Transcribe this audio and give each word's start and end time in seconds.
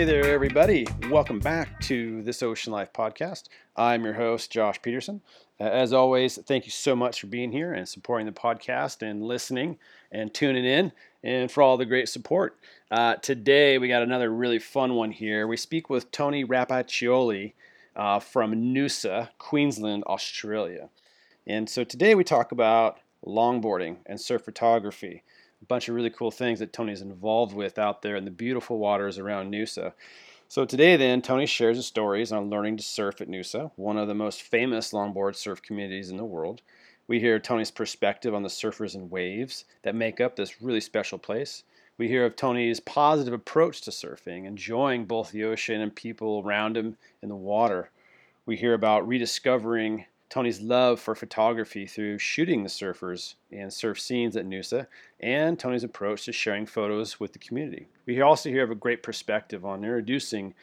Hey 0.00 0.06
there, 0.06 0.32
everybody. 0.32 0.86
Welcome 1.10 1.40
back 1.40 1.78
to 1.82 2.22
this 2.22 2.42
Ocean 2.42 2.72
Life 2.72 2.90
podcast. 2.90 3.50
I'm 3.76 4.02
your 4.02 4.14
host, 4.14 4.50
Josh 4.50 4.80
Peterson. 4.80 5.20
Uh, 5.60 5.64
as 5.64 5.92
always, 5.92 6.38
thank 6.38 6.64
you 6.64 6.70
so 6.70 6.96
much 6.96 7.20
for 7.20 7.26
being 7.26 7.52
here 7.52 7.74
and 7.74 7.86
supporting 7.86 8.24
the 8.24 8.32
podcast 8.32 9.02
and 9.02 9.22
listening 9.22 9.76
and 10.10 10.32
tuning 10.32 10.64
in 10.64 10.92
and 11.22 11.52
for 11.52 11.62
all 11.62 11.76
the 11.76 11.84
great 11.84 12.08
support. 12.08 12.56
Uh, 12.90 13.16
today, 13.16 13.76
we 13.76 13.88
got 13.88 14.02
another 14.02 14.30
really 14.30 14.58
fun 14.58 14.94
one 14.94 15.12
here. 15.12 15.46
We 15.46 15.58
speak 15.58 15.90
with 15.90 16.10
Tony 16.10 16.46
Rapaccioli 16.46 17.52
uh, 17.94 18.20
from 18.20 18.54
Noosa, 18.54 19.28
Queensland, 19.36 20.04
Australia. 20.04 20.88
And 21.46 21.68
so 21.68 21.84
today 21.84 22.14
we 22.14 22.24
talk 22.24 22.52
about 22.52 23.00
longboarding 23.26 23.98
and 24.06 24.18
surf 24.18 24.46
photography 24.46 25.24
a 25.62 25.66
bunch 25.66 25.88
of 25.88 25.94
really 25.94 26.10
cool 26.10 26.30
things 26.30 26.58
that 26.58 26.72
Tony's 26.72 27.02
involved 27.02 27.54
with 27.54 27.78
out 27.78 28.02
there 28.02 28.16
in 28.16 28.24
the 28.24 28.30
beautiful 28.30 28.78
waters 28.78 29.18
around 29.18 29.52
Noosa. 29.52 29.92
So 30.48 30.64
today, 30.64 30.96
then, 30.96 31.22
Tony 31.22 31.46
shares 31.46 31.76
his 31.76 31.86
stories 31.86 32.32
on 32.32 32.50
learning 32.50 32.78
to 32.78 32.82
surf 32.82 33.20
at 33.20 33.28
Noosa, 33.28 33.70
one 33.76 33.96
of 33.96 34.08
the 34.08 34.14
most 34.14 34.42
famous 34.42 34.92
longboard 34.92 35.36
surf 35.36 35.62
communities 35.62 36.10
in 36.10 36.16
the 36.16 36.24
world. 36.24 36.62
We 37.06 37.20
hear 37.20 37.38
Tony's 37.38 37.70
perspective 37.70 38.34
on 38.34 38.42
the 38.42 38.48
surfers 38.48 38.94
and 38.94 39.10
waves 39.10 39.64
that 39.82 39.94
make 39.94 40.20
up 40.20 40.36
this 40.36 40.62
really 40.62 40.80
special 40.80 41.18
place. 41.18 41.64
We 41.98 42.08
hear 42.08 42.24
of 42.24 42.34
Tony's 42.34 42.80
positive 42.80 43.34
approach 43.34 43.82
to 43.82 43.90
surfing, 43.90 44.46
enjoying 44.46 45.04
both 45.04 45.30
the 45.32 45.44
ocean 45.44 45.80
and 45.80 45.94
people 45.94 46.42
around 46.44 46.76
him 46.76 46.96
in 47.20 47.28
the 47.28 47.36
water. 47.36 47.90
We 48.46 48.56
hear 48.56 48.74
about 48.74 49.06
rediscovering 49.06 50.06
Tony's 50.30 50.60
love 50.60 51.00
for 51.00 51.16
photography 51.16 51.86
through 51.86 52.16
shooting 52.18 52.62
the 52.62 52.68
surfers 52.68 53.34
and 53.50 53.72
surf 53.72 53.98
scenes 54.00 54.36
at 54.36 54.46
Noosa, 54.46 54.86
and 55.18 55.58
Tony's 55.58 55.82
approach 55.82 56.24
to 56.24 56.32
sharing 56.32 56.66
photos 56.66 57.18
with 57.18 57.32
the 57.32 57.40
community. 57.40 57.88
We 58.06 58.20
also 58.20 58.48
hear 58.48 58.62
of 58.62 58.70
a 58.70 58.76
great 58.76 59.02
perspective 59.02 59.64
on 59.64 59.82
introducing 59.82 60.54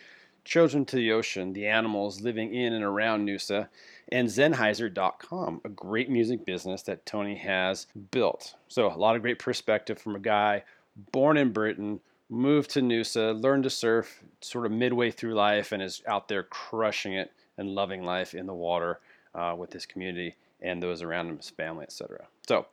children 0.45 0.85
to 0.85 0.95
the 0.95 1.11
ocean, 1.11 1.51
the 1.51 1.67
animals 1.67 2.21
living 2.21 2.55
in 2.55 2.71
and 2.71 2.83
around 2.83 3.27
Noosa, 3.27 3.67
and 4.09 4.29
Zenhiser.com, 4.29 5.59
a 5.65 5.69
great 5.69 6.09
music 6.09 6.45
business 6.45 6.81
that 6.83 7.05
Tony 7.05 7.35
has 7.35 7.87
built. 8.11 8.55
So, 8.69 8.87
a 8.87 8.95
lot 8.95 9.17
of 9.17 9.21
great 9.21 9.39
perspective 9.39 9.99
from 9.99 10.15
a 10.15 10.19
guy 10.19 10.63
born 11.11 11.35
in 11.35 11.51
Britain, 11.51 11.99
moved 12.29 12.69
to 12.71 12.81
Noosa, 12.81 13.39
learned 13.41 13.63
to 13.63 13.69
surf 13.69 14.23
sort 14.39 14.65
of 14.65 14.71
midway 14.71 15.11
through 15.11 15.33
life, 15.33 15.73
and 15.73 15.83
is 15.83 16.01
out 16.07 16.29
there 16.29 16.43
crushing 16.43 17.15
it 17.15 17.33
and 17.57 17.75
loving 17.75 18.03
life 18.03 18.33
in 18.33 18.45
the 18.45 18.53
water 18.53 19.01
uh, 19.37 19.55
with 19.57 19.71
his 19.71 19.85
community 19.85 20.35
and 20.61 20.81
those 20.81 21.01
around 21.01 21.27
him, 21.27 21.37
his 21.37 21.49
family, 21.49 21.83
etc. 21.83 22.25
So, 22.47 22.65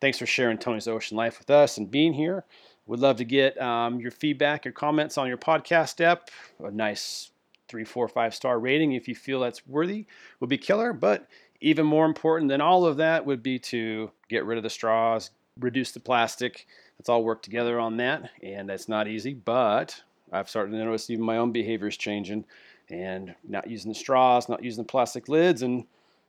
thanks 0.00 0.18
for 0.18 0.26
sharing 0.26 0.56
Tony's 0.56 0.88
Ocean 0.88 1.16
Life 1.16 1.38
with 1.38 1.50
us 1.50 1.76
and 1.76 1.90
being 1.90 2.14
here. 2.14 2.44
Would 2.86 3.00
love 3.00 3.16
to 3.16 3.24
get 3.24 3.60
um, 3.60 4.00
your 4.00 4.10
feedback, 4.10 4.64
your 4.64 4.72
comments 4.72 5.18
on 5.18 5.28
your 5.28 5.36
podcast 5.36 6.00
app. 6.00 6.30
A 6.64 6.70
nice 6.70 7.30
three, 7.68 7.84
four, 7.84 8.08
five 8.08 8.34
star 8.34 8.58
rating 8.58 8.92
if 8.92 9.08
you 9.08 9.14
feel 9.14 9.40
that's 9.40 9.66
worthy 9.66 10.06
would 10.40 10.50
be 10.50 10.58
killer. 10.58 10.92
But 10.92 11.26
even 11.60 11.86
more 11.86 12.06
important 12.06 12.48
than 12.48 12.60
all 12.60 12.84
of 12.84 12.96
that 12.96 13.24
would 13.24 13.42
be 13.42 13.58
to 13.60 14.10
get 14.28 14.44
rid 14.44 14.58
of 14.58 14.64
the 14.64 14.70
straws, 14.70 15.30
reduce 15.60 15.92
the 15.92 16.00
plastic. 16.00 16.66
Let's 16.98 17.08
all 17.08 17.24
work 17.24 17.42
together 17.42 17.78
on 17.78 17.96
that. 17.98 18.30
And 18.42 18.68
that's 18.68 18.88
not 18.88 19.08
easy, 19.08 19.34
but 19.34 20.00
I've 20.32 20.50
started 20.50 20.72
to 20.72 20.78
notice 20.78 21.08
even 21.08 21.24
my 21.24 21.38
own 21.38 21.52
behavior 21.52 21.88
is 21.88 21.96
changing 21.96 22.44
and 22.90 23.34
not 23.48 23.68
using 23.70 23.90
the 23.90 23.98
straws, 23.98 24.48
not 24.48 24.62
using 24.62 24.82
the 24.82 24.88
plastic 24.88 25.28
lids, 25.28 25.62
and 25.62 25.84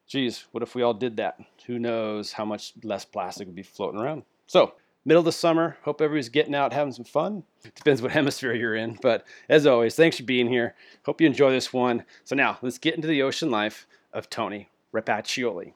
geez, 0.08 0.46
what 0.52 0.64
if 0.64 0.76
we 0.76 0.82
all 0.82 0.94
did 0.94 1.18
that? 1.18 1.40
Who 1.68 1.80
knows 1.80 2.34
how 2.34 2.46
much 2.46 2.74
less 2.84 3.06
plastic 3.06 3.48
would 3.48 3.56
be 3.56 3.64
floating 3.64 4.00
around? 4.00 4.24
So, 4.48 4.74
middle 5.06 5.22
of 5.22 5.26
the 5.26 5.32
summer, 5.32 5.78
hope 5.84 6.02
everybody's 6.02 6.30
getting 6.30 6.56
out 6.56 6.74
having 6.74 6.94
some 6.94 7.06
fun. 7.06 7.44
Depends 7.76 8.02
what 8.02 8.12
hemisphere 8.20 8.54
you're 8.54 8.76
in. 8.76 8.98
But 9.02 9.26
as 9.50 9.66
always, 9.66 9.96
thanks 9.96 10.18
for 10.18 10.24
being 10.24 10.48
here. 10.48 10.76
Hope 11.06 11.22
you 11.22 11.28
enjoy 11.28 11.52
this 11.52 11.74
one. 11.74 12.04
So, 12.24 12.36
now 12.36 12.58
let's 12.62 12.78
get 12.78 12.96
into 12.96 13.08
the 13.08 13.22
ocean 13.22 13.52
life 13.52 13.88
of 14.14 14.30
Tony 14.30 14.70
Rapaccioli. 14.94 15.74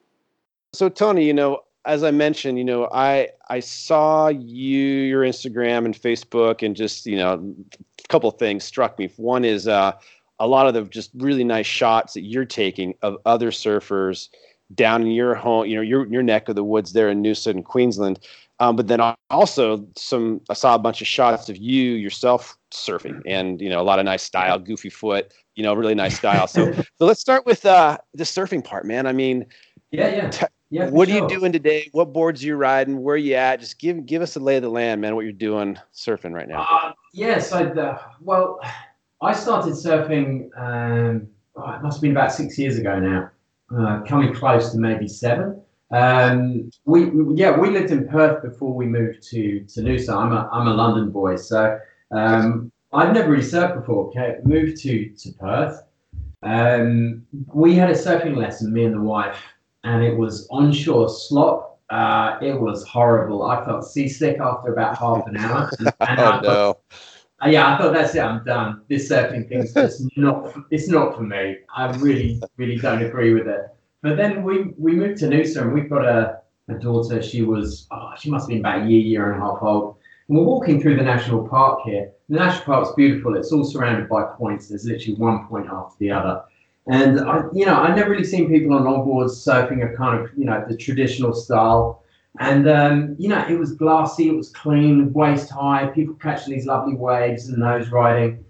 So, 0.74 0.90
Tony, 0.90 1.26
you 1.26 1.34
know, 1.34 1.62
as 1.88 2.04
I 2.04 2.12
mentioned, 2.12 2.58
you 2.58 2.66
know, 2.66 2.90
I 2.92 3.30
I 3.50 3.62
saw 3.62 4.28
you 4.28 4.78
your 4.78 5.24
Instagram 5.24 5.86
and 5.86 5.96
Facebook, 5.96 6.62
and 6.62 6.76
just 6.76 7.06
you 7.06 7.16
know, 7.16 7.34
a 7.34 8.08
couple 8.10 8.30
things 8.32 8.66
struck 8.66 9.00
me. 9.00 9.10
One 9.16 9.46
is 9.46 9.68
uh, 9.68 9.94
a 10.40 10.48
lot 10.48 10.68
of 10.68 10.74
the 10.74 10.84
just 10.84 11.12
really 11.16 11.44
nice 11.44 11.66
shots 11.66 12.14
that 12.14 12.22
you're 12.22 12.46
taking 12.46 12.94
of 13.02 13.18
other 13.26 13.52
surfers 13.52 14.30
down 14.76 15.02
in 15.02 15.12
your 15.12 15.34
home, 15.34 15.66
you 15.66 15.76
know, 15.76 15.82
your 15.82 16.06
your 16.08 16.24
neck 16.24 16.50
of 16.50 16.56
the 16.56 16.64
woods 16.64 16.94
there 16.94 17.10
in 17.10 17.24
Noosa 17.24 17.48
in 17.48 17.64
Queensland. 17.64 18.20
Um, 18.60 18.76
but 18.76 18.88
then 18.88 19.00
also 19.30 19.88
some, 19.96 20.42
I 20.50 20.54
saw 20.54 20.74
a 20.74 20.80
bunch 20.80 21.00
of 21.00 21.08
shots 21.08 21.48
of 21.48 21.58
you 21.58 21.92
yourself 21.92 22.58
surfing, 22.72 23.22
and 23.28 23.62
you 23.62 23.70
know, 23.70 23.80
a 23.80 23.84
lot 23.84 24.00
of 24.00 24.06
nice 24.06 24.24
style, 24.24 24.58
goofy 24.58 24.90
foot, 24.90 25.32
you 25.56 25.64
know, 25.64 25.76
really 25.76 25.94
nice 25.94 26.18
style. 26.18 26.48
So, 26.48 26.74
so 26.98 27.06
let's 27.06 27.22
start 27.22 27.46
with 27.46 27.66
uh, 27.66 28.00
the 28.16 28.24
surfing 28.24 28.64
part, 28.64 28.86
man. 28.86 29.06
I 29.06 29.14
mean, 29.14 29.46
yeah, 29.92 30.08
yeah. 30.08 30.30
T- 30.30 30.46
yeah, 30.70 30.90
what 30.90 31.08
sure. 31.08 31.18
are 31.18 31.22
you 31.22 31.30
doing 31.30 31.54
today? 31.54 31.88
What 31.94 32.12
boards 32.12 32.44
are 32.44 32.48
you 32.48 32.56
riding? 32.56 33.02
Where 33.02 33.16
are 33.16 33.18
you 33.18 33.36
at? 33.36 33.60
Just 33.60 33.80
give 33.80 34.06
give 34.06 34.22
us 34.22 34.36
a 34.36 34.40
lay 34.40 34.58
of 34.58 34.64
the 34.64 34.70
land, 34.70 35.02
man. 35.02 35.16
What 35.16 35.24
you're 35.24 35.32
doing 35.32 35.78
surfing 35.94 36.34
right 36.34 36.48
now? 36.48 36.68
Uh, 36.70 36.92
yeah, 37.14 37.40
so 37.40 37.60
the, 37.60 38.00
well, 38.20 38.60
I 39.22 39.34
started 39.34 39.74
surfing. 39.74 40.50
Um, 40.58 41.28
oh, 41.56 41.72
it 41.72 41.82
must 41.82 41.98
have 41.98 42.02
been 42.02 42.12
about 42.12 42.32
six 42.32 42.58
years 42.58 42.78
ago 42.78 43.00
now, 43.00 43.30
uh, 43.76 44.02
coming 44.04 44.34
close 44.34 44.72
to 44.72 44.78
maybe 44.78 45.08
seven. 45.08 45.62
Um, 45.90 46.70
we, 46.84 47.06
we, 47.06 47.36
yeah 47.36 47.58
we 47.58 47.70
lived 47.70 47.92
in 47.92 48.10
Perth 48.10 48.44
before 48.44 48.74
we 48.74 48.86
moved 48.86 49.24
to 49.30 49.62
to 49.62 49.82
Noosa. 49.82 50.16
I'm 50.16 50.34
a 50.34 50.50
I'm 50.52 50.68
a 50.68 50.74
London 50.74 51.12
boy, 51.12 51.38
so 51.38 51.80
um, 52.12 52.72
I've 52.94 53.14
never 53.14 53.32
really 53.32 53.44
surfed 53.44 53.76
before. 53.76 54.08
Okay, 54.08 54.38
moved 54.44 54.78
to 54.84 55.10
to 55.10 55.32
Perth. 55.34 55.84
Um, 56.44 57.26
we 57.54 57.74
had 57.74 57.90
a 57.90 57.94
surfing 57.94 58.36
lesson, 58.36 58.72
me 58.72 58.84
and 58.84 58.94
the 58.94 59.02
wife, 59.02 59.42
and 59.84 60.04
it 60.04 60.16
was 60.16 60.48
onshore 60.52 61.10
slop. 61.10 61.80
Uh, 61.90 62.38
it 62.42 62.60
was 62.60 62.86
horrible. 62.86 63.44
I 63.44 63.64
felt 63.66 63.86
seasick 63.86 64.40
after 64.42 64.74
about 64.74 64.98
half 64.98 65.26
an 65.28 65.38
hour. 65.38 65.72
And, 66.02 66.20
oh, 66.20 66.40
no. 66.44 66.78
Uh, 67.44 67.50
yeah, 67.50 67.74
I 67.74 67.78
thought 67.78 67.94
that's 67.94 68.16
it. 68.16 68.20
I'm 68.22 68.44
done. 68.44 68.82
This 68.90 69.10
surfing 69.10 69.48
thing's 69.48 69.74
just 69.74 70.06
not. 70.18 70.56
It's 70.72 70.88
not 70.88 71.16
for 71.16 71.22
me. 71.22 71.58
I 71.76 71.92
really, 71.98 72.42
really 72.58 72.78
don't 72.78 73.04
agree 73.04 73.34
with 73.34 73.48
it. 73.48 73.68
But 74.02 74.18
then 74.18 74.44
we 74.44 74.74
we 74.78 74.94
moved 74.94 75.20
to 75.20 75.28
Noosa 75.28 75.62
and 75.62 75.74
we've 75.74 75.90
got 75.90 76.06
a, 76.06 76.40
a 76.68 76.74
daughter. 76.76 77.22
She 77.22 77.44
was 77.44 77.88
oh, 77.92 78.12
she 78.18 78.32
must 78.32 78.44
have 78.44 78.50
been 78.50 78.60
about 78.60 78.84
a 78.84 78.90
year, 78.90 79.02
year 79.02 79.32
and 79.32 79.42
a 79.42 79.46
half 79.46 79.60
old. 79.62 79.98
And 80.28 80.38
we're 80.38 80.46
walking 80.46 80.82
through 80.82 80.98
the 80.98 81.04
national 81.04 81.48
park 81.48 81.82
here. 81.86 82.12
The 82.30 82.38
national 82.38 82.66
park's 82.66 82.94
beautiful. 82.96 83.38
It's 83.38 83.52
all 83.52 83.64
surrounded 83.64 84.10
by 84.10 84.24
points. 84.24 84.70
There's 84.70 84.86
literally 84.86 85.16
one 85.16 85.48
point 85.48 85.68
after 85.68 85.96
the 86.00 86.12
other. 86.12 86.44
And 86.90 87.20
I, 87.20 87.44
you 87.54 87.66
know, 87.66 87.80
I've 87.80 87.96
never 87.96 88.12
really 88.12 88.24
seen 88.24 88.50
people 88.50 88.74
on 88.74 88.84
longboards 88.84 89.32
surfing 89.46 89.84
a 89.84 89.96
kind 89.96 90.22
of, 90.24 90.32
you 90.38 90.46
know, 90.46 90.66
the 90.68 90.76
traditional 90.76 91.34
style. 91.34 92.04
And 92.40 92.68
um, 92.70 93.16
you 93.18 93.30
know, 93.30 93.46
it 93.48 93.58
was 93.58 93.74
glassy, 93.74 94.30
it 94.30 94.36
was 94.36 94.50
clean, 94.50 95.12
waist 95.14 95.50
high, 95.50 95.88
people 95.88 96.16
catching 96.16 96.54
these 96.54 96.66
lovely 96.66 96.96
waves 96.96 97.50
and 97.50 97.58
nose 97.58 97.90
riding. 97.90 98.44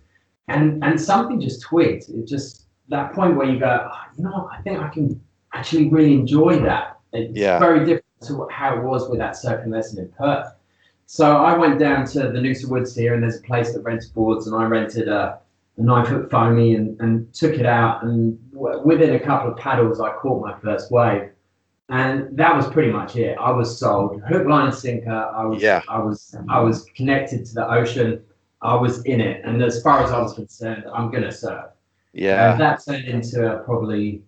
And 0.47 0.83
and 0.83 0.99
something 0.99 1.39
just 1.39 1.61
tweaked. 1.61 2.09
It 2.09 2.25
just 2.25 2.65
that 2.89 3.13
point 3.13 3.35
where 3.35 3.47
you 3.47 3.59
go, 3.59 3.89
oh, 3.91 4.01
you 4.17 4.23
know, 4.23 4.49
I 4.51 4.61
think 4.61 4.79
I 4.79 4.89
can 4.89 5.21
actually 5.53 5.89
really 5.89 6.13
enjoy 6.13 6.59
that. 6.59 6.99
It's 7.13 7.37
yeah. 7.37 7.59
very 7.59 7.79
different 7.79 8.05
to 8.23 8.47
how 8.49 8.77
it 8.77 8.83
was 8.83 9.09
with 9.09 9.19
that 9.19 9.33
surfing 9.35 9.69
lesson 9.69 9.99
in 9.99 10.09
Perth. 10.09 10.53
So 11.05 11.37
I 11.37 11.57
went 11.57 11.79
down 11.79 12.05
to 12.07 12.19
the 12.19 12.39
Noosa 12.39 12.69
Woods 12.69 12.93
here, 12.93 13.13
and 13.13 13.23
there's 13.23 13.37
a 13.37 13.41
place 13.41 13.73
that 13.73 13.81
rents 13.81 14.07
boards, 14.07 14.47
and 14.47 14.55
I 14.55 14.65
rented 14.65 15.07
a, 15.07 15.39
a 15.77 15.81
nine 15.81 16.05
foot 16.05 16.29
foamy 16.29 16.75
and, 16.75 16.99
and 16.99 17.33
took 17.33 17.53
it 17.53 17.65
out. 17.65 18.03
And 18.03 18.37
w- 18.51 18.81
within 18.83 19.15
a 19.15 19.19
couple 19.19 19.51
of 19.51 19.57
paddles, 19.57 20.01
I 20.01 20.11
caught 20.15 20.41
my 20.41 20.57
first 20.59 20.91
wave 20.91 21.29
and 21.89 22.35
that 22.37 22.55
was 22.55 22.67
pretty 22.67 22.91
much 22.91 23.15
it. 23.15 23.37
I 23.39 23.51
was 23.51 23.79
sold 23.79 24.21
hook, 24.27 24.45
line, 24.45 24.67
and 24.67 24.75
sinker. 24.75 25.09
I 25.11 25.45
was, 25.45 25.61
yeah. 25.61 25.81
I 25.87 25.99
was, 25.99 26.35
I 26.49 26.59
was 26.59 26.85
connected 26.95 27.45
to 27.45 27.53
the 27.53 27.69
ocean. 27.69 28.21
I 28.61 28.75
was 28.75 29.03
in 29.03 29.21
it, 29.21 29.43
and 29.45 29.61
as 29.61 29.81
far 29.81 30.03
as 30.03 30.11
I 30.11 30.19
was 30.19 30.33
concerned, 30.33 30.85
I'm 30.93 31.11
gonna 31.11 31.31
surf. 31.31 31.65
Yeah. 32.13 32.51
And 32.51 32.61
that 32.61 32.83
turned 32.83 33.05
into 33.05 33.61
probably, 33.65 34.23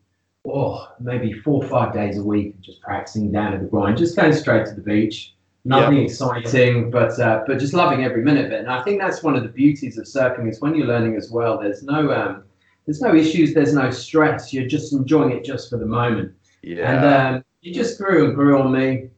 oh, 0.48 0.88
maybe 1.00 1.34
four 1.34 1.64
or 1.64 1.70
five 1.70 1.94
days 1.94 2.18
a 2.18 2.24
week, 2.24 2.60
just 2.62 2.82
practicing 2.82 3.32
down 3.32 3.54
at 3.54 3.62
the 3.62 3.68
grind, 3.68 3.98
just 3.98 4.16
going 4.16 4.34
straight 4.34 4.68
to 4.68 4.76
the 4.76 4.82
beach. 4.82 5.34
Nothing 5.66 5.98
yep. 5.98 6.06
exciting, 6.06 6.90
but 6.90 7.20
uh, 7.20 7.44
but 7.46 7.60
just 7.60 7.74
loving 7.74 8.06
every 8.06 8.24
minute 8.24 8.46
of 8.46 8.52
it. 8.54 8.60
And 8.60 8.70
I 8.70 8.82
think 8.84 9.02
that's 9.02 9.22
one 9.22 9.36
of 9.36 9.44
the 9.44 9.50
beauties 9.50 9.98
of 9.98 10.06
surfing 10.06 10.50
is 10.50 10.62
when 10.62 10.74
you're 10.74 10.88
learning 10.88 11.18
as 11.18 11.30
well. 11.32 11.60
There's 11.60 11.84
no 11.84 12.14
um, 12.14 12.44
there's 12.86 13.02
no 13.02 13.14
issues, 13.14 13.54
there's 13.54 13.74
no 13.74 13.92
stress. 13.92 14.54
You're 14.54 14.68
just 14.68 14.94
enjoying 14.94 15.32
it 15.32 15.44
just 15.44 15.70
for 15.70 15.78
the 15.78 15.86
moment. 15.86 16.34
Yeah. 16.62 16.92
And 16.92 17.36
um, 17.36 17.46
it 17.62 17.74
just 17.74 17.98
grew 17.98 18.26
and 18.26 18.36
grew 18.36 18.60
on 18.60 18.72
me. 18.72 19.10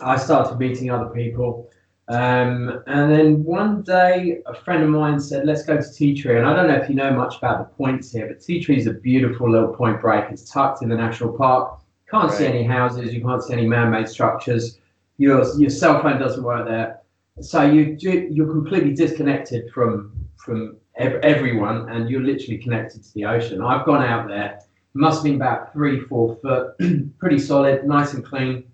I 0.00 0.16
started 0.16 0.58
meeting 0.58 0.90
other 0.90 1.10
people. 1.10 1.70
Um, 2.08 2.82
and 2.86 3.12
then 3.12 3.44
one 3.44 3.82
day, 3.82 4.42
a 4.46 4.54
friend 4.54 4.82
of 4.82 4.88
mine 4.88 5.20
said, 5.20 5.46
Let's 5.46 5.62
go 5.62 5.80
to 5.80 5.92
Tea 5.92 6.20
Tree. 6.20 6.36
And 6.36 6.46
I 6.46 6.54
don't 6.54 6.66
know 6.66 6.74
if 6.74 6.88
you 6.88 6.94
know 6.94 7.12
much 7.12 7.38
about 7.38 7.58
the 7.58 7.76
points 7.76 8.10
here, 8.10 8.26
but 8.26 8.40
Tea 8.40 8.60
Tree 8.62 8.78
is 8.78 8.86
a 8.86 8.94
beautiful 8.94 9.50
little 9.50 9.72
point 9.72 10.00
break. 10.00 10.24
It's 10.30 10.50
tucked 10.50 10.82
in 10.82 10.88
the 10.88 10.96
national 10.96 11.36
park. 11.36 11.80
Can't 12.10 12.30
right. 12.30 12.38
see 12.38 12.46
any 12.46 12.64
houses, 12.64 13.14
you 13.14 13.22
can't 13.22 13.42
see 13.42 13.52
any 13.52 13.66
man 13.66 13.90
made 13.90 14.08
structures. 14.08 14.78
Your, 15.18 15.44
your 15.58 15.70
cell 15.70 16.02
phone 16.02 16.18
doesn't 16.18 16.42
work 16.42 16.66
there. 16.66 17.00
so 17.40 17.62
you 17.62 17.96
you're 18.00 18.50
completely 18.50 18.92
disconnected 18.92 19.70
from 19.72 20.12
from 20.36 20.76
ev- 20.96 21.20
everyone, 21.22 21.88
and 21.90 22.10
you're 22.10 22.22
literally 22.22 22.58
connected 22.58 23.04
to 23.04 23.14
the 23.14 23.24
ocean. 23.26 23.62
I've 23.62 23.86
gone 23.86 24.02
out 24.02 24.26
there, 24.26 24.60
must 24.94 25.18
have 25.18 25.24
been 25.24 25.36
about 25.36 25.72
three, 25.72 26.00
four 26.00 26.36
foot, 26.36 26.74
pretty 27.18 27.38
solid, 27.38 27.84
nice 27.84 28.14
and 28.14 28.24
clean, 28.24 28.64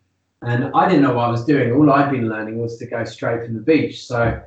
and 0.42 0.70
I 0.74 0.88
didn't 0.88 1.02
know 1.02 1.14
what 1.14 1.26
I 1.26 1.30
was 1.30 1.44
doing. 1.44 1.72
All 1.72 1.90
I'd 1.90 2.10
been 2.10 2.28
learning 2.28 2.58
was 2.58 2.78
to 2.78 2.86
go 2.86 3.04
straight 3.04 3.44
from 3.44 3.54
the 3.54 3.60
beach. 3.60 4.06
So 4.06 4.40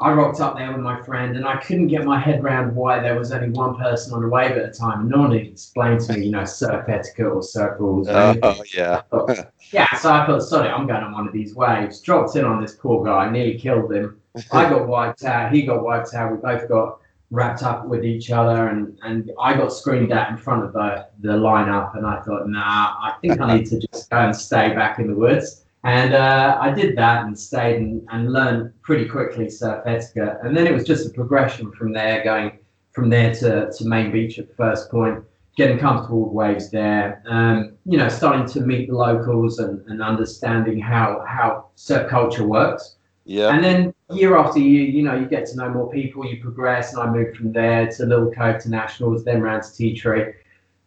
I 0.00 0.12
rocked 0.12 0.40
up 0.40 0.56
there 0.56 0.70
with 0.70 0.80
my 0.80 1.02
friend, 1.02 1.36
and 1.36 1.44
I 1.44 1.56
couldn't 1.56 1.88
get 1.88 2.04
my 2.04 2.20
head 2.20 2.40
around 2.40 2.74
why 2.74 3.00
there 3.00 3.18
was 3.18 3.32
only 3.32 3.50
one 3.50 3.76
person 3.76 4.14
on 4.14 4.22
the 4.22 4.28
wave 4.28 4.52
at 4.52 4.68
a 4.68 4.72
time. 4.72 5.00
And 5.00 5.10
no 5.10 5.18
one 5.18 5.32
explained 5.32 6.00
to 6.02 6.12
me, 6.12 6.26
you 6.26 6.30
know, 6.30 6.44
surf 6.44 6.88
etiquette 6.88 7.26
or 7.26 7.42
surf 7.42 7.80
rules. 7.80 8.08
Oh, 8.08 8.36
oh 8.42 8.62
yeah. 8.72 9.00
Thought, 9.10 9.52
yeah, 9.72 9.92
so 9.96 10.12
I 10.12 10.24
thought, 10.24 10.42
sorry, 10.42 10.68
I'm 10.68 10.86
going 10.86 11.02
on 11.02 11.12
one 11.12 11.26
of 11.26 11.32
these 11.32 11.54
waves. 11.56 12.00
Dropped 12.00 12.36
in 12.36 12.44
on 12.44 12.60
this 12.60 12.74
poor 12.74 13.04
guy, 13.04 13.28
nearly 13.28 13.58
killed 13.58 13.92
him. 13.92 14.20
I 14.52 14.68
got 14.68 14.86
wiped 14.86 15.24
out. 15.24 15.52
He 15.52 15.62
got 15.62 15.82
wiped 15.82 16.14
out. 16.14 16.30
We 16.30 16.38
both 16.38 16.68
got 16.68 17.00
wrapped 17.30 17.62
up 17.62 17.86
with 17.86 18.04
each 18.04 18.30
other, 18.30 18.68
and, 18.68 18.98
and 19.02 19.30
I 19.40 19.54
got 19.54 19.72
screamed 19.72 20.12
at 20.12 20.30
in 20.30 20.36
front 20.38 20.64
of 20.64 20.72
the, 20.72 21.06
the 21.20 21.34
lineup. 21.34 21.96
And 21.96 22.06
I 22.06 22.20
thought, 22.22 22.48
nah, 22.48 22.62
I 22.62 23.14
think 23.20 23.40
I 23.40 23.56
need 23.56 23.66
to 23.66 23.78
just 23.78 24.10
go 24.10 24.18
and 24.18 24.34
stay 24.34 24.74
back 24.74 24.98
in 24.98 25.08
the 25.08 25.14
woods. 25.14 25.64
And 25.84 26.14
uh, 26.14 26.58
I 26.60 26.72
did 26.72 26.96
that 26.96 27.24
and 27.24 27.38
stayed 27.38 27.76
and, 27.76 28.06
and 28.10 28.32
learned 28.32 28.72
pretty 28.82 29.08
quickly 29.08 29.48
surf 29.48 29.82
etiquette. 29.86 30.38
And 30.42 30.56
then 30.56 30.66
it 30.66 30.72
was 30.72 30.84
just 30.84 31.06
a 31.06 31.10
progression 31.10 31.70
from 31.72 31.92
there, 31.92 32.24
going 32.24 32.58
from 32.92 33.10
there 33.10 33.34
to, 33.36 33.70
to 33.70 33.84
main 33.84 34.10
beach 34.10 34.38
at 34.38 34.54
first 34.56 34.90
point, 34.90 35.22
getting 35.56 35.78
comfortable 35.78 36.24
with 36.24 36.32
waves 36.32 36.70
there, 36.70 37.22
um, 37.28 37.74
you 37.84 37.96
know, 37.96 38.08
starting 38.08 38.46
to 38.46 38.60
meet 38.60 38.88
the 38.88 38.94
locals 38.94 39.60
and, 39.60 39.84
and 39.86 40.02
understanding 40.02 40.80
how, 40.80 41.24
how 41.28 41.66
surf 41.76 42.08
culture 42.10 42.46
works. 42.46 42.96
Yeah. 43.24 43.50
And 43.50 43.62
then 43.62 43.94
year 44.10 44.36
after 44.36 44.58
year, 44.58 44.86
you 44.86 45.02
know, 45.02 45.14
you 45.14 45.26
get 45.26 45.46
to 45.46 45.56
know 45.56 45.68
more 45.68 45.90
people, 45.90 46.26
you 46.26 46.40
progress, 46.40 46.92
and 46.92 47.02
I 47.02 47.10
moved 47.10 47.36
from 47.36 47.52
there 47.52 47.90
to 47.92 48.06
Little 48.06 48.30
Cove 48.30 48.62
to 48.62 48.70
Nationals, 48.70 49.24
then 49.24 49.42
round 49.42 49.62
to 49.64 49.72
Tea 49.74 49.94
Tree. 49.94 50.32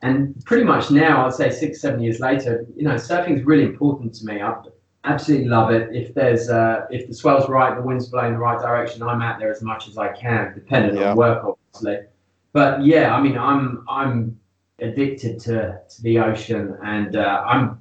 And 0.02 0.44
pretty 0.46 0.64
much 0.64 0.90
now, 0.90 1.26
I'd 1.26 1.34
say 1.34 1.52
six, 1.52 1.80
seven 1.80 2.02
years 2.02 2.20
later, 2.20 2.66
you 2.76 2.84
know, 2.84 2.96
surfing 2.96 3.38
is 3.38 3.44
really 3.44 3.64
important 3.64 4.16
to 4.16 4.26
me. 4.26 4.42
I, 4.42 4.56
absolutely 5.04 5.48
love 5.48 5.72
it. 5.72 5.96
If 5.96 6.14
there's 6.14 6.50
uh, 6.50 6.86
if 6.92 7.08
the 7.08 7.14
swell's 7.14 7.50
right, 7.50 7.76
the 7.76 7.82
wind's 7.82 8.08
blowing 8.08 8.34
the 8.34 8.40
right 8.40 8.60
direction, 8.60 9.04
I'm 9.04 9.22
out 9.22 9.40
there 9.40 9.52
as 9.52 9.62
much 9.62 9.88
as 9.88 9.98
I 9.98 10.10
can, 10.14 10.54
depending 10.54 10.98
yeah. 10.98 11.12
on 11.12 11.18
work, 11.18 11.44
obviously. 11.44 12.08
But 12.54 12.84
yeah, 12.84 13.16
I 13.16 13.22
mean, 13.22 13.38
I'm 13.38 13.86
I'm 13.90 14.40
addicted 14.80 15.40
to 15.42 15.80
to 15.88 16.02
the 16.02 16.20
ocean, 16.20 16.78
and 16.84 17.16
uh, 17.16 17.44
I'm 17.48 17.80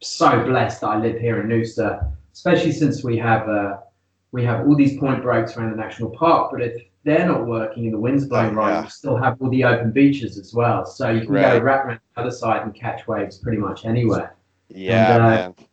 so 0.00 0.44
blessed 0.44 0.80
that 0.82 0.88
I 0.88 0.98
live 0.98 1.18
here 1.18 1.40
in 1.40 1.48
Noosa, 1.48 2.12
especially 2.32 2.72
since 2.72 3.02
we 3.04 3.16
have 3.18 3.48
uh, 3.48 3.78
we 4.32 4.44
have 4.44 4.66
all 4.66 4.76
these 4.76 4.98
point 4.98 5.22
breaks 5.22 5.56
around 5.56 5.70
the 5.70 5.76
national 5.76 6.10
park. 6.10 6.50
But 6.52 6.62
if 6.62 6.82
they're 7.04 7.26
not 7.26 7.46
working 7.46 7.84
and 7.84 7.94
the 7.94 7.98
wind's 7.98 8.26
blowing 8.26 8.54
right, 8.54 8.72
yeah. 8.72 8.84
you 8.84 8.90
still 8.90 9.16
have 9.16 9.36
all 9.40 9.50
the 9.50 9.64
open 9.64 9.90
beaches 9.90 10.38
as 10.38 10.54
well. 10.54 10.84
So 10.84 11.10
you 11.10 11.22
can 11.22 11.32
right. 11.32 11.58
go 11.58 11.64
right 11.64 11.84
around 11.84 12.00
the 12.14 12.20
other 12.20 12.30
side 12.30 12.62
and 12.62 12.74
catch 12.74 13.06
waves 13.06 13.38
pretty 13.38 13.58
much 13.58 13.84
anywhere. 13.84 14.36
Yeah, 14.68 15.14
and, 15.14 15.22
uh, 15.22 15.64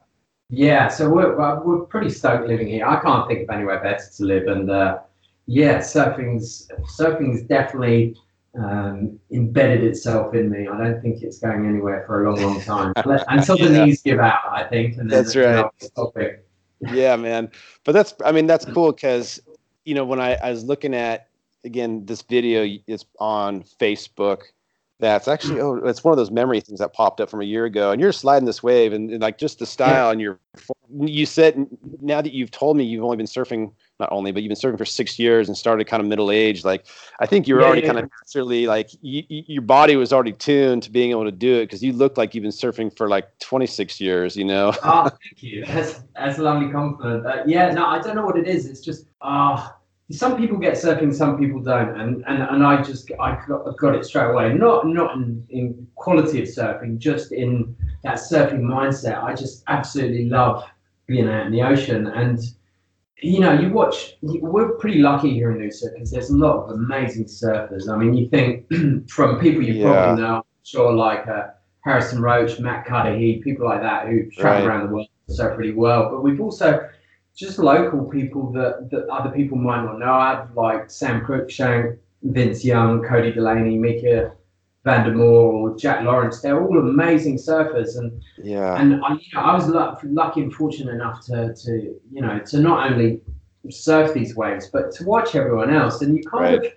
yeah, 0.50 0.88
so 0.88 1.10
we're 1.10 1.36
we're 1.64 1.86
pretty 1.86 2.10
stoked 2.10 2.48
living 2.48 2.68
here. 2.68 2.86
I 2.86 3.02
can't 3.02 3.28
think 3.28 3.44
of 3.44 3.56
anywhere 3.56 3.82
better 3.82 4.04
to 4.18 4.24
live, 4.24 4.48
and 4.48 4.72
uh, 4.72 5.00
yeah, 5.46 5.80
surfing's 5.80 6.70
surfing's 6.88 7.44
definitely 7.44 8.16
um, 8.58 9.20
embedded 9.32 9.84
itself 9.84 10.34
in 10.34 10.50
me. 10.50 10.68
I 10.68 10.78
don't 10.78 11.02
think 11.02 11.22
it's 11.22 11.40
going 11.40 11.68
anywhere 11.68 12.06
for 12.08 12.26
a 12.26 12.34
long, 12.34 12.42
long 12.42 12.62
time 12.62 12.94
until 13.28 13.58
the 13.58 13.66
yeah. 13.66 13.86
knees 13.86 14.02
give 14.02 14.20
out. 14.20 14.40
I 14.50 14.64
think, 14.64 14.98
and 14.98 15.12
then 15.12 15.24
that's 15.24 15.36
right. 15.36 15.66
Yeah, 16.82 17.16
man. 17.16 17.50
But 17.84 17.94
that's 17.94 18.14
I 18.24 18.32
mean 18.32 18.48
that's 18.48 18.66
cool 18.66 18.92
because 18.92 19.42
you 19.86 19.96
know 19.96 20.06
when 20.06 20.20
I, 20.20 20.36
I 20.36 20.52
was 20.52 20.64
looking 20.64 20.94
at 20.94 21.28
again 21.64 22.06
this 22.06 22.22
video, 22.22 22.78
is 22.88 23.06
on 23.20 23.64
Facebook 23.64 24.44
that's 25.00 25.28
actually 25.28 25.60
oh 25.60 25.76
it's 25.76 26.04
one 26.04 26.12
of 26.12 26.18
those 26.18 26.32
memory 26.32 26.60
things 26.60 26.80
that 26.80 26.94
popped 26.94 27.22
up 27.22 27.30
from 27.30 27.42
a 27.42 27.46
year 27.46 27.66
ago 27.66 27.92
and 27.92 28.02
you're 28.02 28.12
sliding 28.12 28.46
this 28.46 28.64
wave 28.64 28.94
and, 28.94 29.12
and 29.12 29.22
like 29.22 29.38
just 29.38 29.60
the 29.60 29.66
style 29.66 30.08
yeah. 30.08 30.12
and 30.12 30.22
your 30.22 30.40
you 31.00 31.26
said 31.26 31.68
now 32.02 32.22
that 32.22 32.34
you've 32.34 32.52
told 32.52 32.78
me 32.78 32.84
you've 32.84 33.04
only 33.04 33.18
been 33.18 33.28
surfing 33.28 33.72
not 34.00 34.10
only 34.12 34.32
but 34.32 34.44
you've 34.44 34.50
been 34.50 34.58
surfing 34.58 34.78
for 34.78 34.86
six 34.86 35.18
years 35.18 35.48
and 35.48 35.58
started 35.58 35.86
kind 35.88 36.02
of 36.02 36.08
middle 36.08 36.32
age 36.32 36.64
like 36.64 36.86
i 37.20 37.26
think 37.26 37.48
you 37.48 37.56
were 37.56 37.62
yeah, 37.62 37.68
already 37.68 37.82
yeah, 37.82 37.88
kind 37.88 38.00
of 38.00 38.10
naturally 38.22 38.68
like 38.68 38.90
you, 39.02 39.24
your 39.30 39.62
body 39.62 39.96
was 39.96 40.14
already 40.14 40.34
tuned 40.34 40.84
to 40.84 40.92
being 40.92 41.12
able 41.12 41.24
to 41.24 41.32
do 41.32 41.56
it 41.56 41.66
because 41.66 41.84
you 41.84 41.94
look 41.94 42.18
like 42.18 42.36
you've 42.36 42.44
been 42.44 42.52
surfing 42.52 42.96
for 42.96 43.08
like 43.10 43.28
26 43.40 44.00
years 44.00 44.36
you 44.36 44.46
know? 44.46 44.74
Oh 44.84 45.10
thank 45.10 45.42
you. 45.42 45.66
That's 45.66 46.04
that's 46.16 46.38
a 46.38 46.44
lovely 46.44 46.72
compliment 46.72 47.26
uh, 47.26 47.44
yeah 47.46 47.74
no 47.74 47.86
i 47.86 48.00
don't 48.00 48.16
know 48.16 48.26
what 48.26 48.38
it 48.38 48.48
is. 48.48 48.66
It's 48.66 48.82
just 48.82 49.06
ah 49.22 49.72
uh, 49.72 49.74
some 50.12 50.38
people 50.38 50.58
get 50.58 50.76
surfing, 50.76 51.14
some 51.14 51.38
people 51.38 51.60
don't, 51.60 52.00
and 52.00 52.24
and, 52.28 52.42
and 52.44 52.64
I 52.64 52.82
just 52.82 53.12
I 53.20 53.44
got, 53.48 53.78
got 53.78 53.96
it 53.96 54.06
straight 54.06 54.30
away. 54.30 54.54
Not 54.54 54.88
not 54.88 55.16
in, 55.16 55.46
in 55.50 55.88
quality 55.96 56.42
of 56.42 56.48
surfing, 56.48 56.98
just 56.98 57.32
in 57.32 57.76
that 58.04 58.16
surfing 58.16 58.62
mindset. 58.62 59.22
I 59.22 59.34
just 59.34 59.64
absolutely 59.68 60.30
love 60.30 60.64
being 61.08 61.28
out 61.28 61.48
in 61.48 61.52
the 61.52 61.62
ocean, 61.62 62.08
and 62.08 62.40
you 63.22 63.40
know, 63.40 63.54
you 63.54 63.70
watch. 63.70 64.16
We're 64.22 64.74
pretty 64.74 65.00
lucky 65.00 65.34
here 65.34 65.52
in 65.52 65.58
Noosa 65.58 65.94
because 65.94 66.12
there's 66.12 66.30
a 66.30 66.38
lot 66.38 66.64
of 66.64 66.70
amazing 66.72 67.26
surfers. 67.26 67.90
I 67.90 67.98
mean, 67.98 68.14
you 68.14 68.30
think 68.30 68.68
from 69.10 69.40
people 69.40 69.64
you 69.64 69.74
yeah. 69.74 69.84
probably 69.84 70.24
know, 70.24 70.46
sure, 70.64 70.94
like 70.94 71.28
uh, 71.28 71.48
Harrison 71.82 72.22
Roach, 72.22 72.60
Matt 72.60 72.86
Cuddihy, 72.86 73.42
people 73.44 73.66
like 73.66 73.82
that 73.82 74.08
who 74.08 74.30
travel 74.32 74.68
right. 74.68 74.68
around 74.68 74.88
the 74.88 74.94
world 74.94 75.08
surf 75.30 75.56
pretty 75.56 75.74
well. 75.74 76.10
But 76.12 76.22
we've 76.22 76.40
also 76.40 76.88
just 77.36 77.60
local 77.60 78.06
people 78.06 78.52
that, 78.54 78.90
that 78.92 79.08
other 79.08 79.32
people 79.32 79.58
might 79.58 79.84
not 79.84 80.00
know. 80.00 80.20
Have 80.20 80.56
like 80.56 80.90
Sam 80.90 81.26
Cruikshank, 81.26 81.98
Vince 82.24 82.64
Young, 82.64 83.04
Cody 83.04 83.32
Delaney, 83.32 83.78
Mika 83.78 84.34
Vandermoor, 84.88 85.52
or 85.54 85.78
Jack 85.78 86.04
Lawrence. 86.04 86.42
They're 86.42 86.64
all 86.64 86.78
amazing 86.80 87.38
surfers, 87.38 87.98
and 87.98 88.24
yeah, 88.42 88.80
and 88.80 89.04
I, 89.04 89.14
you 89.14 89.30
know, 89.34 89.42
I 89.42 89.54
was 89.54 89.68
lucky 90.04 90.42
and 90.42 90.54
fortunate 90.54 90.94
enough 90.96 91.26
to 91.26 91.54
to 91.54 91.72
you 92.12 92.22
know 92.22 92.40
to 92.40 92.60
not 92.60 92.90
only 92.90 93.22
surf 93.70 94.14
these 94.14 94.36
waves, 94.36 94.70
but 94.72 94.92
to 94.94 95.04
watch 95.04 95.36
everyone 95.36 95.74
else. 95.74 96.02
And 96.02 96.18
you 96.18 96.24
kind 96.24 96.44
right. 96.44 96.66
of 96.66 96.74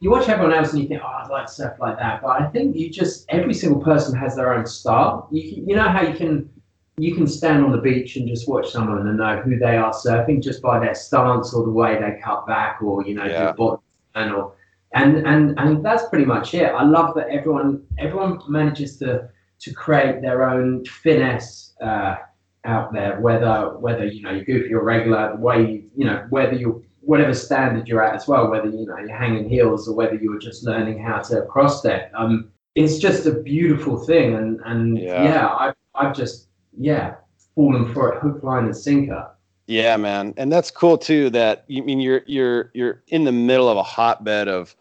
you 0.00 0.10
watch 0.10 0.28
everyone 0.28 0.52
else 0.52 0.72
and 0.72 0.82
you 0.82 0.88
think, 0.88 1.00
oh, 1.04 1.06
I'd 1.06 1.30
like 1.30 1.46
to 1.46 1.52
surf 1.52 1.74
like 1.78 1.96
that. 1.98 2.20
But 2.20 2.42
I 2.42 2.46
think 2.48 2.76
you 2.76 2.90
just 2.90 3.26
every 3.28 3.54
single 3.54 3.80
person 3.80 4.18
has 4.18 4.34
their 4.34 4.52
own 4.52 4.66
style. 4.66 5.28
You 5.30 5.64
you 5.68 5.76
know 5.76 5.88
how 5.88 6.02
you 6.02 6.14
can 6.14 6.50
you 6.98 7.14
can 7.14 7.26
stand 7.26 7.64
on 7.64 7.70
the 7.72 7.78
beach 7.78 8.16
and 8.16 8.28
just 8.28 8.48
watch 8.48 8.70
someone 8.70 9.06
and 9.06 9.16
know 9.16 9.40
who 9.40 9.56
they 9.58 9.76
are 9.76 9.92
surfing 9.92 10.42
just 10.42 10.60
by 10.60 10.78
their 10.78 10.94
stance 10.94 11.54
or 11.54 11.64
the 11.64 11.70
way 11.70 11.98
they 11.98 12.20
cut 12.22 12.46
back 12.46 12.82
or 12.82 13.06
you 13.06 13.14
know 13.14 13.24
yeah. 13.24 13.52
do 13.52 13.56
bottom 13.56 13.80
and 14.14 14.32
or 14.32 14.52
and 14.94 15.26
and 15.26 15.58
and 15.58 15.84
that's 15.84 16.08
pretty 16.08 16.24
much 16.24 16.54
it. 16.54 16.66
I 16.66 16.84
love 16.84 17.14
that 17.14 17.28
everyone 17.28 17.82
everyone 17.98 18.40
manages 18.48 18.98
to 18.98 19.28
to 19.60 19.72
create 19.72 20.22
their 20.22 20.42
own 20.48 20.84
finesse 20.84 21.74
uh, 21.80 22.16
out 22.64 22.92
there, 22.92 23.20
whether 23.20 23.78
whether 23.78 24.06
you 24.06 24.22
know 24.22 24.30
you're 24.30 24.44
goofy 24.44 24.74
or 24.74 24.84
regular, 24.84 25.32
the 25.34 25.40
way 25.40 25.60
you, 25.60 25.90
you 25.96 26.04
know 26.04 26.26
whether 26.30 26.54
you 26.54 26.84
whatever 27.00 27.34
standard 27.34 27.88
you're 27.88 28.02
at 28.02 28.14
as 28.14 28.28
well, 28.28 28.50
whether 28.50 28.68
you 28.68 28.86
know 28.86 28.98
you're 28.98 29.16
hanging 29.16 29.48
heels 29.48 29.88
or 29.88 29.94
whether 29.94 30.14
you're 30.14 30.38
just 30.38 30.64
learning 30.64 31.02
how 31.02 31.20
to 31.20 31.42
cross 31.42 31.80
step. 31.80 32.12
Um, 32.14 32.50
it's 32.74 32.98
just 32.98 33.26
a 33.26 33.32
beautiful 33.32 33.98
thing, 33.98 34.34
and 34.34 34.60
and 34.64 34.98
yeah, 34.98 35.24
yeah 35.24 35.46
I 35.46 35.72
I've 35.94 36.14
just 36.14 36.48
yeah, 36.78 37.16
falling 37.54 37.92
for 37.92 38.14
it 38.14 38.20
hook, 38.20 38.42
line, 38.42 38.64
and 38.64 38.76
sinker. 38.76 39.28
Yeah, 39.66 39.96
man, 39.96 40.34
and 40.36 40.52
that's 40.52 40.70
cool 40.70 40.98
too. 40.98 41.30
That 41.30 41.64
you 41.68 41.82
I 41.82 41.86
mean 41.86 42.00
you're 42.00 42.22
you're 42.26 42.70
you're 42.74 43.02
in 43.08 43.24
the 43.24 43.32
middle 43.32 43.68
of 43.68 43.76
a 43.76 43.82
hotbed 43.82 44.48
of 44.48 44.74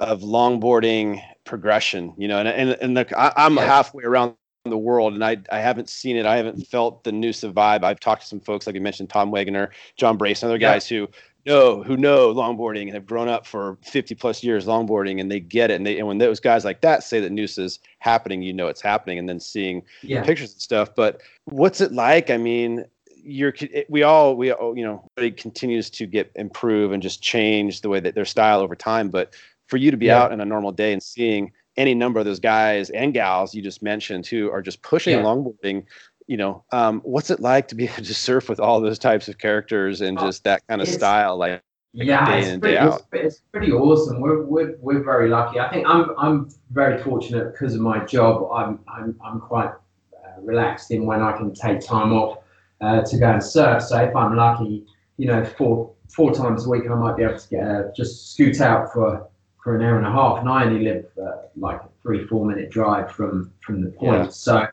of 0.00 0.22
longboarding 0.22 1.22
progression, 1.44 2.14
you 2.16 2.28
know, 2.28 2.38
and 2.38 2.48
and 2.48 2.70
and 2.80 2.96
the, 2.96 3.18
I, 3.18 3.46
am 3.46 3.56
halfway 3.56 4.04
around 4.04 4.34
the 4.64 4.78
world 4.78 5.14
and 5.14 5.24
I, 5.24 5.38
I 5.50 5.60
haven't 5.60 5.88
seen 5.88 6.16
it. 6.16 6.26
I 6.26 6.36
haven't 6.36 6.66
felt 6.66 7.04
the 7.04 7.10
Noosa 7.10 7.52
vibe. 7.52 7.84
I've 7.84 8.00
talked 8.00 8.22
to 8.22 8.28
some 8.28 8.40
folks, 8.40 8.66
like 8.66 8.74
you 8.74 8.80
mentioned, 8.80 9.08
Tom 9.08 9.30
Wegener, 9.30 9.70
John 9.96 10.16
Brace, 10.16 10.42
and 10.42 10.50
other 10.50 10.58
guys 10.58 10.90
yeah. 10.90 10.98
who 10.98 11.08
know 11.46 11.82
who 11.82 11.96
know 11.96 12.34
longboarding 12.34 12.82
and 12.82 12.94
have 12.94 13.06
grown 13.06 13.28
up 13.28 13.46
for 13.46 13.78
50 13.82 14.14
plus 14.14 14.42
years 14.44 14.66
longboarding 14.66 15.20
and 15.20 15.30
they 15.30 15.40
get 15.40 15.70
it 15.70 15.74
and 15.74 15.86
they 15.86 15.98
and 15.98 16.06
when 16.06 16.18
those 16.18 16.40
guys 16.40 16.64
like 16.64 16.80
that 16.82 17.02
say 17.02 17.20
that 17.20 17.32
Noosa 17.32 17.60
is 17.60 17.78
happening 18.00 18.42
you 18.42 18.52
know 18.52 18.66
it's 18.68 18.82
happening 18.82 19.18
and 19.18 19.28
then 19.28 19.40
seeing 19.40 19.82
yeah. 20.02 20.22
pictures 20.22 20.52
and 20.52 20.60
stuff 20.60 20.94
but 20.94 21.22
what's 21.46 21.80
it 21.80 21.92
like 21.92 22.28
i 22.28 22.36
mean 22.36 22.84
you're 23.16 23.54
we 23.88 24.02
all 24.02 24.36
we 24.36 24.50
all, 24.50 24.76
you 24.76 24.84
know 24.84 25.08
it 25.16 25.36
continues 25.36 25.90
to 25.90 26.06
get 26.06 26.30
improve 26.34 26.92
and 26.92 27.02
just 27.02 27.22
change 27.22 27.80
the 27.80 27.88
way 27.88 28.00
that 28.00 28.14
their 28.14 28.24
style 28.24 28.60
over 28.60 28.76
time 28.76 29.08
but 29.08 29.34
for 29.68 29.76
you 29.76 29.90
to 29.90 29.96
be 29.96 30.06
yeah. 30.06 30.22
out 30.22 30.32
in 30.32 30.40
a 30.40 30.44
normal 30.44 30.72
day 30.72 30.92
and 30.92 31.02
seeing 31.02 31.52
any 31.76 31.94
number 31.94 32.18
of 32.18 32.26
those 32.26 32.40
guys 32.40 32.90
and 32.90 33.14
gals 33.14 33.54
you 33.54 33.62
just 33.62 33.82
mentioned 33.82 34.26
who 34.26 34.50
are 34.50 34.60
just 34.60 34.82
pushing 34.82 35.16
yeah. 35.16 35.22
longboarding 35.22 35.84
you 36.28 36.36
know, 36.36 36.62
um, 36.72 37.00
what's 37.04 37.30
it 37.30 37.40
like 37.40 37.66
to 37.68 37.74
be 37.74 37.84
able 37.88 37.96
to 37.96 38.14
surf 38.14 38.48
with 38.48 38.60
all 38.60 38.80
those 38.80 39.00
types 39.00 39.26
of 39.26 39.38
characters 39.38 40.00
and 40.00 40.16
just 40.18 40.44
that 40.44 40.64
kind 40.68 40.80
of 40.80 40.86
it's, 40.86 40.96
style, 40.96 41.36
like, 41.36 41.62
yeah, 41.92 42.26
day 42.26 42.50
in 42.50 42.60
pretty, 42.60 42.76
day 42.76 42.80
out? 42.80 43.02
It's, 43.12 43.36
it's, 43.36 43.42
pretty 43.50 43.72
awesome. 43.72 44.20
We're, 44.20 44.44
we're, 44.44 44.76
we're 44.78 45.02
very 45.02 45.28
lucky. 45.28 45.58
I 45.58 45.72
think 45.72 45.88
I'm 45.88 46.14
I'm 46.18 46.50
very 46.70 47.02
fortunate 47.02 47.52
because 47.52 47.74
of 47.74 47.80
my 47.80 48.04
job. 48.04 48.48
I'm 48.52 48.78
I'm 48.86 49.18
I'm 49.24 49.40
quite 49.40 49.70
uh, 50.14 50.40
relaxed 50.42 50.90
in 50.90 51.06
when 51.06 51.22
I 51.22 51.32
can 51.32 51.54
take 51.54 51.80
time 51.80 52.12
off 52.12 52.38
uh, 52.82 53.00
to 53.02 53.18
go 53.18 53.32
and 53.32 53.42
surf. 53.42 53.82
So 53.82 53.96
if 53.98 54.14
I'm 54.14 54.36
lucky, 54.36 54.86
you 55.16 55.26
know, 55.26 55.44
four 55.44 55.90
four 56.10 56.32
times 56.32 56.66
a 56.66 56.68
week 56.68 56.84
I 56.88 56.94
might 56.94 57.16
be 57.16 57.22
able 57.22 57.38
to 57.38 57.48
get 57.48 57.66
uh, 57.66 57.82
just 57.96 58.32
scoot 58.32 58.60
out 58.60 58.92
for 58.92 59.27
for 59.68 59.76
an 59.76 59.82
hour 59.82 59.98
and 59.98 60.06
a 60.06 60.10
half, 60.10 60.38
and 60.38 60.48
I 60.48 60.64
only 60.64 60.82
live 60.82 61.04
uh, 61.22 61.42
like 61.54 61.78
a 61.82 61.88
three 62.00 62.26
four 62.26 62.46
minute 62.46 62.70
drive 62.70 63.12
from 63.12 63.52
from 63.60 63.82
the 63.82 63.90
point. 63.90 64.24
Yeah. 64.24 64.28
So 64.30 64.66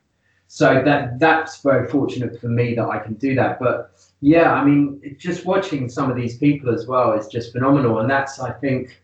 so 0.47 0.81
that 0.85 1.19
that's 1.19 1.61
very 1.61 1.89
fortunate 1.89 2.39
for 2.39 2.47
me 2.47 2.75
that 2.75 2.87
I 2.87 2.99
can 2.99 3.15
do 3.15 3.35
that. 3.35 3.59
But 3.59 3.91
yeah, 4.21 4.53
I 4.53 4.63
mean, 4.63 5.17
just 5.19 5.45
watching 5.45 5.89
some 5.89 6.09
of 6.09 6.15
these 6.15 6.37
people 6.37 6.73
as 6.73 6.87
well 6.87 7.11
is 7.11 7.27
just 7.27 7.51
phenomenal, 7.51 7.99
and 7.99 8.09
that's 8.09 8.39
I 8.39 8.53
think 8.53 9.03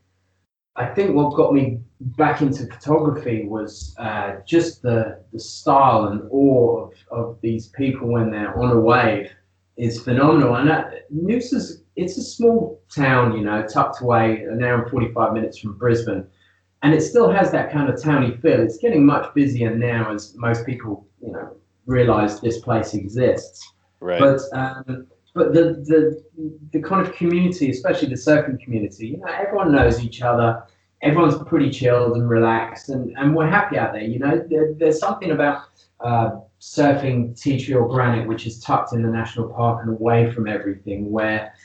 I 0.77 0.85
think 0.85 1.13
what 1.13 1.35
got 1.35 1.53
me 1.53 1.81
back 1.99 2.41
into 2.41 2.67
photography 2.67 3.45
was 3.45 3.93
uh, 3.99 4.35
just 4.45 4.81
the 4.81 5.21
the 5.33 5.39
style 5.41 6.05
and 6.05 6.21
awe 6.31 6.85
of, 6.85 6.93
of 7.11 7.37
these 7.41 7.67
people 7.67 8.07
when 8.07 8.31
they're 8.31 8.57
on 8.57 8.71
a 8.71 8.79
wave 8.79 9.29
is 9.75 10.01
phenomenal. 10.01 10.55
And 10.55 10.69
that, 10.69 11.11
Noosa's 11.11 11.80
it's 11.95 12.17
a 12.17 12.21
small 12.21 12.81
town, 12.93 13.37
you 13.37 13.43
know, 13.43 13.65
tucked 13.67 14.01
away 14.01 14.43
an 14.43 14.63
hour 14.63 14.81
and 14.81 14.91
forty 14.91 15.11
five 15.13 15.33
minutes 15.33 15.57
from 15.57 15.77
Brisbane, 15.77 16.25
and 16.83 16.93
it 16.93 17.01
still 17.01 17.29
has 17.29 17.51
that 17.51 17.71
kind 17.71 17.89
of 17.89 18.01
towny 18.01 18.37
feel. 18.37 18.61
It's 18.61 18.77
getting 18.77 19.05
much 19.05 19.33
busier 19.33 19.75
now 19.75 20.13
as 20.13 20.35
most 20.35 20.65
people, 20.65 21.05
you 21.21 21.31
know, 21.31 21.55
realize 21.85 22.39
this 22.39 22.59
place 22.59 22.93
exists. 22.93 23.73
Right. 23.99 24.19
But 24.19 24.41
um, 24.53 25.07
but 25.33 25.53
the 25.53 25.83
the 25.85 26.23
the 26.71 26.81
kind 26.81 27.05
of 27.05 27.13
community, 27.13 27.69
especially 27.69 28.09
the 28.09 28.15
surfing 28.15 28.61
community, 28.63 29.07
you 29.09 29.17
know, 29.17 29.27
everyone 29.27 29.71
knows 29.71 30.03
each 30.03 30.21
other. 30.21 30.63
Everyone's 31.03 31.37
pretty 31.45 31.71
chilled 31.71 32.15
and 32.15 32.29
relaxed, 32.29 32.89
and, 32.89 33.17
and 33.17 33.35
we're 33.35 33.49
happy 33.49 33.75
out 33.75 33.91
there. 33.91 34.03
You 34.03 34.19
know, 34.19 34.45
there, 34.47 34.73
there's 34.75 34.99
something 34.99 35.31
about 35.31 35.63
uh, 35.99 36.29
surfing 36.59 37.39
tea 37.39 37.59
tree 37.59 37.73
or 37.73 37.87
granite, 37.87 38.27
which 38.27 38.45
is 38.45 38.59
tucked 38.59 38.93
in 38.93 39.01
the 39.01 39.09
national 39.09 39.49
park 39.49 39.81
and 39.83 39.93
away 39.93 40.31
from 40.31 40.47
everything, 40.47 41.09
where 41.09 41.55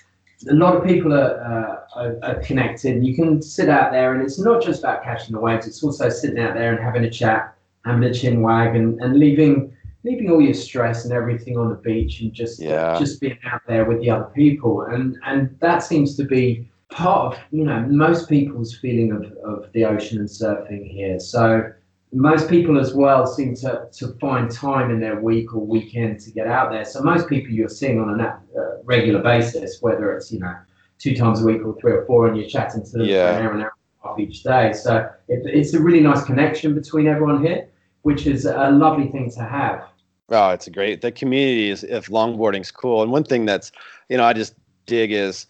a 0.49 0.55
lot 0.55 0.77
of 0.77 0.85
people 0.85 1.15
are, 1.15 1.41
uh, 1.41 2.01
are, 2.01 2.19
are, 2.23 2.35
connected. 2.41 3.05
You 3.05 3.15
can 3.15 3.41
sit 3.41 3.69
out 3.69 3.91
there, 3.91 4.15
and 4.15 4.23
it's 4.23 4.39
not 4.39 4.63
just 4.63 4.81
about 4.81 5.03
catching 5.03 5.35
the 5.35 5.41
waves. 5.41 5.67
It's 5.67 5.83
also 5.83 6.09
sitting 6.09 6.39
out 6.39 6.55
there 6.55 6.75
and 6.75 6.83
having 6.83 7.05
a 7.05 7.11
chat, 7.11 7.55
having 7.85 8.05
a 8.05 8.13
chin 8.13 8.43
wag, 8.43 8.77
and, 8.77 9.01
and 9.01 9.19
leaving 9.19 9.73
leaving 10.07 10.31
all 10.31 10.41
your 10.41 10.55
stress 10.55 11.05
and 11.05 11.13
everything 11.13 11.59
on 11.59 11.69
the 11.69 11.75
beach 11.75 12.21
and 12.21 12.33
just 12.33 12.61
yeah. 12.61 12.97
just 12.97 13.21
being 13.21 13.39
out 13.45 13.61
there 13.67 13.85
with 13.85 14.01
the 14.01 14.09
other 14.09 14.31
people 14.37 14.83
and 14.83 15.17
and 15.27 15.55
that 15.61 15.79
seems 15.83 16.17
to 16.17 16.23
be 16.25 16.71
part 16.91 17.35
of 17.35 17.41
you 17.51 17.65
know 17.65 17.81
most 17.89 18.29
people's 18.29 18.77
feeling 18.77 19.11
of, 19.11 19.25
of 19.45 19.73
the 19.73 19.85
ocean 19.85 20.19
and 20.19 20.29
surfing 20.29 20.89
here 20.89 21.19
so 21.19 21.69
most 22.17 22.49
people 22.49 22.79
as 22.81 22.95
well 22.95 23.27
seem 23.27 23.55
to, 23.55 23.87
to 23.93 24.09
find 24.21 24.51
time 24.51 24.91
in 24.91 24.99
their 24.99 25.21
week 25.21 25.55
or 25.55 25.65
weekend 25.65 26.19
to 26.21 26.31
get 26.31 26.47
out 26.47 26.71
there 26.71 26.85
so 26.85 27.03
most 27.03 27.29
people 27.29 27.51
you're 27.51 27.69
seeing 27.69 28.01
on 28.01 28.21
a 28.21 28.25
uh, 28.25 28.79
regular 28.85 29.23
basis 29.23 29.83
whether 29.83 30.17
it's 30.17 30.33
you 30.33 30.39
know 30.39 30.55
two 30.99 31.15
times 31.15 31.43
a 31.43 31.45
week 31.45 31.63
or 31.65 31.77
three 31.79 31.93
or 31.93 32.05
four 32.07 32.27
and 32.27 32.37
you're 32.37 32.49
chatting 32.49 32.83
to 32.83 32.93
them 32.99 33.07
yeah. 33.07 33.33
for 33.33 33.39
an 33.39 33.47
hour 33.47 33.53
and 33.53 33.63
a 33.63 33.71
half 34.03 34.19
each 34.19 34.43
day 34.43 34.73
so 34.73 35.09
it, 35.29 35.43
it's 35.45 35.75
a 35.75 35.81
really 35.81 36.01
nice 36.01 36.25
connection 36.25 36.75
between 36.75 37.07
everyone 37.07 37.45
here 37.45 37.69
which 38.03 38.27
is 38.27 38.47
a 38.47 38.71
lovely 38.71 39.09
thing 39.09 39.31
to 39.31 39.41
have 39.41 39.85
Oh, 40.29 40.51
it's 40.51 40.67
a 40.67 40.71
great. 40.71 41.03
The 41.03 41.13
community 41.13 41.71
is 41.71 41.85
if 41.85 42.09
longboarding's 42.09 42.73
cool, 42.73 43.03
and 43.03 43.13
one 43.13 43.23
thing 43.23 43.47
that's 43.47 43.71
you 44.09 44.17
know 44.17 44.25
I 44.25 44.33
just 44.33 44.55
dig 44.87 45.13
is 45.13 45.47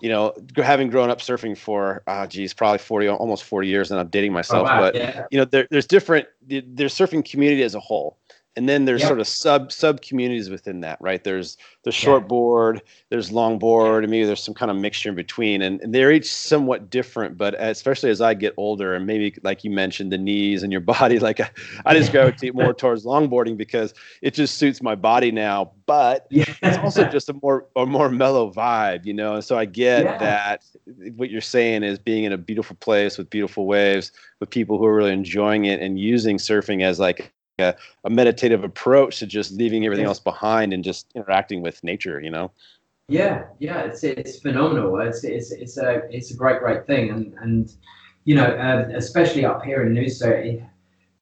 you 0.00 0.08
know 0.08 0.32
having 0.56 0.88
grown 0.88 1.10
up 1.10 1.20
surfing 1.20 1.56
for 1.56 2.02
ah 2.06 2.26
geez 2.26 2.52
probably 2.52 2.78
40 2.78 3.08
almost 3.08 3.44
40 3.44 3.68
years 3.68 3.90
and 3.90 4.00
i'm 4.00 4.08
dating 4.08 4.32
myself 4.32 4.62
oh, 4.62 4.64
wow, 4.64 4.80
but 4.80 4.94
yeah. 4.94 5.26
you 5.30 5.38
know 5.38 5.44
there, 5.44 5.66
there's 5.70 5.86
different 5.86 6.26
there's 6.46 6.94
surfing 6.94 7.28
community 7.28 7.62
as 7.62 7.74
a 7.74 7.80
whole 7.80 8.18
and 8.56 8.68
then 8.68 8.86
there's 8.86 9.02
yep. 9.02 9.08
sort 9.08 9.20
of 9.20 9.28
sub 9.28 9.70
sub 9.70 10.00
communities 10.00 10.48
within 10.50 10.80
that 10.80 10.98
right 11.00 11.24
there's 11.24 11.56
the 11.84 11.92
short 11.92 12.26
board, 12.26 12.82
there's 13.10 13.30
longboard 13.30 13.98
and 13.98 14.10
maybe 14.10 14.24
there's 14.24 14.42
some 14.42 14.54
kind 14.54 14.72
of 14.72 14.76
mixture 14.76 15.08
in 15.08 15.14
between 15.14 15.62
and, 15.62 15.80
and, 15.82 15.94
they're 15.94 16.10
each 16.10 16.32
somewhat 16.32 16.90
different 16.90 17.38
but 17.38 17.54
especially 17.58 18.10
as 18.10 18.20
i 18.20 18.34
get 18.34 18.52
older 18.56 18.94
and 18.94 19.06
maybe 19.06 19.34
like 19.44 19.62
you 19.62 19.70
mentioned 19.70 20.10
the 20.10 20.18
knees 20.18 20.62
and 20.62 20.72
your 20.72 20.80
body 20.96 21.18
like 21.18 21.38
i, 21.38 21.48
I 21.84 21.94
just 21.94 22.10
gravitate 22.10 22.54
more 22.54 22.74
towards 22.74 23.04
longboarding 23.04 23.56
because 23.56 23.94
it 24.22 24.34
just 24.34 24.58
suits 24.58 24.82
my 24.82 24.94
body 24.94 25.30
now 25.30 25.72
but 25.86 26.26
yeah. 26.30 26.44
it's 26.62 26.78
also 26.78 27.04
just 27.04 27.28
a 27.28 27.34
more 27.42 27.66
a 27.76 27.86
more 27.86 28.08
mellow 28.08 28.50
vibe 28.50 29.06
you 29.06 29.14
know 29.14 29.34
and 29.34 29.44
so 29.44 29.56
i 29.56 29.64
get 29.64 30.04
yeah. 30.04 30.18
that 30.18 30.64
what 31.14 31.30
you're 31.30 31.40
saying 31.40 31.82
is 31.84 31.98
being 31.98 32.24
in 32.24 32.32
a 32.32 32.38
beautiful 32.38 32.76
place 32.76 33.18
with 33.18 33.30
beautiful 33.30 33.66
waves 33.66 34.10
with 34.40 34.50
people 34.50 34.78
who 34.78 34.86
are 34.86 34.94
really 34.94 35.12
enjoying 35.12 35.66
it 35.66 35.80
and 35.80 35.98
using 35.98 36.36
surfing 36.36 36.82
as 36.82 36.98
like 36.98 37.32
a, 37.58 37.74
a 38.04 38.10
meditative 38.10 38.64
approach 38.64 39.18
to 39.18 39.26
just 39.26 39.52
leaving 39.52 39.84
everything 39.84 40.06
else 40.06 40.20
behind 40.20 40.72
and 40.72 40.84
just 40.84 41.06
interacting 41.14 41.62
with 41.62 41.82
nature 41.82 42.20
you 42.20 42.30
know? 42.30 42.50
Yeah 43.08 43.44
yeah 43.58 43.82
it's 43.82 44.02
it's 44.04 44.38
phenomenal. 44.40 44.98
It's 45.00 45.24
it's 45.24 45.52
it's 45.52 45.78
a 45.78 46.02
it's 46.10 46.32
a 46.32 46.36
great 46.36 46.60
great 46.60 46.86
thing. 46.86 47.10
And 47.10 47.34
and 47.40 47.72
you 48.24 48.34
know 48.34 48.46
uh, 48.46 48.88
especially 48.94 49.44
up 49.44 49.64
here 49.64 49.86
in 49.86 49.94
Noosa 49.94 50.66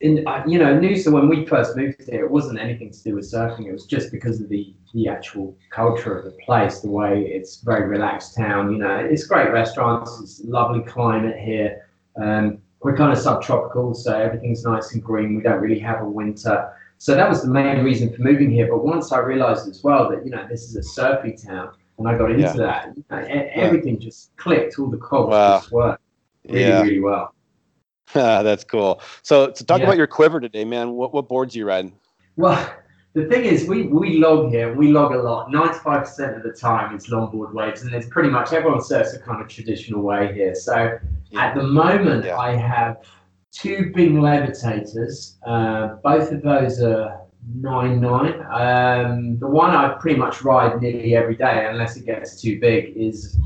in 0.01 0.27
uh, 0.27 0.43
you 0.47 0.59
know 0.59 0.79
Noosa 0.79 1.13
when 1.13 1.29
we 1.29 1.47
first 1.47 1.77
moved 1.77 2.09
here 2.09 2.25
it 2.25 2.31
wasn't 2.31 2.59
anything 2.59 2.91
to 2.91 3.03
do 3.03 3.15
with 3.15 3.31
surfing. 3.31 3.67
It 3.67 3.73
was 3.73 3.87
just 3.87 4.11
because 4.11 4.41
of 4.41 4.49
the 4.49 4.75
the 4.95 5.09
actual 5.09 5.57
culture 5.71 6.17
of 6.19 6.25
the 6.25 6.37
place 6.45 6.81
the 6.81 6.91
way 6.91 7.23
it's 7.27 7.61
very 7.61 7.87
relaxed 7.87 8.35
town 8.35 8.73
you 8.73 8.79
know. 8.79 8.97
It's 8.97 9.27
great 9.27 9.53
restaurants. 9.53 10.19
It's 10.23 10.43
lovely 10.45 10.83
climate 10.83 11.39
here. 11.39 11.87
Um, 12.17 12.59
we're 12.85 12.95
kind 12.95 13.11
of 13.11 13.19
subtropical, 13.19 13.95
so 13.95 14.15
everything's 14.15 14.63
nice 14.63 14.93
and 14.93 15.03
green. 15.03 15.35
We 15.35 15.43
don't 15.43 15.59
really 15.59 15.79
have 15.79 16.03
a 16.03 16.09
winter. 16.09 16.71
So 16.99 17.15
that 17.15 17.27
was 17.29 17.43
the 17.43 17.49
main 17.49 17.83
reason 17.83 18.15
for 18.15 18.21
moving 18.21 18.51
here. 18.51 18.69
But 18.69 18.85
once 18.85 19.11
I 19.11 19.21
realized 19.21 19.67
as 19.69 19.83
well 19.83 20.11
that, 20.11 20.23
you 20.23 20.31
know, 20.31 20.47
this 20.47 20.65
is 20.65 20.77
a 20.77 20.83
surfy 20.83 21.33
town, 21.33 21.73
and 21.99 22.07
I 22.07 22.19
got 22.19 22.31
into 22.31 22.43
yeah. 22.43 22.53
that, 22.53 22.93
you 22.95 23.05
know, 23.11 23.25
everything 23.55 23.95
yeah. 23.95 24.05
just 24.05 24.37
clicked. 24.37 24.79
All 24.79 24.91
the 24.91 24.99
cogs 24.99 25.31
wow. 25.31 25.59
just 25.61 25.73
worked 25.73 26.03
really, 26.47 26.61
yeah. 26.61 26.83
really 26.83 27.01
well. 27.01 27.35
That's 28.13 28.65
cool. 28.65 29.01
So, 29.23 29.51
to 29.51 29.65
talk 29.65 29.81
about 29.81 29.97
your 29.97 30.07
quiver 30.07 30.39
today, 30.39 30.67
man. 30.67 30.91
What 30.91 31.15
what 31.15 31.27
boards 31.27 31.57
you 31.57 31.67
riding? 31.67 31.95
Well, 32.37 32.71
the 33.15 33.27
thing 33.27 33.45
is, 33.45 33.69
we, 33.69 33.85
we 33.85 34.19
log 34.19 34.51
here, 34.51 34.75
we 34.75 34.91
log 34.91 35.15
a 35.15 35.23
lot. 35.23 35.49
95% 35.49 36.37
of 36.37 36.43
the 36.43 36.53
time 36.53 36.95
it's 36.95 37.09
longboard 37.09 37.55
waves, 37.55 37.83
and 37.83 37.93
there's 37.93 38.09
pretty 38.09 38.29
much 38.29 38.53
everyone 38.53 38.83
surfs 38.83 39.15
a 39.15 39.21
kind 39.21 39.41
of 39.41 39.49
traditional 39.49 40.03
way 40.03 40.35
here. 40.35 40.55
So 40.55 40.99
at 41.37 41.55
the 41.55 41.63
moment, 41.63 42.25
yeah. 42.25 42.37
I 42.37 42.57
have 42.57 43.05
two 43.53 43.93
Bing 43.95 44.21
levitators. 44.21 45.39
Uh, 45.47 45.95
both 46.03 46.33
of 46.33 46.43
those 46.43 46.83
are 46.83 47.21
nine 47.55 48.01
nine. 48.01 48.43
Um, 48.51 49.39
the 49.39 49.47
one 49.47 49.71
I 49.71 49.95
pretty 50.01 50.19
much 50.19 50.43
ride 50.43 50.83
nearly 50.83 51.15
every 51.15 51.37
day, 51.37 51.69
unless 51.71 51.97
it 51.97 52.07
gets 52.07 52.43
too 52.43 52.59
big, 52.59 52.97
is 52.97 53.39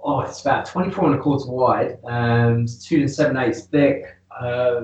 oh, 0.00 0.20
it's 0.20 0.40
about 0.42 0.64
24 0.66 1.06
and 1.06 1.14
a 1.16 1.18
quarter 1.18 1.50
wide. 1.50 1.98
Um, 2.04 2.62
it's 2.62 2.86
two 2.86 3.00
and 3.00 3.10
seven 3.10 3.36
eighths 3.36 3.66
thick. 3.66 4.04
Uh, 4.30 4.82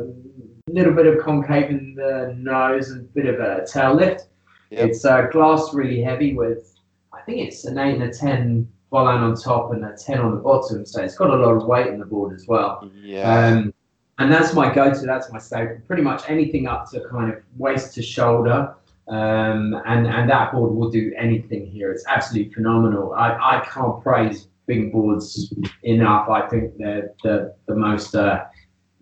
little 0.71 0.94
bit 0.94 1.06
of 1.06 1.23
concave 1.23 1.71
in 1.71 1.94
the 1.94 2.35
nose 2.38 2.90
and 2.90 3.02
a 3.02 3.09
bit 3.09 3.26
of 3.26 3.40
a 3.40 3.66
tail 3.66 3.94
lift. 3.94 4.28
Yep. 4.71 4.88
It's 4.88 5.04
uh, 5.04 5.23
glass 5.30 5.75
really 5.75 6.02
heavy 6.02 6.35
with, 6.35 6.75
I 7.12 7.21
think 7.23 7.47
it's 7.47 7.64
an 7.64 7.78
eight 7.78 8.00
and 8.00 8.04
a 8.04 8.12
ten 8.12 8.68
Volan 8.90 9.23
on 9.23 9.35
top 9.35 9.73
and 9.73 9.85
a 9.85 9.97
10 9.97 10.21
on 10.21 10.37
the 10.37 10.40
bottom. 10.40 10.87
So 10.87 11.02
it's 11.02 11.16
got 11.16 11.30
a 11.30 11.37
lot 11.37 11.56
of 11.56 11.66
weight 11.66 11.88
in 11.88 11.99
the 11.99 12.06
board 12.06 12.33
as 12.33 12.47
well. 12.47 12.88
Yeah. 12.94 13.49
Um, 13.49 13.75
and 14.18 14.33
that's 14.33 14.54
my 14.54 14.73
go-to. 14.73 15.04
That's 15.04 15.33
my 15.33 15.38
staple. 15.38 15.78
Pretty 15.87 16.02
much 16.02 16.23
anything 16.28 16.68
up 16.68 16.88
to 16.92 17.00
kind 17.11 17.33
of 17.33 17.40
waist 17.56 17.94
to 17.94 18.02
shoulder. 18.02 18.73
Um, 19.09 19.83
and, 19.85 20.06
and 20.06 20.30
that 20.30 20.52
board 20.52 20.73
will 20.73 20.90
do 20.90 21.12
anything 21.18 21.66
here. 21.66 21.90
It's 21.90 22.04
absolutely 22.06 22.54
phenomenal. 22.54 23.12
I, 23.14 23.59
I 23.59 23.64
can't 23.66 24.00
praise 24.00 24.47
Bing 24.66 24.92
boards 24.92 25.52
enough. 25.83 26.28
I 26.28 26.49
think 26.49 26.78
they're 26.78 27.12
the, 27.25 27.54
the 27.66 27.75
most, 27.75 28.14
uh, 28.14 28.44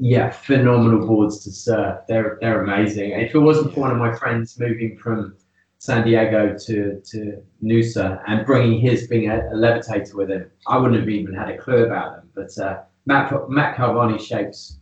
yeah, 0.05 0.31
phenomenal 0.31 1.07
boards 1.07 1.45
to 1.45 1.53
surf. 1.53 2.01
They're, 2.09 2.37
they're 2.41 2.65
amazing. 2.65 3.13
If 3.13 3.37
it 3.37 3.39
wasn't 3.39 3.73
for 3.73 3.83
one 3.83 3.93
of 3.93 3.99
my 3.99 4.13
friends 4.17 4.59
moving 4.59 4.99
from 4.99 5.37
San 5.79 6.05
Diego 6.05 6.57
to, 6.67 7.01
to 7.01 7.43
Noosa 7.63 8.21
and 8.27 8.45
bringing 8.45 8.81
his 8.81 9.07
Bing 9.07 9.31
a, 9.31 9.37
a, 9.37 9.55
levitator 9.55 10.15
with 10.15 10.29
him, 10.29 10.51
I 10.67 10.77
wouldn't 10.79 10.99
have 10.99 11.09
even 11.09 11.33
had 11.33 11.51
a 11.51 11.57
clue 11.57 11.85
about 11.85 12.17
them. 12.17 12.29
But 12.35 12.59
uh, 12.59 12.81
Matt, 13.07 13.33
Matt 13.49 13.77
Calvani 13.77 14.21
shapes, 14.21 14.81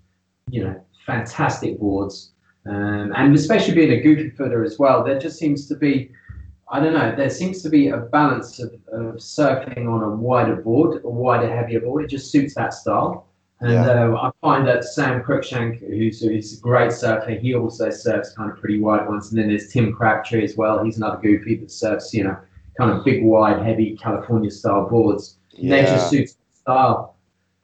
you 0.49 0.65
know, 0.65 0.83
fantastic 1.05 1.79
boards. 1.79 2.33
Um, 2.65 3.13
and 3.15 3.35
especially 3.35 3.75
being 3.75 3.93
a 3.93 4.01
goofy 4.01 4.31
footer 4.31 4.65
as 4.65 4.79
well, 4.79 5.05
there 5.05 5.19
just 5.19 5.39
seems 5.39 5.69
to 5.69 5.75
be, 5.75 6.13
I 6.71 6.81
don't 6.81 6.95
know, 6.95 7.15
there 7.15 7.29
seems 7.29 7.63
to 7.65 7.69
be 7.69 7.89
a 7.89 7.99
balance 7.99 8.59
of, 8.59 8.73
of 8.91 9.17
surfing 9.17 9.87
on 9.87 10.03
a 10.03 10.17
wider 10.17 10.57
board, 10.57 11.05
a 11.05 11.11
wider, 11.11 11.55
heavier 11.55 11.81
board. 11.81 12.05
It 12.05 12.09
just 12.09 12.33
suits 12.33 12.55
that 12.55 12.73
style. 12.73 13.27
And 13.61 13.73
yeah. 13.73 14.05
uh, 14.05 14.17
I 14.17 14.31
find 14.41 14.67
that 14.67 14.85
Sam 14.85 15.23
Cruikshank, 15.23 15.81
who's, 15.81 16.23
who's 16.23 16.59
a 16.59 16.61
great 16.61 16.93
surfer, 16.93 17.33
he 17.33 17.55
also 17.55 17.91
surfs 17.91 18.33
kind 18.33 18.51
of 18.51 18.59
pretty 18.59 18.81
wide 18.81 19.07
ones. 19.07 19.31
And 19.31 19.39
then 19.39 19.49
there's 19.49 19.71
Tim 19.71 19.93
Crabtree 19.93 20.45
as 20.45 20.57
well. 20.57 20.83
He's 20.83 20.97
another 20.97 21.21
goofy 21.21 21.57
that 21.57 21.71
surfs, 21.71 22.15
you 22.15 22.25
know, 22.25 22.39
kind 22.79 22.91
of 22.91 23.05
big, 23.05 23.23
wide, 23.23 23.63
heavy 23.63 23.97
California 23.97 24.51
style 24.51 24.89
boards. 24.89 25.37
Yeah. 25.53 25.77
They 25.77 25.83
just 25.83 26.09
suits 26.09 26.37
style. 26.55 27.17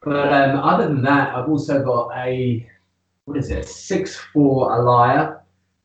But 0.02 0.32
um, 0.32 0.58
other 0.58 0.86
than 0.86 1.02
that, 1.02 1.34
I've 1.34 1.48
also 1.48 1.82
got 1.82 2.10
a, 2.16 2.68
what 3.24 3.38
is 3.38 3.50
it, 3.50 3.66
six 3.66 4.16
four 4.16 4.70
Alaia 4.70 5.40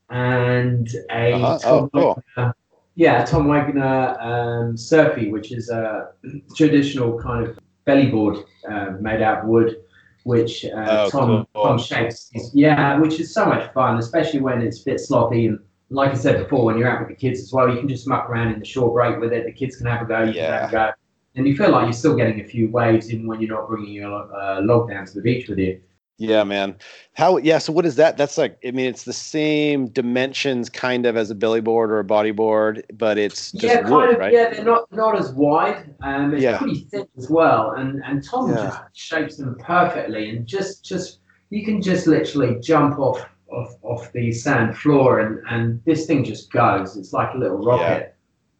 and 0.09 0.89
a 1.09 1.33
uh-huh. 1.33 1.59
oh, 1.63 1.89
cool. 1.93 2.53
yeah, 2.95 3.23
Tom 3.23 3.47
Wegener 3.47 4.21
um, 4.21 4.77
Surfy, 4.77 5.31
which 5.31 5.53
is 5.53 5.69
a 5.69 6.11
traditional 6.55 7.17
kind 7.17 7.47
of 7.47 7.57
belly 7.85 8.11
board 8.11 8.39
uh, 8.69 8.91
made 8.99 9.21
out 9.21 9.39
of 9.39 9.45
wood, 9.47 9.77
which 10.23 10.65
uh, 10.65 11.05
Oh, 11.05 11.09
Tom 11.09 11.47
cool. 11.53 11.63
Tom 11.63 11.79
shapes. 11.79 12.31
Yeah, 12.53 12.99
which 12.99 13.19
is 13.19 13.33
so 13.33 13.45
much 13.45 13.71
fun, 13.73 13.97
especially 13.97 14.39
when 14.41 14.61
it's 14.61 14.81
a 14.81 14.85
bit 14.85 14.99
sloppy 14.99 15.47
and. 15.47 15.59
Like 15.93 16.11
I 16.11 16.13
said 16.13 16.41
before, 16.41 16.63
when 16.63 16.77
you're 16.77 16.87
out 16.89 17.01
with 17.01 17.09
the 17.09 17.15
kids 17.15 17.41
as 17.41 17.51
well, 17.51 17.67
you 17.69 17.77
can 17.77 17.89
just 17.89 18.07
muck 18.07 18.29
around 18.29 18.53
in 18.53 18.59
the 18.59 18.65
short 18.65 18.93
break 18.93 19.19
with 19.19 19.33
it. 19.33 19.43
The 19.45 19.51
kids 19.51 19.75
can 19.75 19.87
have 19.87 20.01
a 20.01 20.05
go, 20.05 20.23
you 20.23 20.31
can 20.31 20.53
have 20.53 20.69
a 20.69 20.71
go, 20.71 20.91
and 21.35 21.45
you 21.45 21.53
feel 21.57 21.69
like 21.69 21.83
you're 21.83 21.91
still 21.91 22.15
getting 22.15 22.39
a 22.39 22.45
few 22.45 22.71
waves 22.71 23.11
even 23.13 23.27
when 23.27 23.41
you're 23.41 23.53
not 23.53 23.67
bringing 23.67 23.91
your 23.91 24.33
uh, 24.33 24.61
log 24.61 24.89
down 24.89 25.05
to 25.05 25.13
the 25.13 25.19
beach 25.21 25.49
with 25.49 25.57
you. 25.57 25.81
Yeah, 26.21 26.43
man. 26.43 26.75
How? 27.15 27.37
Yeah. 27.37 27.57
So 27.57 27.73
what 27.73 27.83
is 27.83 27.95
that? 27.95 28.15
That's 28.15 28.37
like. 28.37 28.59
I 28.63 28.69
mean, 28.69 28.85
it's 28.85 29.05
the 29.05 29.13
same 29.13 29.87
dimensions, 29.87 30.69
kind 30.69 31.07
of, 31.07 31.17
as 31.17 31.31
a 31.31 31.35
belly 31.35 31.61
board 31.61 31.89
or 31.91 31.97
a 31.97 32.03
body 32.03 32.29
board, 32.29 32.85
but 32.93 33.17
it's 33.17 33.51
just 33.53 33.63
yeah, 33.73 33.89
wood, 33.89 34.01
kind 34.01 34.13
of. 34.13 34.19
right? 34.19 34.31
Yeah, 34.33 34.49
they're 34.51 34.63
not 34.63 34.91
not 34.91 35.17
as 35.17 35.33
wide. 35.33 35.95
Um, 36.03 36.31
it's 36.35 36.43
Yeah. 36.43 36.59
pretty 36.59 36.87
thick 36.91 37.07
as 37.17 37.27
well, 37.31 37.71
and 37.71 38.03
and 38.05 38.23
Tom 38.23 38.51
Yeah. 38.51 38.65
just 38.65 38.79
shapes 38.93 39.37
them 39.37 39.57
perfectly, 39.59 40.29
and 40.29 40.45
just 40.45 40.85
just 40.85 41.21
you 41.49 41.65
can 41.65 41.81
just 41.81 42.05
literally 42.05 42.59
jump 42.61 42.99
off 42.99 43.25
off 43.51 43.73
off 43.81 44.11
the 44.13 44.31
sand 44.31 44.77
floor, 44.77 45.21
and 45.21 45.39
and 45.49 45.81
this 45.85 46.05
thing 46.05 46.23
just 46.23 46.51
goes. 46.51 46.97
It's 46.97 47.13
like 47.13 47.33
a 47.33 47.37
little 47.39 47.57
rocket. 47.65 48.13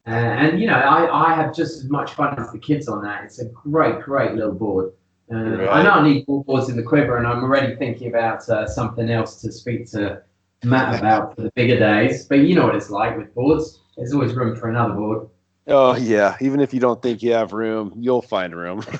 Uh, 0.08 0.10
and 0.10 0.60
you 0.60 0.66
know, 0.66 0.74
I, 0.74 1.30
I 1.30 1.36
have 1.36 1.54
just 1.54 1.78
as 1.78 1.90
much 1.92 2.14
fun 2.14 2.34
as 2.40 2.52
the 2.52 2.58
kids 2.58 2.88
on 2.88 3.04
that. 3.04 3.24
It's 3.24 3.40
a 3.40 3.46
great, 3.46 4.02
great 4.02 4.34
little 4.34 4.52
board. 4.56 4.94
Uh, 5.32 5.36
I 5.36 5.56
Right. 5.56 5.84
know 5.84 5.92
I 5.92 6.04
need 6.04 6.28
more 6.28 6.44
boards 6.44 6.70
in 6.70 6.76
the 6.76 6.84
quiver, 6.84 7.18
and 7.18 7.26
I'm 7.26 7.44
already 7.44 7.76
thinking 7.76 8.10
about 8.10 8.48
uh, 8.50 8.68
something 8.68 9.10
else 9.10 9.42
to 9.42 9.52
speak 9.52 9.90
to 9.92 10.22
Matt 10.64 11.00
about 11.00 11.36
for 11.36 11.44
the 11.44 11.52
bigger 11.56 11.80
days. 11.80 12.26
But 12.26 12.40
you 12.40 12.56
know 12.56 12.66
what 12.66 12.76
it's 12.76 12.90
like 12.90 13.18
with 13.18 13.34
boards. 13.34 13.80
There's 13.98 14.14
always 14.14 14.34
room 14.34 14.56
for 14.56 14.70
another 14.70 14.94
board. 14.94 15.30
Oh 15.68 15.96
yeah. 15.96 16.36
Even 16.42 16.60
if 16.60 16.74
you 16.74 16.80
don't 16.80 17.02
think 17.02 17.22
you 17.22 17.34
have 17.34 17.54
room, 17.54 17.94
you'll 17.98 18.22
find 18.22 18.56
room. 18.56 18.84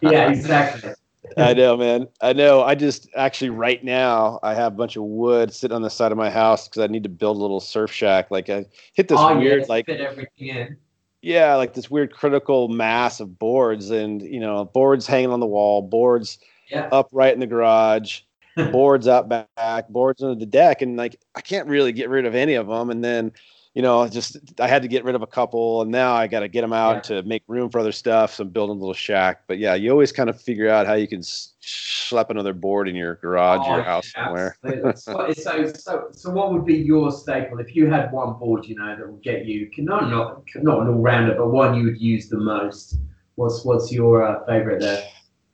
Yeah, 0.00 0.30
exactly. 0.30 0.92
I 1.36 1.54
know, 1.54 1.76
man. 1.76 2.08
I 2.20 2.32
know. 2.32 2.62
I 2.62 2.74
just 2.74 3.08
actually 3.16 3.50
right 3.50 3.82
now 3.82 4.38
I 4.42 4.54
have 4.54 4.74
a 4.74 4.76
bunch 4.76 4.96
of 4.96 5.04
wood 5.04 5.52
sitting 5.52 5.74
on 5.74 5.82
the 5.82 5.90
side 5.90 6.12
of 6.12 6.18
my 6.18 6.30
house 6.30 6.68
because 6.68 6.82
I 6.82 6.86
need 6.86 7.02
to 7.04 7.08
build 7.08 7.36
a 7.36 7.40
little 7.40 7.60
surf 7.60 7.90
shack. 7.90 8.30
Like 8.30 8.48
I 8.50 8.66
hit 8.94 9.08
this 9.08 9.18
oh, 9.18 9.38
weird, 9.38 9.60
yeah, 9.60 9.66
like 9.68 9.86
fit 9.86 10.00
everything 10.00 10.48
in. 10.48 10.76
Yeah, 11.24 11.54
like 11.54 11.72
this 11.74 11.90
weird 11.90 12.12
critical 12.12 12.68
mass 12.68 13.18
of 13.18 13.38
boards, 13.38 13.90
and 13.90 14.20
you 14.22 14.40
know, 14.40 14.64
boards 14.66 15.06
hanging 15.06 15.30
on 15.30 15.40
the 15.40 15.46
wall, 15.46 15.82
boards 15.82 16.38
Yeah. 16.68 16.88
upright 16.92 17.34
in 17.34 17.40
the 17.40 17.46
garage, 17.46 18.20
boards 18.72 19.08
out 19.08 19.28
back, 19.28 19.88
boards 19.88 20.22
under 20.22 20.38
the 20.38 20.46
deck, 20.46 20.82
and 20.82 20.96
like 20.96 21.16
I 21.34 21.40
can't 21.40 21.68
really 21.68 21.92
get 21.92 22.10
rid 22.10 22.26
of 22.26 22.34
any 22.34 22.54
of 22.54 22.66
them. 22.66 22.90
And 22.90 23.02
then, 23.02 23.32
you 23.74 23.82
know, 23.82 24.06
just 24.06 24.36
I 24.60 24.68
had 24.68 24.82
to 24.82 24.88
get 24.88 25.02
rid 25.02 25.16
of 25.16 25.22
a 25.22 25.26
couple, 25.26 25.82
and 25.82 25.90
now 25.90 26.14
I 26.14 26.28
got 26.28 26.40
to 26.40 26.48
get 26.48 26.60
them 26.60 26.72
out 26.72 27.02
to 27.04 27.24
make 27.24 27.42
room 27.48 27.70
for 27.70 27.80
other 27.80 27.90
stuff. 27.90 28.34
So 28.34 28.44
I'm 28.44 28.50
building 28.50 28.76
a 28.76 28.78
little 28.78 28.94
shack. 28.94 29.42
But 29.48 29.58
yeah, 29.58 29.74
you 29.74 29.90
always 29.90 30.12
kind 30.12 30.30
of 30.30 30.40
figure 30.40 30.70
out 30.70 30.86
how 30.86 30.94
you 30.94 31.08
can 31.08 31.22
slap 31.24 32.30
another 32.30 32.52
board 32.52 32.88
in 32.88 32.94
your 32.94 33.16
garage, 33.16 33.62
Oh, 33.64 33.74
your 33.74 33.82
house 33.82 34.12
yeah, 34.16 34.24
somewhere. 34.26 34.56
so, 34.94 35.32
so, 35.32 35.72
so, 35.72 36.08
so, 36.12 36.30
what 36.30 36.52
would 36.52 36.64
be 36.64 36.76
your 36.76 37.10
staple 37.10 37.58
if 37.58 37.74
you 37.74 37.88
had 37.88 38.12
one 38.12 38.38
board, 38.38 38.64
you 38.64 38.76
know, 38.76 38.94
that 38.96 39.10
would 39.10 39.22
get 39.22 39.44
you 39.44 39.68
not 39.78 40.08
not 40.08 40.44
not 40.54 40.82
an 40.82 40.88
all 40.88 41.02
rounder, 41.02 41.34
but 41.34 41.50
one 41.50 41.74
you 41.74 41.84
would 41.84 42.00
use 42.00 42.28
the 42.28 42.38
most? 42.38 42.98
What's 43.34 43.64
what's 43.64 43.90
your 43.90 44.22
uh, 44.22 44.46
favorite 44.46 44.82
there? 44.82 45.02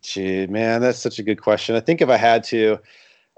Gee, 0.03 0.47
man, 0.47 0.83
that's 0.83 0.99
such 0.99 1.19
a 1.19 1.23
good 1.23 1.41
question. 1.41 1.75
I 1.75 1.81
think 1.81 2.03
if 2.03 2.11
I 2.11 2.19
had 2.19 2.45
to, 2.45 2.79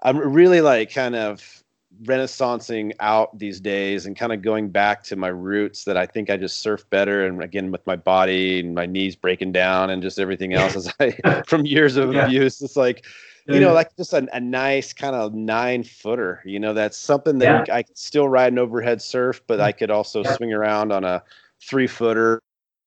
I'm 0.03 0.19
really 0.19 0.61
like 0.61 0.93
kind 0.93 1.15
of 1.15 1.62
renaissancing 2.05 2.93
out 3.01 3.37
these 3.39 3.61
days 3.61 4.07
and 4.07 4.17
kind 4.17 4.33
of 4.33 4.43
going 4.43 4.71
back 4.71 5.03
to 5.05 5.17
my 5.17 5.29
roots 5.29 5.85
that 5.85 5.97
I 5.97 6.07
think 6.07 6.31
I 6.31 6.37
just 6.37 6.61
surf 6.61 6.89
better. 6.91 7.27
And 7.27 7.43
again, 7.43 7.71
with 7.71 7.87
my 7.87 7.97
body 7.97 8.61
and 8.61 8.75
my 8.75 8.87
knees 8.87 9.17
breaking 9.17 9.53
down 9.53 9.91
and 9.91 10.03
just 10.03 10.19
everything 10.19 10.55
else 10.55 10.77
as 10.77 10.93
I 11.01 11.17
from 11.47 11.67
years 11.67 11.97
of 11.97 12.11
Yeah. 12.11 12.21
abuse, 12.21 12.61
it's 12.63 12.77
like, 12.77 13.05
you 13.51 13.61
know, 13.61 13.73
like 13.73 13.95
just 13.97 14.13
a, 14.13 14.27
a 14.35 14.41
nice 14.41 14.93
kind 14.93 15.15
of 15.15 15.35
nine 15.35 15.83
footer, 15.85 16.43
you 16.45 16.59
know, 16.59 16.75
that's 16.75 16.97
something 16.99 17.39
that 17.39 17.69
I 17.71 17.83
could 17.83 17.99
still 17.99 18.29
ride 18.29 18.53
an 18.53 18.59
overhead 18.59 19.01
surf, 19.03 19.41
but 19.47 19.61
mm. 19.61 19.61
I 19.61 19.73
could 19.73 19.91
also 19.91 20.23
Yeah. 20.23 20.37
swing 20.37 20.53
around 20.53 20.93
on 20.93 21.05
a 21.05 21.23
three 21.63 21.87
footer, 21.87 22.41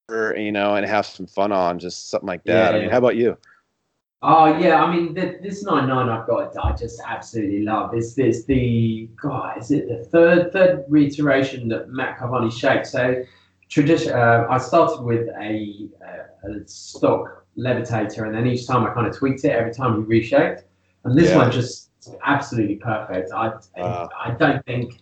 you 0.09 0.51
know, 0.51 0.75
and 0.75 0.85
have 0.85 1.05
some 1.05 1.27
fun 1.27 1.51
on 1.51 1.79
just 1.79 2.09
something 2.09 2.27
like 2.27 2.45
that. 2.45 2.75
I 2.75 2.79
mean, 2.79 2.89
Yeah. 2.89 2.91
how 2.91 2.97
about 2.99 3.15
you? 3.15 3.37
Oh 4.21 4.57
yeah, 4.57 4.83
I 4.83 4.95
mean 4.95 5.13
th 5.13 5.41
this 5.41 5.63
nine 5.63 5.87
nine 5.87 6.09
I've 6.09 6.25
got 6.25 6.55
I 6.57 6.75
just 6.75 7.01
absolutely 7.05 7.61
love. 7.63 7.93
It's 7.93 8.13
this 8.15 8.45
the 8.45 9.09
God 9.21 9.57
is 9.59 9.71
it 9.71 9.87
the 9.87 10.03
third 10.05 10.51
third 10.51 10.85
reiteration 10.87 11.67
that 11.69 11.89
Matt 11.89 12.17
Calvani 12.17 12.51
shaped. 12.51 12.87
So 12.87 13.23
tradition. 13.69 14.13
Uh, 14.13 14.47
I 14.49 14.57
started 14.57 15.03
with 15.03 15.27
a, 15.39 15.89
a, 16.01 16.49
a 16.49 16.67
stock 16.67 17.45
levitator, 17.57 18.25
and 18.25 18.33
then 18.33 18.47
each 18.47 18.65
time 18.67 18.85
I 18.85 18.93
kind 18.93 19.07
of 19.07 19.15
tweaked 19.15 19.43
it 19.45 19.51
every 19.51 19.73
time 19.73 19.95
he 19.97 20.01
reshaped. 20.01 20.63
And 21.03 21.15
this 21.17 21.29
Yeah. 21.29 21.37
one 21.37 21.51
just 21.51 21.91
absolutely 22.23 22.75
perfect. 22.77 23.31
I 23.31 23.53
Wow. 23.77 24.09
I 24.25 24.31
don't 24.31 24.65
think 24.65 25.01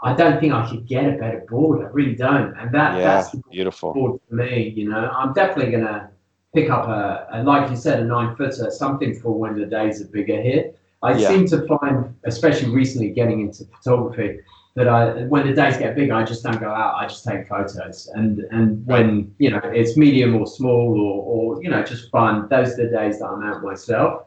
I 0.00 0.14
don't 0.14 0.40
think 0.40 0.52
I 0.52 0.68
could 0.68 0.86
get 0.86 1.04
a 1.06 1.16
better 1.16 1.44
board. 1.48 1.84
I 1.84 1.88
really 1.90 2.14
don't. 2.16 2.54
And 2.58 2.72
that 2.74 2.98
Yeah, 2.98 3.04
that's 3.04 3.30
the 3.30 3.42
beautiful. 3.50 3.92
board 3.94 4.20
for 4.28 4.34
me. 4.34 4.70
You 4.76 4.88
know, 4.90 5.10
I'm 5.10 5.32
definitely 5.32 5.70
gonna 5.72 6.10
pick 6.54 6.70
up 6.70 6.86
a, 6.88 7.26
a 7.32 7.42
like 7.42 7.70
you 7.70 7.76
said, 7.76 8.00
a 8.00 8.04
nine 8.04 8.34
footer, 8.36 8.70
something 8.70 9.18
for 9.20 9.38
when 9.38 9.58
the 9.58 9.66
days 9.66 10.00
are 10.00 10.08
bigger 10.08 10.40
here. 10.40 10.72
I 11.02 11.12
Yeah. 11.18 11.28
seem 11.28 11.46
to 11.48 11.66
find, 11.66 12.14
especially 12.24 12.70
recently 12.70 13.10
getting 13.10 13.40
into 13.40 13.64
photography, 13.66 14.40
that 14.76 14.88
I 14.88 15.24
when 15.24 15.46
the 15.46 15.52
days 15.52 15.76
get 15.76 15.94
bigger, 15.94 16.14
I 16.14 16.24
just 16.24 16.42
don't 16.42 16.60
go 16.60 16.70
out. 16.70 16.94
I 17.00 17.06
just 17.06 17.24
take 17.24 17.46
photos, 17.46 18.10
and 18.14 18.40
and 18.50 18.84
when 18.86 19.34
you 19.38 19.50
know 19.50 19.60
it's 19.62 19.96
medium 19.96 20.34
or 20.36 20.46
small 20.46 20.98
or 21.00 21.14
or 21.32 21.62
you 21.62 21.70
know 21.70 21.82
just 21.84 22.10
fun, 22.10 22.48
those 22.48 22.72
are 22.72 22.84
the 22.84 22.90
days 22.90 23.18
that 23.20 23.26
I'm 23.26 23.42
out 23.44 23.62
myself. 23.62 24.24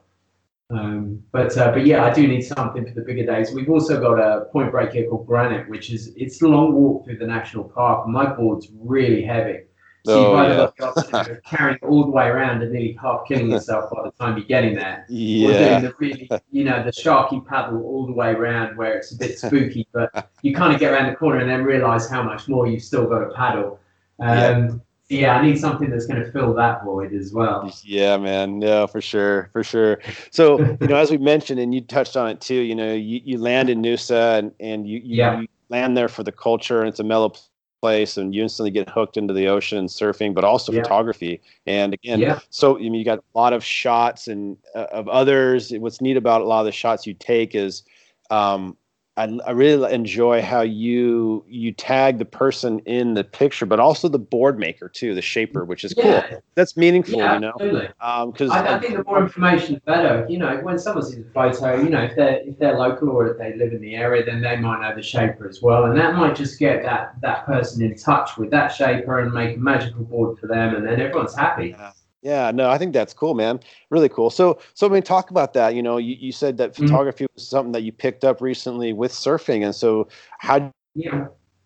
Um, 0.70 1.24
but 1.32 1.58
uh, 1.58 1.72
but 1.72 1.86
yeah, 1.86 2.04
I 2.06 2.14
do 2.14 2.28
need 2.28 2.42
something 2.42 2.86
for 2.86 2.94
the 2.94 3.02
bigger 3.02 3.26
days. 3.26 3.54
We've 3.54 3.70
also 3.70 4.00
got 4.00 4.20
a 4.20 4.46
point 4.46 4.72
break 4.72 4.92
here 4.92 5.10
called 5.10 5.26
Granite, 5.28 5.68
which 5.70 5.92
is 5.92 6.14
it's 6.16 6.42
a 6.42 6.48
long 6.48 6.74
walk 6.74 7.06
through 7.06 7.18
the 7.18 7.28
national 7.28 7.66
park. 7.66 8.08
My 8.08 8.26
board's 8.34 8.70
really 8.78 9.24
heavy, 9.24 9.60
so 10.08 10.32
you've 10.32 10.40
either 10.40 10.74
yeah. 10.80 10.94
got 10.94 11.26
to 11.28 11.42
carrying 11.46 11.76
it 11.82 11.84
all 11.86 12.04
the 12.06 12.12
way 12.12 12.28
around 12.28 12.62
and 12.64 12.72
nearly 12.72 12.98
half 13.02 13.28
killing 13.28 13.52
yourself 13.52 13.92
by 13.92 14.04
the 14.04 14.12
time 14.12 14.38
you're 14.38 14.46
getting 14.48 14.76
there. 14.76 15.06
Or 15.10 15.14
Yeah. 15.14 15.80
doing 15.80 15.84
the 15.84 15.94
really, 16.00 16.30
you 16.52 16.64
know, 16.64 16.84
the 16.84 16.92
sharky 16.92 17.46
paddle 17.46 17.84
all 17.84 18.06
the 18.06 18.14
way 18.14 18.32
around 18.32 18.78
where 18.78 18.96
it's 18.98 19.12
a 19.12 19.18
bit 19.18 19.38
spooky, 19.44 19.88
but 19.94 20.30
you 20.42 20.54
kind 20.56 20.74
of 20.74 20.80
get 20.80 20.94
around 20.94 21.10
the 21.10 21.16
corner 21.16 21.40
and 21.40 21.50
then 21.50 21.64
realize 21.64 22.10
how 22.10 22.24
much 22.24 22.48
more 22.48 22.68
you've 22.68 22.84
still 22.84 23.06
got 23.08 23.20
to 23.20 23.30
paddle. 23.36 23.80
Um, 24.20 24.82
yeah. 25.10 25.38
I 25.38 25.42
need 25.46 25.58
something 25.58 25.90
that's 25.90 26.06
going 26.06 26.24
to 26.24 26.32
fill 26.32 26.54
that 26.56 26.84
void 26.84 27.14
as 27.14 27.32
well. 27.34 27.72
Yeah, 27.84 28.18
man. 28.18 28.60
No, 28.60 28.88
for 28.88 29.00
sure, 29.02 29.50
for 29.54 29.64
sure. 29.64 30.00
So, 30.32 30.60
you 30.82 30.88
know, 30.88 30.96
as 30.98 31.12
we 31.12 31.18
mentioned, 31.18 31.60
and 31.60 31.74
you 31.74 31.82
touched 31.82 32.18
on 32.18 32.30
it 32.30 32.42
too, 32.42 32.56
you 32.56 32.76
know, 32.76 32.94
you, 32.94 33.22
you 33.24 33.38
land 33.38 33.70
in 33.70 33.82
Noosa 33.82 34.40
and, 34.40 34.52
and 34.60 34.88
you, 34.88 35.00
you, 35.00 35.18
Yeah. 35.18 35.40
you 35.42 35.48
land 35.70 35.96
there 35.96 36.08
for 36.08 36.24
the 36.24 36.32
culture 36.32 36.80
and 36.80 36.90
it's 36.90 37.00
a 37.00 37.04
mellow 37.04 37.34
place 37.82 38.18
and 38.18 38.34
you 38.34 38.44
instantly 38.44 38.72
get 38.72 38.90
hooked 38.90 39.18
into 39.18 39.34
the 39.34 39.48
ocean 39.48 39.78
and 39.78 39.90
surfing, 39.90 40.34
but 40.34 40.44
also 40.44 40.72
Yeah. 40.72 40.82
photography. 40.82 41.42
And 41.66 41.94
again, 41.94 42.20
Yeah. 42.20 42.40
so 42.50 42.78
I 42.78 42.82
mean, 42.82 42.96
you 42.96 43.06
got 43.06 43.20
a 43.20 43.38
lot 43.38 43.54
of 43.54 43.64
shots 43.64 44.28
and 44.28 44.58
uh, 44.76 44.88
of 44.92 45.08
others. 45.08 45.72
What's 45.72 46.02
neat 46.02 46.18
about 46.18 46.42
a 46.42 46.46
lot 46.46 46.60
of 46.62 46.66
the 46.66 46.72
shots 46.72 47.06
you 47.08 47.14
take 47.14 47.56
is, 47.56 47.84
um, 48.30 48.78
I, 49.18 49.40
I 49.48 49.52
really 49.52 49.92
enjoy 49.92 50.44
how 50.44 50.62
you 50.62 51.44
you 51.48 51.72
tag 51.72 52.20
the 52.20 52.26
person 52.26 52.80
in 52.82 53.16
the 53.16 53.24
picture, 53.24 53.66
but 53.66 53.80
also 53.80 54.08
the 54.08 54.20
board 54.20 54.60
maker 54.60 54.88
too, 54.88 55.16
the 55.16 55.24
shaper, 55.24 55.66
which 55.66 55.84
is 55.84 55.96
cool. 55.96 56.24
That's 56.54 56.78
meaningful, 56.78 57.18
yeah, 57.18 57.34
you 57.34 57.40
know. 57.40 57.54
absolutely. 57.56 57.90
Um, 58.00 58.32
because 58.32 58.52
I, 58.52 58.76
I 58.76 58.80
think 58.80 58.96
the 58.96 59.04
more 59.04 59.24
information, 59.24 59.76
the 59.76 59.82
better. 59.82 60.28
You 60.30 60.38
know, 60.38 60.60
when 60.62 60.78
someone 60.78 61.04
sees 61.04 61.26
a 61.26 61.32
photo, 61.32 61.82
you 61.82 61.90
know, 61.90 62.04
if 62.04 62.16
they're 62.16 62.42
if 62.46 62.60
they're 62.60 62.78
local 62.78 63.10
or 63.10 63.28
if 63.28 63.40
they 63.40 63.56
live 63.56 63.74
in 63.74 63.82
the 63.82 63.96
area, 63.96 64.24
then 64.24 64.40
they 64.40 64.56
might 64.56 64.82
know 64.82 64.96
the 64.96 65.02
shaper 65.02 65.50
as 65.50 65.64
well, 65.64 65.86
and 65.86 65.98
that 65.98 66.16
might 66.16 66.36
just 66.36 66.60
get 66.60 66.84
that 66.84 67.16
that 67.22 67.44
person 67.48 67.84
in 67.84 67.98
touch 67.98 68.38
with 68.38 68.52
that 68.52 68.68
shaper 68.68 69.20
and 69.20 69.34
make 69.34 69.58
a 69.58 69.60
magical 69.60 70.04
board 70.04 70.38
for 70.38 70.46
them, 70.46 70.76
and 70.76 70.86
then 70.86 71.02
everyone's 71.02 71.36
happy. 71.36 71.70
Yeah, 71.70 71.92
no, 72.24 72.70
I 72.70 72.78
think 72.78 72.94
that's 72.94 73.14
cool, 73.14 73.34
man. 73.34 73.60
Really 73.90 74.10
cool. 74.10 74.30
So, 74.30 74.60
so 74.74 74.88
I 74.88 74.90
mean, 74.90 75.04
talk 75.04 75.30
about 75.30 75.54
that. 75.54 75.76
You 75.76 75.84
know, 75.84 75.98
you, 75.98 76.16
you 76.20 76.32
said 76.32 76.58
that 76.58 76.74
Mhm. 76.74 76.88
photography 76.88 77.28
was 77.36 77.48
something 77.48 77.72
that 77.74 77.84
you 77.84 77.92
picked 77.92 78.24
up 78.24 78.42
recently 78.42 78.94
with 78.94 79.12
surfing, 79.12 79.64
and 79.64 79.74
so 79.76 80.08
how 80.40 80.60
did 80.60 80.74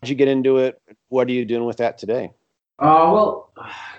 you 0.04 0.14
get 0.14 0.28
into 0.28 0.58
it? 0.58 0.80
What 1.08 1.28
are 1.28 1.32
you 1.32 1.44
doing 1.44 1.64
with 1.64 1.78
that 1.78 1.98
today? 1.98 2.32
Oh 2.78 3.12
well, 3.12 3.52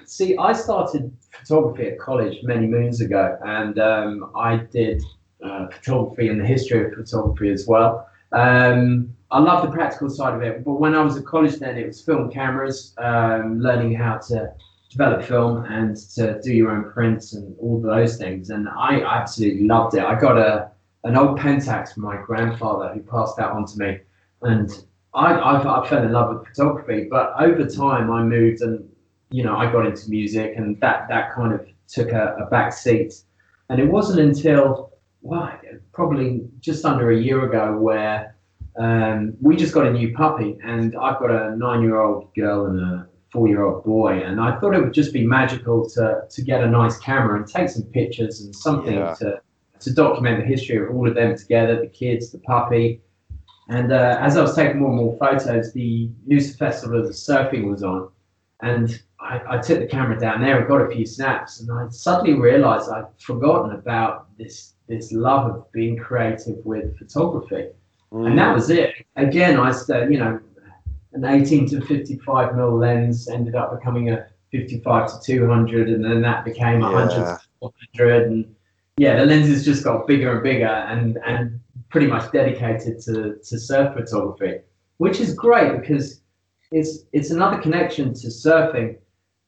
see, 0.05 0.35
I 0.37 0.53
started 0.53 1.15
photography 1.31 1.87
at 1.87 1.99
college 1.99 2.37
many 2.43 2.67
moons 2.67 3.01
ago, 3.01 3.37
and 3.45 3.79
um, 3.79 4.31
I 4.35 4.57
did 4.57 5.01
uh, 5.43 5.67
photography 5.69 6.27
and 6.27 6.39
the 6.39 6.45
history 6.45 6.85
of 6.85 6.93
photography 6.93 7.49
as 7.51 7.65
well. 7.67 8.07
Um, 8.33 9.15
I 9.31 9.39
love 9.39 9.63
the 9.63 9.71
practical 9.71 10.09
side 10.09 10.33
of 10.33 10.41
it, 10.41 10.63
but 10.63 10.73
when 10.73 10.95
I 10.95 11.01
was 11.03 11.17
at 11.17 11.25
college, 11.25 11.55
then 11.59 11.77
it 11.77 11.87
was 11.87 12.01
film 12.01 12.31
cameras, 12.31 12.93
um, 12.97 13.59
learning 13.59 13.93
how 13.95 14.17
to 14.29 14.53
develop 14.93 15.23
film 15.23 15.65
and 15.65 15.97
to 16.15 16.39
do 16.41 16.53
your 16.53 16.71
own 16.71 16.91
prints 16.91 17.33
and 17.33 17.55
all 17.59 17.81
those 17.81 18.17
things, 18.17 18.49
and 18.51 18.69
I 18.69 19.01
absolutely 19.01 19.65
loved 19.65 19.95
it. 19.95 20.03
I 20.03 20.19
got 20.19 20.37
a 20.37 20.71
an 21.03 21.17
old 21.17 21.37
Pentax 21.37 21.93
from 21.93 22.03
my 22.03 22.17
grandfather 22.25 22.93
who 22.93 23.01
passed 23.01 23.35
that 23.37 23.51
on 23.51 23.65
to 23.65 23.77
me, 23.77 23.99
and 24.43 24.69
I, 25.13 25.33
I, 25.33 25.81
I 25.81 25.89
fell 25.89 26.03
in 26.03 26.11
love 26.11 26.33
with 26.33 26.47
photography, 26.47 27.07
but 27.09 27.33
over 27.39 27.67
time 27.67 28.09
I 28.09 28.23
moved 28.23 28.61
and 28.61 28.87
you 29.31 29.43
know 29.43 29.57
I 29.57 29.71
got 29.71 29.85
into 29.85 30.09
music, 30.09 30.53
and 30.55 30.79
that 30.79 31.07
that 31.09 31.33
kind 31.33 31.53
of 31.53 31.67
took 31.87 32.11
a, 32.11 32.37
a 32.39 32.45
back 32.45 32.71
seat. 32.73 33.13
And 33.69 33.79
it 33.79 33.87
wasn't 33.87 34.19
until 34.19 34.91
well, 35.21 35.51
probably 35.93 36.41
just 36.59 36.85
under 36.85 37.11
a 37.11 37.17
year 37.17 37.45
ago 37.45 37.77
where 37.77 38.35
um, 38.77 39.35
we 39.41 39.55
just 39.55 39.73
got 39.73 39.87
a 39.87 39.91
new 39.91 40.13
puppy, 40.13 40.57
and 40.63 40.95
I've 40.95 41.19
got 41.19 41.31
a 41.31 41.55
nine-year-old 41.55 42.33
girl 42.35 42.67
and 42.67 42.79
a 42.79 43.09
four-year-old 43.33 43.83
boy, 43.83 44.21
and 44.23 44.39
I 44.39 44.57
thought 44.59 44.75
it 44.75 44.81
would 44.81 44.93
just 44.93 45.11
be 45.11 45.25
magical 45.25 45.89
to 45.89 46.21
to 46.29 46.41
get 46.41 46.63
a 46.63 46.69
nice 46.69 46.97
camera 46.99 47.37
and 47.37 47.47
take 47.47 47.67
some 47.67 47.83
pictures 47.83 48.41
and 48.41 48.55
something 48.55 48.93
yeah. 48.93 49.15
to 49.15 49.41
to 49.81 49.93
document 49.93 50.39
the 50.39 50.45
history 50.45 50.77
of 50.77 50.95
all 50.95 51.09
of 51.09 51.15
them 51.15 51.35
together, 51.35 51.81
the 51.81 51.87
kids, 51.87 52.31
the 52.31 52.37
puppy. 52.39 53.01
And 53.67 53.91
uh, 53.91 54.17
as 54.21 54.37
I 54.37 54.41
was 54.41 54.55
taking 54.55 54.79
more 54.79 54.89
and 54.89 54.97
more 54.97 55.17
photos, 55.17 55.73
the 55.73 56.09
Noosa 56.27 56.57
Festival 56.57 56.99
of 56.99 57.07
the 57.07 57.13
Surfing 57.13 57.69
was 57.69 57.83
on, 57.83 58.09
and 58.61 59.01
I, 59.19 59.41
I, 59.49 59.57
took 59.57 59.79
the 59.79 59.87
camera 59.87 60.19
down 60.19 60.41
there 60.41 60.59
and 60.59 60.67
got 60.67 60.81
a 60.81 60.89
few 60.89 61.05
snaps, 61.05 61.59
and 61.59 61.71
I 61.71 61.87
suddenly 61.89 62.33
realised 62.33 62.89
I'd 62.89 63.05
forgotten 63.19 63.71
about 63.71 64.27
this 64.37 64.73
this 64.87 65.11
love 65.11 65.49
of 65.49 65.71
being 65.71 65.97
creative 65.97 66.57
with 66.65 66.97
photography, 66.97 67.69
mm. 68.11 68.27
and 68.27 68.37
that 68.37 68.53
was 68.53 68.69
it. 68.69 68.93
Again, 69.15 69.59
I 69.59 69.71
said, 69.71 70.11
you 70.11 70.19
know, 70.19 70.39
an 71.13 71.25
18 71.25 71.67
to 71.69 71.81
55 71.81 72.55
mil 72.55 72.77
lens 72.77 73.27
ended 73.27 73.55
up 73.55 73.77
becoming 73.77 74.09
a 74.09 74.27
55 74.51 75.09
to 75.11 75.25
200, 75.25 75.89
and 75.89 76.03
then 76.03 76.21
that 76.21 76.45
became 76.45 76.79
100 76.79 77.11
yeah. 77.11 77.17
to 77.17 77.39
400, 77.59 78.27
and 78.27 78.55
yeah, 78.97 79.17
the 79.17 79.25
lenses 79.25 79.65
just 79.65 79.83
got 79.83 80.07
bigger 80.07 80.33
and 80.33 80.43
bigger, 80.43 80.65
and 80.65 81.17
and 81.25 81.59
pretty 81.89 82.07
much 82.07 82.31
dedicated 82.31 82.99
to 83.01 83.37
to 83.43 83.59
surf 83.59 83.93
photography, 83.95 84.59
which 84.97 85.19
is 85.19 85.33
great 85.33 85.79
because 85.79 86.21
it's 86.71 87.05
it's 87.13 87.31
another 87.31 87.61
connection 87.61 88.13
to 88.13 88.27
surfing, 88.27 88.97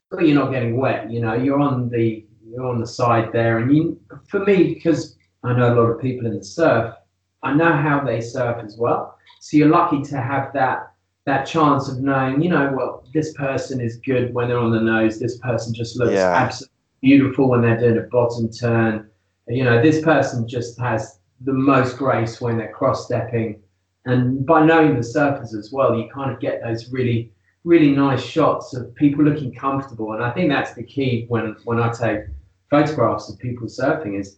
but 0.09 0.25
you're 0.25 0.35
not 0.35 0.51
getting 0.51 0.77
wet. 0.77 1.11
You 1.11 1.21
know, 1.21 1.33
you're 1.33 1.59
on 1.59 1.89
the 1.89 2.25
you're 2.43 2.65
on 2.65 2.79
the 2.79 2.87
side 2.87 3.31
there, 3.31 3.59
and 3.59 3.75
you 3.75 3.99
for 4.27 4.39
me 4.39 4.73
because 4.73 5.17
I 5.43 5.53
know 5.53 5.73
a 5.73 5.75
lot 5.75 5.89
of 5.91 6.01
people 6.01 6.25
in 6.25 6.37
the 6.37 6.43
surf, 6.43 6.95
I 7.43 7.53
know 7.53 7.73
how 7.73 8.03
they 8.03 8.21
surf 8.21 8.63
as 8.63 8.77
well. 8.77 9.17
So 9.39 9.57
you're 9.57 9.69
lucky 9.69 10.01
to 10.01 10.19
have 10.19 10.51
that 10.53 10.94
that 11.25 11.45
chance 11.45 11.89
of 11.89 11.99
knowing, 11.99 12.41
you 12.41 12.49
know, 12.49 12.71
well, 12.75 13.03
this 13.13 13.33
person 13.33 13.81
is 13.81 13.97
good 13.97 14.33
when 14.33 14.47
they're 14.47 14.59
on 14.59 14.71
the 14.71 14.79
nose. 14.79 15.19
This 15.19 15.37
person 15.39 15.73
just 15.73 15.97
looks 15.97 16.13
yeah. 16.13 16.33
absolutely 16.35 16.75
beautiful 17.01 17.49
when 17.49 17.61
they're 17.61 17.79
doing 17.79 17.97
a 17.97 18.07
bottom 18.09 18.49
turn 18.51 19.09
you 19.47 19.63
know, 19.63 19.81
this 19.81 20.01
person 20.01 20.47
just 20.47 20.79
has 20.79 21.19
the 21.41 21.53
most 21.53 21.97
grace 21.97 22.41
when 22.41 22.57
they're 22.57 22.71
cross 22.71 23.05
stepping. 23.05 23.61
And 24.05 24.45
by 24.45 24.65
knowing 24.65 24.95
the 24.95 25.01
surfers 25.01 25.55
as 25.55 25.71
well, 25.71 25.97
you 25.97 26.09
kind 26.13 26.31
of 26.31 26.39
get 26.39 26.61
those 26.63 26.91
really, 26.91 27.31
really 27.63 27.91
nice 27.91 28.23
shots 28.23 28.75
of 28.75 28.93
people 28.95 29.23
looking 29.23 29.53
comfortable. 29.53 30.13
And 30.13 30.23
I 30.23 30.31
think 30.31 30.49
that's 30.49 30.73
the 30.73 30.83
key 30.83 31.25
when, 31.27 31.55
when 31.65 31.79
I 31.79 31.91
take 31.91 32.21
photographs 32.69 33.31
of 33.31 33.39
people 33.39 33.67
surfing 33.67 34.19
is 34.19 34.37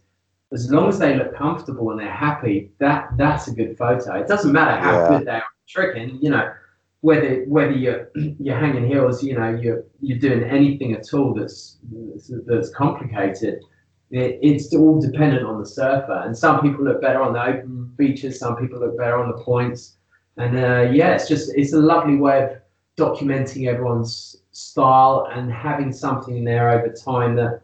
as 0.52 0.70
long 0.70 0.88
as 0.88 0.98
they 0.98 1.14
look 1.14 1.34
comfortable 1.36 1.90
and 1.90 2.00
they're 2.00 2.10
happy, 2.10 2.70
that 2.78 3.10
that's 3.16 3.48
a 3.48 3.54
good 3.54 3.76
photo. 3.76 4.14
It 4.14 4.28
doesn't 4.28 4.52
matter 4.52 4.80
how 4.80 4.92
yeah. 4.92 5.08
good 5.08 5.26
they 5.26 5.32
are 5.32 5.44
tricking, 5.68 6.18
you 6.22 6.30
know, 6.30 6.50
whether 7.00 7.44
whether 7.44 7.72
you're 7.72 8.10
you're 8.14 8.58
hanging 8.58 8.86
heels, 8.86 9.22
you 9.22 9.38
know, 9.38 9.50
you're 9.50 9.84
you're 10.00 10.18
doing 10.18 10.44
anything 10.44 10.94
at 10.94 11.12
all 11.14 11.34
that's 11.34 11.78
that's 12.46 12.70
complicated 12.70 13.60
it, 14.10 14.38
it's 14.42 14.74
all 14.74 15.00
dependent 15.00 15.44
on 15.44 15.58
the 15.58 15.66
surfer. 15.66 16.22
And 16.24 16.36
some 16.36 16.60
people 16.60 16.84
look 16.84 17.00
better 17.00 17.22
on 17.22 17.32
the 17.32 17.42
open 17.42 17.92
beaches, 17.96 18.38
some 18.38 18.56
people 18.56 18.80
look 18.80 18.96
better 18.96 19.18
on 19.18 19.28
the 19.28 19.42
points. 19.42 19.96
And 20.36 20.56
uh, 20.56 20.90
yeah, 20.92 21.14
it's 21.14 21.28
just 21.28 21.52
it's 21.56 21.72
a 21.72 21.78
lovely 21.78 22.16
way 22.16 22.44
of 22.44 22.50
documenting 22.96 23.68
everyone's 23.68 24.36
style 24.52 25.28
and 25.32 25.52
having 25.52 25.92
something 25.92 26.44
there 26.44 26.70
over 26.70 26.92
time 26.92 27.36
that 27.36 27.62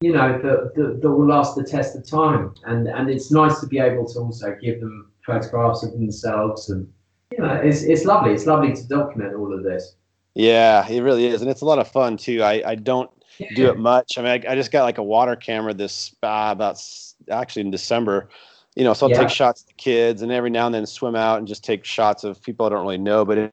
you 0.00 0.12
know 0.12 0.32
that, 0.42 0.74
that, 0.74 1.00
that 1.00 1.10
will 1.10 1.26
last 1.26 1.56
the 1.56 1.64
test 1.64 1.96
of 1.96 2.06
time. 2.08 2.54
And 2.64 2.88
and 2.88 3.08
it's 3.08 3.30
nice 3.30 3.60
to 3.60 3.66
be 3.66 3.78
able 3.78 4.06
to 4.08 4.18
also 4.20 4.56
give 4.60 4.80
them 4.80 5.10
photographs 5.24 5.82
of 5.82 5.92
themselves 5.92 6.68
and 6.70 6.92
you 7.32 7.38
know 7.38 7.54
it's 7.54 7.82
it's 7.82 8.04
lovely. 8.04 8.32
It's 8.32 8.46
lovely 8.46 8.74
to 8.74 8.88
document 8.88 9.34
all 9.34 9.52
of 9.52 9.62
this. 9.62 9.94
Yeah, 10.34 10.86
it 10.88 11.00
really 11.00 11.26
is, 11.26 11.40
and 11.40 11.50
it's 11.50 11.62
a 11.62 11.64
lot 11.64 11.78
of 11.78 11.88
fun 11.88 12.16
too. 12.16 12.42
I 12.42 12.62
I 12.66 12.74
don't 12.74 13.10
do 13.54 13.68
it 13.68 13.78
much. 13.78 14.18
I 14.18 14.22
mean, 14.22 14.30
I, 14.30 14.52
I, 14.52 14.54
just 14.54 14.70
got 14.70 14.84
like 14.84 14.98
a 14.98 15.02
water 15.02 15.36
camera 15.36 15.74
this 15.74 16.14
uh, 16.22 16.48
about 16.50 16.82
actually 17.30 17.62
in 17.62 17.70
December. 17.70 18.28
You 18.74 18.84
know, 18.84 18.92
so 18.92 19.06
I'll 19.06 19.10
yeah. 19.10 19.20
take 19.20 19.30
shots 19.30 19.62
of 19.62 19.68
the 19.68 19.74
kids, 19.74 20.22
and 20.22 20.30
every 20.30 20.50
now 20.50 20.66
and 20.66 20.74
then 20.74 20.86
swim 20.86 21.16
out 21.16 21.38
and 21.38 21.48
just 21.48 21.64
take 21.64 21.84
shots 21.84 22.24
of 22.24 22.42
people 22.42 22.66
I 22.66 22.68
don't 22.70 22.82
really 22.82 22.98
know. 22.98 23.24
But 23.24 23.38
it, 23.38 23.52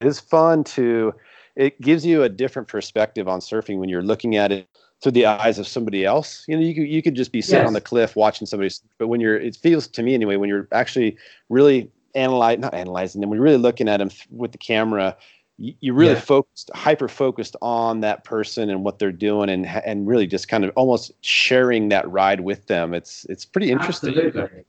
it 0.00 0.06
is 0.06 0.20
fun 0.20 0.64
to. 0.64 1.14
It 1.56 1.80
gives 1.80 2.04
you 2.04 2.24
a 2.24 2.28
different 2.28 2.66
perspective 2.66 3.28
on 3.28 3.38
surfing 3.38 3.78
when 3.78 3.88
you're 3.88 4.02
looking 4.02 4.36
at 4.36 4.50
it 4.50 4.68
through 5.00 5.12
the 5.12 5.26
eyes 5.26 5.58
of 5.58 5.68
somebody 5.68 6.04
else. 6.04 6.44
You 6.48 6.56
know, 6.56 6.62
you 6.62 6.74
could 6.74 6.88
you 6.88 7.02
could 7.02 7.14
just 7.14 7.30
be 7.30 7.40
sitting 7.40 7.60
yes. 7.60 7.68
on 7.68 7.74
the 7.74 7.80
cliff 7.80 8.16
watching 8.16 8.46
somebody, 8.46 8.74
but 8.98 9.06
when 9.06 9.20
you're, 9.20 9.36
it 9.36 9.54
feels 9.54 9.86
to 9.88 10.02
me 10.02 10.14
anyway, 10.14 10.36
when 10.36 10.48
you're 10.48 10.66
actually 10.72 11.16
really 11.48 11.90
analyze 12.14 12.58
not 12.58 12.74
analyzing 12.74 13.20
them, 13.20 13.30
we're 13.30 13.40
really 13.40 13.56
looking 13.56 13.88
at 13.88 13.98
them 13.98 14.10
with 14.30 14.52
the 14.52 14.58
camera 14.58 15.16
you 15.56 15.94
really 15.94 16.14
yeah. 16.14 16.20
focused 16.20 16.70
hyper 16.74 17.06
focused 17.06 17.54
on 17.62 18.00
that 18.00 18.24
person 18.24 18.70
and 18.70 18.84
what 18.84 18.98
they're 18.98 19.12
doing 19.12 19.48
and 19.48 19.66
and 19.66 20.06
really 20.06 20.26
just 20.26 20.48
kind 20.48 20.64
of 20.64 20.72
almost 20.74 21.12
sharing 21.20 21.88
that 21.88 22.10
ride 22.10 22.40
with 22.40 22.66
them 22.66 22.92
it's 22.92 23.24
it's 23.26 23.44
pretty 23.44 23.70
interesting 23.70 24.10
Absolutely. 24.10 24.64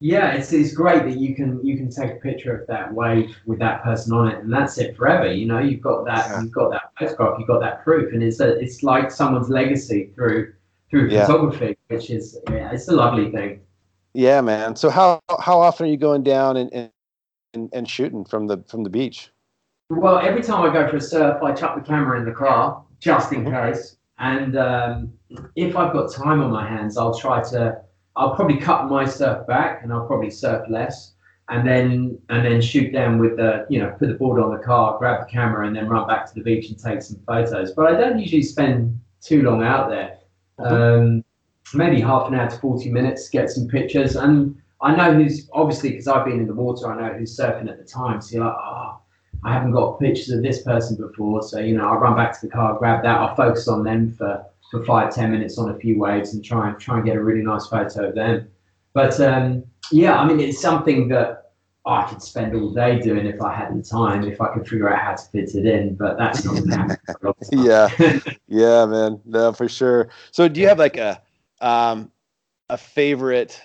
yeah 0.00 0.32
it's, 0.32 0.52
it's 0.52 0.74
great 0.74 1.04
that 1.04 1.18
you 1.18 1.36
can 1.36 1.64
you 1.64 1.76
can 1.76 1.88
take 1.88 2.10
a 2.10 2.16
picture 2.16 2.58
of 2.58 2.66
that 2.66 2.92
wave 2.92 3.36
with 3.46 3.60
that 3.60 3.84
person 3.84 4.12
on 4.14 4.26
it 4.26 4.42
and 4.42 4.52
that's 4.52 4.78
it 4.78 4.96
forever 4.96 5.32
you 5.32 5.46
know 5.46 5.60
you've 5.60 5.80
got 5.80 6.04
that 6.04 6.26
yeah. 6.28 6.42
you've 6.42 6.52
got 6.52 6.72
that 6.72 6.90
photograph 6.98 7.38
you've 7.38 7.48
got 7.48 7.60
that 7.60 7.84
proof 7.84 8.12
and 8.12 8.22
it's 8.22 8.40
a, 8.40 8.58
it's 8.58 8.82
like 8.82 9.12
someone's 9.12 9.48
legacy 9.48 10.10
through 10.16 10.52
through 10.90 11.08
yeah. 11.08 11.24
photography 11.24 11.76
which 11.86 12.10
is 12.10 12.36
yeah, 12.50 12.72
it's 12.72 12.88
a 12.88 12.92
lovely 12.92 13.30
thing 13.30 13.60
yeah 14.16 14.40
man 14.40 14.74
so 14.74 14.90
how 14.90 15.20
how 15.40 15.60
often 15.60 15.86
are 15.86 15.90
you 15.90 15.96
going 15.96 16.22
down 16.22 16.56
and 16.56 16.90
and, 17.54 17.70
and 17.72 17.88
shooting 17.88 18.24
from 18.24 18.46
the 18.46 18.62
from 18.68 18.82
the 18.82 18.90
beach 18.90 19.30
well, 19.88 20.18
every 20.18 20.42
time 20.42 20.68
I 20.68 20.72
go 20.72 20.88
for 20.88 20.96
a 20.96 21.00
surf, 21.00 21.42
I 21.42 21.52
chuck 21.52 21.76
the 21.76 21.80
camera 21.80 22.18
in 22.18 22.24
the 22.24 22.32
car 22.32 22.84
just 22.98 23.32
in 23.32 23.44
mm-hmm. 23.44 23.72
case. 23.72 23.96
And 24.18 24.56
um, 24.56 25.12
if 25.54 25.76
I've 25.76 25.92
got 25.92 26.12
time 26.12 26.42
on 26.42 26.50
my 26.50 26.66
hands, 26.68 26.96
I'll 26.96 27.16
try 27.16 27.42
to. 27.50 27.80
I'll 28.16 28.34
probably 28.34 28.56
cut 28.56 28.88
my 28.88 29.04
surf 29.04 29.46
back, 29.46 29.82
and 29.82 29.92
I'll 29.92 30.06
probably 30.06 30.30
surf 30.30 30.64
less, 30.70 31.12
and 31.50 31.68
then 31.68 32.18
and 32.30 32.46
then 32.46 32.62
shoot 32.62 32.90
down 32.90 33.18
with 33.18 33.36
the 33.36 33.66
you 33.68 33.78
know 33.78 33.94
put 33.98 34.08
the 34.08 34.14
board 34.14 34.42
on 34.42 34.56
the 34.56 34.62
car, 34.62 34.98
grab 34.98 35.20
the 35.20 35.30
camera, 35.30 35.66
and 35.66 35.76
then 35.76 35.86
run 35.88 36.06
back 36.08 36.26
to 36.26 36.34
the 36.34 36.40
beach 36.40 36.70
and 36.70 36.78
take 36.78 37.02
some 37.02 37.20
photos. 37.26 37.72
But 37.72 37.94
I 37.94 38.00
don't 38.00 38.18
usually 38.18 38.42
spend 38.42 38.98
too 39.20 39.42
long 39.42 39.62
out 39.62 39.90
there. 39.90 40.16
Mm-hmm. 40.58 40.74
Um, 40.74 41.24
maybe 41.74 42.00
half 42.00 42.28
an 42.28 42.34
hour 42.34 42.48
to 42.48 42.56
forty 42.58 42.90
minutes, 42.90 43.28
get 43.28 43.50
some 43.50 43.68
pictures, 43.68 44.16
and 44.16 44.56
I 44.80 44.94
know 44.94 45.14
who's 45.14 45.48
obviously 45.52 45.90
because 45.90 46.08
I've 46.08 46.24
been 46.24 46.40
in 46.40 46.46
the 46.46 46.54
water. 46.54 46.92
I 46.92 47.00
know 47.00 47.14
who's 47.14 47.36
surfing 47.36 47.68
at 47.68 47.78
the 47.78 47.84
time. 47.84 48.20
So 48.20 48.36
you're 48.36 48.44
like, 48.44 48.56
oh, 48.58 48.98
I 49.44 49.52
haven't 49.52 49.72
got 49.72 49.98
pictures 50.00 50.30
of 50.30 50.42
this 50.42 50.62
person 50.62 50.96
before, 50.96 51.42
so 51.42 51.58
you 51.58 51.76
know, 51.76 51.88
I'll 51.88 51.98
run 51.98 52.16
back 52.16 52.38
to 52.38 52.46
the 52.46 52.52
car, 52.52 52.78
grab 52.78 53.02
that, 53.02 53.18
I'll 53.18 53.34
focus 53.36 53.68
on 53.68 53.84
them 53.84 54.12
for, 54.12 54.44
for 54.70 54.84
five, 54.84 55.14
ten 55.14 55.30
minutes 55.30 55.58
on 55.58 55.70
a 55.70 55.78
few 55.78 55.98
waves 55.98 56.34
and 56.34 56.44
try 56.44 56.68
and 56.68 56.78
try 56.78 56.96
and 56.96 57.06
get 57.06 57.16
a 57.16 57.22
really 57.22 57.42
nice 57.42 57.66
photo 57.66 58.08
of 58.08 58.14
them. 58.14 58.48
But 58.92 59.18
um, 59.20 59.64
yeah, 59.92 60.18
I 60.18 60.26
mean, 60.26 60.40
it's 60.40 60.60
something 60.60 61.08
that 61.08 61.52
I 61.86 62.08
could 62.08 62.20
spend 62.20 62.54
all 62.54 62.70
day 62.70 62.98
doing 62.98 63.26
if 63.26 63.40
I 63.40 63.54
had 63.54 63.76
the 63.78 63.82
time, 63.82 64.24
if 64.24 64.40
I 64.40 64.52
could 64.52 64.66
figure 64.66 64.92
out 64.92 65.00
how 65.00 65.14
to 65.14 65.22
fit 65.30 65.54
it 65.54 65.66
in. 65.66 65.94
But 65.94 66.18
that's 66.18 66.44
not 66.44 66.54
going 66.54 66.70
to 66.70 66.76
happen. 66.76 67.34
yeah, 67.52 68.18
yeah, 68.48 68.86
man, 68.86 69.20
no, 69.24 69.52
for 69.52 69.68
sure. 69.68 70.08
So, 70.32 70.48
do 70.48 70.60
you 70.60 70.68
have 70.68 70.78
like 70.78 70.96
a 70.96 71.22
um, 71.60 72.10
a 72.68 72.76
favorite 72.76 73.60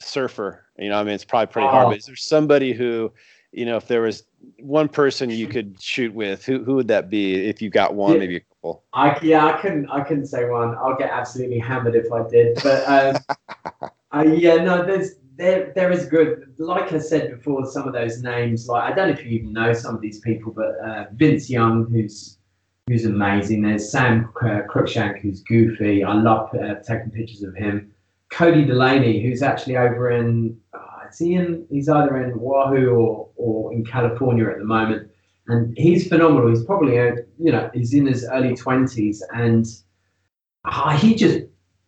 surfer? 0.00 0.64
You 0.78 0.90
know, 0.90 1.00
I 1.00 1.04
mean, 1.04 1.14
it's 1.14 1.24
probably 1.24 1.52
pretty 1.52 1.68
oh. 1.68 1.70
hard, 1.70 1.88
but 1.88 1.98
is 1.98 2.06
there 2.06 2.16
somebody 2.16 2.72
who, 2.72 3.12
you 3.52 3.64
know, 3.64 3.76
if 3.76 3.88
there 3.88 4.02
was 4.02 4.24
one 4.60 4.88
person 4.88 5.30
you 5.30 5.46
could 5.46 5.80
shoot 5.80 6.12
with, 6.14 6.44
who 6.44 6.62
who 6.64 6.74
would 6.74 6.88
that 6.88 7.08
be? 7.10 7.48
If 7.48 7.62
you 7.62 7.70
got 7.70 7.94
one, 7.94 8.12
yeah. 8.12 8.18
maybe 8.18 8.36
a 8.36 8.40
couple. 8.40 8.84
I 8.92 9.18
yeah, 9.22 9.46
I 9.46 9.60
couldn't 9.60 9.88
I 9.90 10.02
couldn't 10.02 10.26
say 10.26 10.48
one. 10.48 10.74
I'll 10.76 10.96
get 10.96 11.10
absolutely 11.10 11.58
hammered 11.58 11.94
if 11.94 12.12
I 12.12 12.28
did. 12.28 12.58
But 12.62 12.86
um, 12.86 13.90
uh, 14.12 14.22
yeah, 14.22 14.56
no, 14.56 14.84
there's 14.84 15.12
there 15.36 15.72
there 15.74 15.90
is 15.90 16.06
good. 16.06 16.54
Like 16.58 16.92
I 16.92 16.98
said 16.98 17.30
before, 17.30 17.66
some 17.66 17.86
of 17.86 17.94
those 17.94 18.22
names, 18.22 18.68
like 18.68 18.92
I 18.92 18.94
don't 18.94 19.08
know 19.08 19.14
if 19.14 19.24
you 19.24 19.30
even 19.32 19.52
know 19.52 19.72
some 19.72 19.94
of 19.94 20.00
these 20.00 20.20
people, 20.20 20.52
but 20.52 20.78
uh, 20.86 21.06
Vince 21.14 21.48
Young, 21.48 21.86
who's 21.90 22.38
who's 22.86 23.04
amazing. 23.04 23.62
There's 23.62 23.90
Sam 23.90 24.32
uh, 24.40 24.62
Cruikshank, 24.68 25.20
who's 25.20 25.42
goofy. 25.42 26.04
I 26.04 26.14
love 26.14 26.54
uh, 26.54 26.76
taking 26.76 27.10
pictures 27.10 27.42
of 27.42 27.54
him. 27.54 27.92
Cody 28.30 28.64
Delaney, 28.64 29.22
who's 29.22 29.42
actually 29.42 29.76
over 29.76 30.10
in 30.10 30.58
is 31.08 31.18
he 31.18 31.34
in? 31.34 31.66
He's 31.70 31.88
either 31.88 32.16
in 32.16 32.32
Oahu 32.32 32.90
or, 32.90 33.28
or 33.36 33.72
in 33.72 33.84
California 33.84 34.48
at 34.48 34.58
the 34.58 34.64
moment, 34.64 35.08
and 35.46 35.76
he's 35.78 36.08
phenomenal. 36.08 36.48
He's 36.48 36.64
probably 36.64 36.96
a, 36.98 37.14
you 37.38 37.52
know 37.52 37.70
he's 37.72 37.94
in 37.94 38.06
his 38.06 38.26
early 38.32 38.56
twenties, 38.56 39.22
and 39.32 39.66
uh, 40.64 40.96
he 40.96 41.14
just 41.14 41.40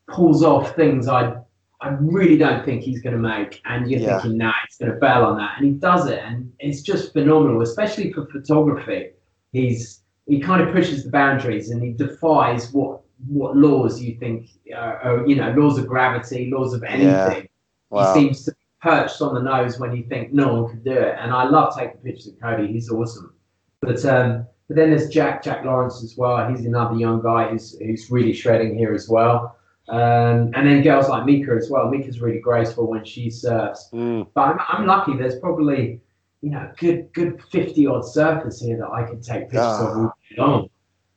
pulls 0.09 0.45
off 0.45 0.77
things 0.77 1.09
I 1.09 1.37
I 1.81 1.91
really 2.01 2.37
don't 2.37 2.65
think 2.65 2.83
he's 2.83 3.01
going 3.01 3.15
to 3.15 3.23
make. 3.23 3.61
And 3.65 3.91
you're 3.91 4.01
Yeah. 4.01 4.21
thinking, 4.21 4.39
nah, 4.39 4.53
he's 4.67 4.77
going 4.79 4.93
to 4.93 4.99
fail 4.99 5.25
on 5.25 5.37
that. 5.39 5.53
And 5.59 5.67
he 5.67 5.73
does 5.73 6.09
it. 6.09 6.19
And 6.25 6.53
it's 6.59 6.83
just 6.83 7.13
phenomenal, 7.13 7.63
especially 7.63 8.13
for 8.13 8.27
photography. 8.27 9.11
He's 9.53 10.03
He 10.29 10.41
kind 10.41 10.61
of 10.63 10.73
pushes 10.75 11.05
the 11.05 11.11
boundaries 11.11 11.71
and 11.71 11.83
he 11.83 11.93
defies 11.93 12.73
what 12.73 13.01
what 13.27 13.57
laws 13.57 14.01
you 14.01 14.17
think 14.19 14.49
are, 14.75 14.99
are 15.01 15.27
you 15.27 15.35
know, 15.35 15.51
laws 15.53 15.79
of 15.79 15.89
gravity, 15.89 16.51
laws 16.53 16.73
of 16.75 16.85
anything. 16.85 17.49
Wow. 17.91 18.15
He 18.15 18.21
seems 18.21 18.45
to 18.45 18.53
be 18.53 18.57
perched 18.81 19.21
on 19.23 19.35
the 19.35 19.41
nose 19.41 19.81
when 19.81 19.97
you 19.97 20.05
think 20.05 20.33
no 20.33 20.63
one 20.63 20.71
can 20.71 20.83
do 20.85 20.93
it. 20.93 21.17
And 21.19 21.33
I 21.33 21.45
love 21.49 21.75
taking 21.77 21.97
pictures 21.99 22.29
of 22.29 22.41
Cody. 22.41 22.71
He's 22.73 22.91
awesome. 22.91 23.35
But 23.81 24.05
um, 24.05 24.47
but 24.69 24.77
then 24.77 24.91
there's 24.91 25.09
Jack, 25.09 25.43
Jack 25.43 25.65
Lawrence 25.65 26.05
as 26.05 26.17
well. 26.17 26.49
He's 26.49 26.67
another 26.67 26.95
young 26.97 27.23
guy 27.23 27.49
who's 27.49 27.77
who's 27.79 28.11
really 28.11 28.35
shredding 28.35 28.77
here 28.77 28.93
as 28.95 29.09
well. 29.09 29.57
Um, 29.89 30.53
and 30.55 30.69
then 30.69 30.83
girls 30.83 31.09
like 31.09 31.25
Mika 31.25 31.53
as 31.53 31.71
well. 31.71 31.89
Mika's 31.89 32.21
really 32.21 32.41
graceful 32.41 32.87
when 32.87 33.05
she 33.07 33.31
surfs. 33.31 33.89
Mm, 33.95 34.27
But 34.35 34.43
I'm, 34.43 34.59
I'm 34.69 34.87
lucky. 34.87 35.17
There's 35.17 35.39
probably 35.41 36.01
you 36.43 36.51
know 36.51 36.71
good 36.77 37.11
good 37.15 37.43
fifty 37.51 37.87
odd 37.87 38.03
surfers 38.03 38.63
here 38.63 38.77
that 38.77 38.91
I 38.91 39.03
could 39.05 39.23
take 39.23 39.45
pictures 39.45 39.81
of 39.81 40.11
long. 40.39 40.71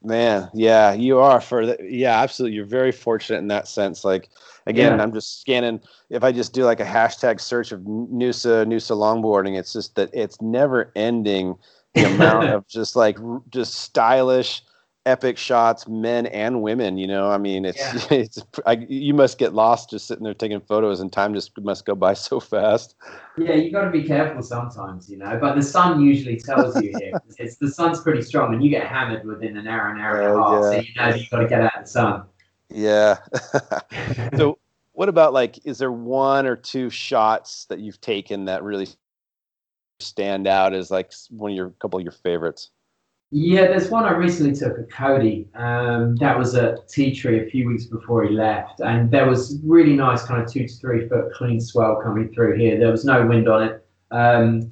man, 0.03 0.49
yeah, 0.53 0.93
you 0.93 1.19
are 1.19 1.39
for 1.41 1.65
the, 1.65 1.77
yeah, 1.81 2.21
absolutely. 2.21 2.55
You're 2.55 2.65
very 2.65 2.91
fortunate 2.91 3.39
in 3.39 3.47
that 3.49 3.67
sense. 3.67 4.03
Like 4.03 4.29
again, 4.65 4.97
Yeah. 4.97 5.03
I'm 5.03 5.13
just 5.13 5.41
scanning. 5.41 5.79
If 6.09 6.23
I 6.23 6.31
just 6.31 6.53
do 6.53 6.65
like 6.65 6.79
a 6.79 6.85
hashtag 6.85 7.39
search 7.39 7.71
of 7.71 7.81
Noosa 7.81 8.65
Noosa 8.65 8.95
longboarding, 8.95 9.57
it's 9.57 9.73
just 9.73 9.95
that 9.95 10.09
it's 10.13 10.41
never 10.41 10.91
ending. 10.95 11.55
The 11.93 12.05
amount 12.05 12.49
of 12.55 12.67
just 12.67 12.95
like 12.95 13.17
just 13.49 13.75
stylish, 13.75 14.63
epic 15.05 15.37
shots, 15.37 15.87
men 15.87 16.27
and 16.27 16.61
women. 16.61 16.97
You 16.97 17.07
know, 17.07 17.29
I 17.29 17.37
mean, 17.37 17.65
it's 17.65 17.79
Yeah. 17.79 18.07
it's 18.17 18.43
I, 18.65 18.85
you 18.89 19.13
must 19.13 19.37
get 19.37 19.53
lost 19.53 19.89
just 19.89 20.07
sitting 20.07 20.23
there 20.23 20.33
taking 20.33 20.61
photos, 20.61 20.99
and 20.99 21.11
time 21.11 21.33
just 21.33 21.59
must 21.61 21.85
go 21.85 21.95
by 21.95 22.13
so 22.15 22.39
fast. 22.39 22.95
Yeah, 23.37 23.53
you 23.53 23.71
got 23.71 23.85
to 23.85 23.91
be 23.91 24.03
careful 24.03 24.41
sometimes, 24.41 25.09
you 25.09 25.17
know. 25.17 25.37
But 25.39 25.55
the 25.55 25.63
sun 25.63 26.01
usually 26.01 26.39
tells 26.39 26.81
you 26.81 26.93
here. 26.97 27.21
It's 27.39 27.57
the 27.57 27.69
sun's 27.69 28.01
pretty 28.01 28.21
strong, 28.21 28.53
and 28.53 28.63
you 28.63 28.69
get 28.69 28.87
hammered 28.87 29.25
within 29.25 29.57
an 29.57 29.67
hour, 29.67 29.89
an 29.89 29.99
hour 29.99 30.21
and 30.21 30.39
a 30.39 30.43
half. 30.43 30.63
So 30.63 30.81
you 30.81 30.95
know 30.95 31.15
you 31.15 31.25
got 31.29 31.39
to 31.39 31.47
get 31.47 31.61
out 31.61 31.77
of 31.77 31.83
the 31.83 31.89
sun. 31.89 32.23
Yeah. 32.69 33.17
so 34.37 34.57
what 34.93 35.09
about 35.09 35.33
like 35.33 35.65
is 35.65 35.77
there 35.77 35.91
one 35.91 36.45
or 36.45 36.55
two 36.55 36.89
shots 36.89 37.65
that 37.65 37.79
you've 37.79 37.99
taken 38.01 38.45
that 38.45 38.63
really 38.63 38.87
stand 39.99 40.47
out 40.47 40.73
as 40.73 40.91
like 40.91 41.11
one 41.29 41.51
of 41.51 41.57
your 41.57 41.69
couple 41.81 41.99
of 41.99 42.03
your 42.03 42.11
favorites 42.11 42.69
Yeah, 43.33 43.67
there's 43.67 43.89
one 43.89 44.03
I 44.03 44.11
recently 44.11 44.53
took 44.53 44.77
of 44.77 44.89
Cody. 44.89 45.47
Um, 45.55 46.17
that 46.17 46.37
was 46.37 46.53
at 46.53 46.89
Tea 46.89 47.15
Tree 47.15 47.39
a 47.39 47.49
few 47.49 47.65
weeks 47.69 47.85
before 47.85 48.25
he 48.25 48.35
left, 48.35 48.81
and 48.81 49.09
there 49.09 49.25
was 49.25 49.57
really 49.63 49.93
nice 49.93 50.23
kind 50.23 50.43
of 50.43 50.51
two 50.51 50.67
to 50.67 50.73
three 50.75 51.07
foot 51.07 51.31
clean 51.33 51.61
swell 51.61 52.01
coming 52.03 52.33
through 52.33 52.57
here. 52.57 52.77
There 52.77 52.91
was 52.91 53.05
no 53.05 53.25
wind 53.25 53.47
on 53.47 53.63
it, 53.63 53.85
um, 54.11 54.69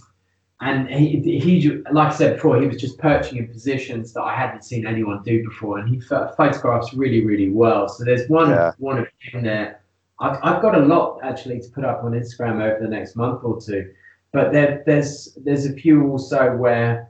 and 0.60 0.90
he, 0.90 1.40
he 1.40 1.70
like 1.94 2.10
I 2.12 2.14
said 2.14 2.36
before, 2.36 2.60
he 2.60 2.68
was 2.68 2.76
just 2.76 2.98
perching 2.98 3.38
in 3.38 3.48
positions 3.48 4.12
that 4.12 4.24
I 4.24 4.36
hadn't 4.36 4.66
seen 4.66 4.86
anyone 4.86 5.24
do 5.24 5.42
before, 5.42 5.80
and 5.80 5.88
he 5.88 6.02
photographs 6.02 6.94
really, 6.94 7.26
really 7.26 7.52
well. 7.52 7.88
So 7.88 8.04
there's 8.04 8.28
one 8.28 8.50
Yeah. 8.50 8.74
one 8.78 9.00
of 9.00 9.08
him 9.22 9.42
there. 9.42 9.80
I've, 10.20 10.38
I've 10.44 10.62
got 10.62 10.76
a 10.76 10.82
lot 10.82 11.22
actually 11.24 11.62
to 11.62 11.70
put 11.70 11.86
up 11.86 12.04
on 12.04 12.12
Instagram 12.12 12.62
over 12.62 12.82
the 12.82 12.90
next 12.90 13.16
month 13.16 13.42
or 13.46 13.62
two, 13.62 13.90
but 14.34 14.52
there, 14.52 14.84
there's 14.86 15.38
there's 15.46 15.66
a 15.66 15.72
few 15.72 16.10
also 16.10 16.58
where. 16.58 17.09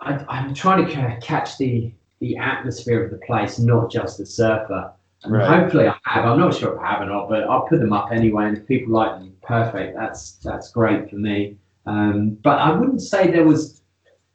I, 0.00 0.24
I'm 0.28 0.54
trying 0.54 0.86
to 0.86 0.92
ca- 0.92 1.16
catch 1.20 1.58
the 1.58 1.92
the 2.20 2.36
atmosphere 2.38 3.04
of 3.04 3.10
the 3.10 3.18
place, 3.26 3.58
not 3.58 3.90
just 3.90 4.16
the 4.18 4.24
surfer. 4.26 4.90
And 5.24 5.32
Right. 5.34 5.46
hopefully, 5.60 5.86
I 5.88 5.94
have. 6.04 6.24
I'm 6.24 6.38
not 6.38 6.54
sure 6.54 6.74
if 6.74 6.80
I 6.80 6.92
have 6.92 7.02
or 7.02 7.06
not, 7.06 7.28
but 7.28 7.44
I'll 7.44 7.66
put 7.66 7.80
them 7.80 7.92
up 7.92 8.10
anyway. 8.12 8.46
And 8.46 8.56
if 8.56 8.66
people 8.66 8.92
like 8.92 9.12
them, 9.18 9.32
perfect. 9.42 9.96
That's 9.96 10.32
that's 10.44 10.70
great 10.70 11.10
for 11.10 11.16
me. 11.16 11.56
Um, 11.86 12.38
but 12.42 12.58
I 12.58 12.70
wouldn't 12.76 13.02
say 13.02 13.30
there 13.30 13.44
was 13.44 13.82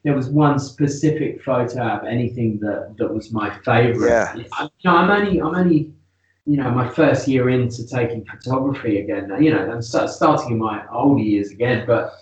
there 0.04 0.16
was 0.16 0.30
one 0.30 0.58
specific 0.60 1.44
photo 1.44 1.82
of 1.82 2.06
anything 2.06 2.60
that 2.60 2.96
that 2.98 3.14
was 3.14 3.32
my 3.32 3.50
favorite. 3.60 4.10
Yeah. 4.10 4.34
I, 4.54 4.64
you 4.64 4.70
know, 4.90 4.96
I'm 4.98 5.10
only 5.10 5.42
I'm 5.42 5.56
only 5.56 5.92
you 6.46 6.58
know 6.58 6.72
my 6.72 6.90
first 6.90 7.28
year 7.28 7.50
into 7.50 7.88
taking 7.88 8.26
photography 8.26 9.00
again. 9.00 9.32
You 9.40 9.52
know, 9.54 9.72
I'm 9.72 9.82
starting 9.82 10.52
in 10.52 10.58
my 10.58 10.84
older 10.92 11.22
years 11.22 11.52
again, 11.52 11.86
but 11.86 12.14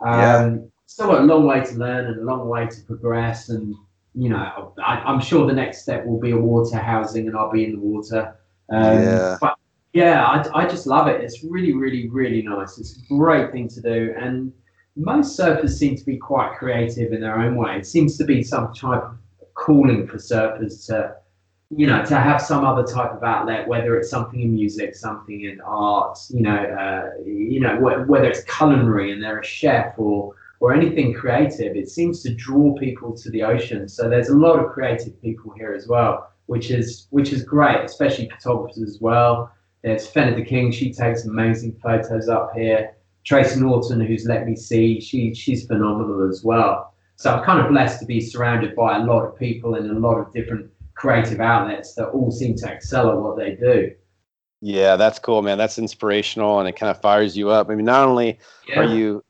um, 0.00 0.70
still 0.88 1.06
got 1.08 1.20
a 1.20 1.24
long 1.24 1.44
way 1.44 1.62
to 1.62 1.74
learn 1.74 2.06
and 2.06 2.18
a 2.18 2.24
long 2.24 2.48
way 2.48 2.66
to 2.66 2.80
progress. 2.82 3.50
And 3.50 3.74
you 4.14 4.30
know, 4.30 4.72
I, 4.84 4.94
I'm 5.06 5.20
sure 5.20 5.46
the 5.46 5.52
next 5.52 5.82
step 5.82 6.04
will 6.04 6.18
be 6.18 6.32
a 6.32 6.36
water 6.36 6.78
housing, 6.78 7.28
and 7.28 7.36
I'll 7.36 7.52
be 7.52 7.64
in 7.64 7.72
the 7.72 7.78
water. 7.78 8.36
Um, 8.70 9.02
Yeah. 9.02 9.36
But 9.40 9.56
yeah, 9.92 10.24
I, 10.24 10.62
I 10.62 10.66
just 10.66 10.86
love 10.86 11.06
it. 11.06 11.20
It's 11.20 11.44
really, 11.44 11.74
really, 11.74 12.08
really 12.08 12.42
nice. 12.42 12.78
It's 12.78 12.96
a 12.98 13.14
great 13.14 13.52
thing 13.52 13.68
to 13.68 13.80
do, 13.80 14.14
and 14.18 14.52
most 14.96 15.38
surfers 15.38 15.70
seem 15.70 15.94
to 15.94 16.04
be 16.04 16.16
quite 16.16 16.56
creative 16.58 17.12
in 17.12 17.20
their 17.20 17.38
own 17.38 17.54
way. 17.54 17.76
It 17.76 17.86
seems 17.86 18.16
to 18.18 18.24
be 18.24 18.42
some 18.42 18.72
type 18.72 19.04
of 19.04 19.18
calling 19.54 20.06
for 20.06 20.16
surfers 20.16 20.86
to 20.86 21.16
you 21.70 21.86
know, 21.86 22.02
to 22.02 22.16
have 22.18 22.40
some 22.40 22.64
other 22.64 22.82
type 22.82 23.12
of 23.12 23.22
outlet, 23.22 23.68
whether 23.68 23.94
it's 23.98 24.08
something 24.08 24.40
in 24.40 24.54
music, 24.54 24.94
something 24.94 25.42
in 25.42 25.60
art, 25.60 26.18
you 26.30 26.40
know, 26.40 26.56
uh, 26.56 27.22
you 27.22 27.60
know, 27.60 27.76
wh- 27.76 28.08
whether 28.08 28.24
it's 28.24 28.42
culinary 28.44 29.12
and 29.12 29.22
they're 29.22 29.40
a 29.40 29.44
chef 29.44 29.92
or 29.98 30.34
or 30.60 30.74
anything 30.74 31.14
creative, 31.14 31.76
it 31.76 31.88
seems 31.88 32.22
to 32.22 32.34
draw 32.34 32.74
people 32.76 33.16
to 33.16 33.30
the 33.30 33.42
ocean. 33.42 33.88
So 33.88 34.08
there's 34.08 34.28
a 34.28 34.36
lot 34.36 34.58
of 34.58 34.70
creative 34.72 35.20
people 35.22 35.52
here 35.56 35.72
as 35.72 35.86
well, 35.86 36.30
which 36.46 36.70
is 36.70 37.06
which 37.10 37.32
is 37.32 37.42
great, 37.44 37.84
especially 37.84 38.28
photographers 38.28 38.82
as 38.82 38.98
well. 39.00 39.52
There's 39.82 40.06
Fenner 40.06 40.34
the 40.34 40.44
King, 40.44 40.72
she 40.72 40.92
takes 40.92 41.24
amazing 41.24 41.78
photos 41.82 42.28
up 42.28 42.52
here. 42.54 42.94
Tracy 43.24 43.60
Norton, 43.60 44.00
who's 44.00 44.24
let 44.26 44.46
me 44.46 44.56
see, 44.56 45.00
she 45.00 45.34
she's 45.34 45.66
phenomenal 45.66 46.28
as 46.28 46.42
well. 46.42 46.94
So 47.16 47.32
I'm 47.32 47.44
kind 47.44 47.60
of 47.60 47.68
blessed 47.70 48.00
to 48.00 48.06
be 48.06 48.20
surrounded 48.20 48.74
by 48.74 48.96
a 48.96 49.04
lot 49.04 49.24
of 49.24 49.36
people 49.36 49.74
in 49.74 49.90
a 49.90 49.98
lot 49.98 50.18
of 50.18 50.32
different 50.32 50.70
creative 50.94 51.40
outlets 51.40 51.94
that 51.94 52.08
all 52.08 52.30
seem 52.30 52.56
to 52.56 52.72
excel 52.72 53.10
at 53.10 53.16
what 53.16 53.36
they 53.36 53.54
do. 53.54 53.92
yeah 54.60 54.96
that's 54.96 55.20
cool 55.20 55.40
man 55.42 55.56
that's 55.56 55.78
inspirational 55.78 56.58
and 56.58 56.68
it 56.68 56.74
kind 56.74 56.90
of 56.90 57.00
fires 57.00 57.36
you 57.36 57.48
up 57.48 57.70
i 57.70 57.74
mean 57.76 57.84
not 57.84 58.08
only 58.08 58.36
are 58.74 58.82
you 58.82 59.22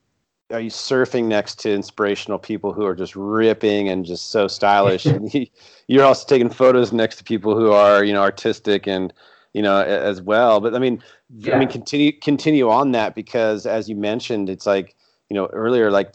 are 0.51 0.61
you 0.61 0.71
surfing 0.71 1.25
next 1.25 1.59
to 1.61 1.73
inspirational 1.73 2.39
people 2.39 2.73
who 2.73 2.85
are 2.85 2.95
just 2.95 3.15
ripping 3.15 3.89
and 3.89 4.05
just 4.05 4.31
so 4.31 4.49
stylish 4.49 5.05
and 5.15 5.33
you- 5.35 5.47
you're 5.89 6.05
also 6.05 6.27
taking 6.27 6.49
photos 6.51 6.93
next 6.93 7.17
to 7.17 7.25
people 7.25 7.55
who 7.57 7.71
are 7.73 8.05
you 8.05 8.13
know 8.13 8.23
artistic 8.23 8.87
and 8.87 9.13
you 9.53 9.63
know 9.63 9.81
as 9.83 10.21
well 10.23 10.61
but 10.61 10.75
i 10.75 10.79
mean 10.79 11.03
i 11.53 11.59
mean 11.59 11.69
continue 11.69 12.13
continue 12.13 12.69
on 12.69 12.93
that 12.93 13.15
because 13.15 13.67
as 13.67 13.89
you 13.89 13.97
mentioned 13.97 14.49
it's 14.49 14.67
like 14.67 14.95
you 15.29 15.35
know 15.35 15.47
earlier 15.53 15.91
like 15.91 16.15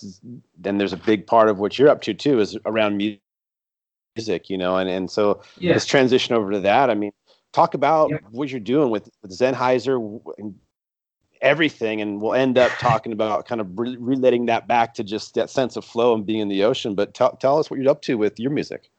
then 0.58 0.78
there's 0.78 0.94
a 0.94 0.98
big 0.98 1.26
part 1.28 1.50
of 1.50 1.60
what 1.60 1.78
you're 1.78 1.90
up 1.90 2.02
to 2.02 2.14
too 2.14 2.40
is 2.40 2.58
around 2.66 2.98
mu- 2.98 3.16
music 4.16 4.50
you 4.50 4.58
know 4.58 4.78
and 4.78 4.90
and 4.90 5.10
so 5.10 5.42
yeah. 5.58 5.74
let's 5.74 5.86
transition 5.86 6.36
over 6.36 6.52
to 6.52 6.60
that 6.60 6.90
i 6.90 6.96
mean 6.96 7.12
talk 7.52 7.74
about 7.74 8.10
Yeah. 8.10 8.18
what 8.32 8.50
you're 8.50 8.60
doing 8.60 8.90
with, 8.90 9.10
with 9.22 9.32
Zenhiser 9.32 9.96
and 10.40 10.56
everything, 11.44 12.02
and 12.02 12.22
we'll 12.22 12.34
end 12.34 12.58
up 12.58 12.72
talking 12.80 13.12
about 13.20 13.46
kind 13.46 13.62
of 13.62 13.78
re- 13.78 13.98
relating 14.00 14.48
that 14.48 14.68
back 14.68 14.96
to 14.96 15.04
just 15.04 15.36
that 15.36 15.50
sense 15.50 15.76
of 15.76 15.86
flow 15.86 16.16
and 16.16 16.26
being 16.26 16.40
in 16.40 16.48
the 16.48 16.64
ocean. 16.64 16.96
But 16.96 17.14
tell 17.14 17.36
tell 17.36 17.60
us 17.60 17.70
what 17.70 17.80
you're 17.80 17.92
up 17.92 18.02
to 18.04 18.16
with 18.18 18.40
your 18.40 18.52
music. 18.52 18.90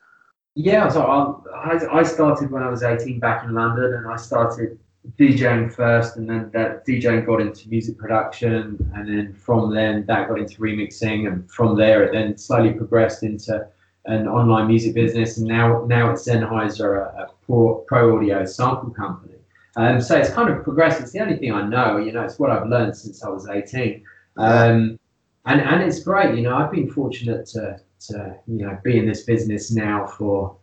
Yeah, 0.56 0.88
so 0.88 1.02
I, 1.52 1.98
I 1.98 2.02
started 2.04 2.52
when 2.52 2.62
I 2.62 2.70
was 2.70 2.84
18 2.84 3.18
back 3.18 3.42
in 3.42 3.54
London, 3.54 3.92
and 3.94 4.06
I 4.06 4.14
started 4.14 4.78
DJing 5.18 5.72
first, 5.72 6.16
and 6.16 6.30
then 6.30 6.50
that 6.52 6.86
DJing 6.86 7.26
got 7.26 7.40
into 7.40 7.68
music 7.68 7.98
production, 7.98 8.78
and 8.94 9.08
then 9.08 9.34
from 9.34 9.74
then 9.74 10.06
that 10.06 10.28
got 10.28 10.38
into 10.38 10.60
remixing, 10.60 11.26
and 11.26 11.50
from 11.50 11.76
there 11.76 12.04
it 12.04 12.12
then 12.12 12.36
slowly 12.36 12.72
progressed 12.72 13.24
into 13.24 13.66
an 14.06 14.28
online 14.28 14.68
music 14.68 14.94
business, 14.94 15.38
and 15.38 15.46
now 15.46 15.84
now 15.86 16.10
it's 16.10 16.28
Zenhiser, 16.28 17.00
a, 17.00 17.22
a 17.22 17.30
pro, 17.46 17.74
pro 17.86 18.16
audio 18.16 18.44
sample 18.44 18.90
company. 18.90 19.33
Um, 19.76 20.00
so 20.00 20.16
it's 20.16 20.30
kind 20.30 20.50
of 20.50 20.62
progressed. 20.62 21.00
It's 21.00 21.12
the 21.12 21.20
only 21.20 21.36
thing 21.36 21.52
I 21.52 21.66
know. 21.66 21.96
You 21.96 22.12
know, 22.12 22.22
it's 22.22 22.38
what 22.38 22.50
I've 22.50 22.68
learned 22.68 22.96
since 22.96 23.24
I 23.24 23.28
was 23.28 23.48
18. 23.48 24.04
Um, 24.36 24.98
and 25.46 25.60
and 25.60 25.82
it's 25.82 26.02
great. 26.02 26.36
You 26.36 26.42
know, 26.42 26.56
I've 26.56 26.70
been 26.70 26.90
fortunate 26.90 27.46
to 27.46 27.80
to 28.08 28.36
you 28.46 28.66
know 28.66 28.78
be 28.84 28.98
in 28.98 29.06
this 29.06 29.24
business 29.24 29.72
now 29.72 30.06
for 30.06 30.56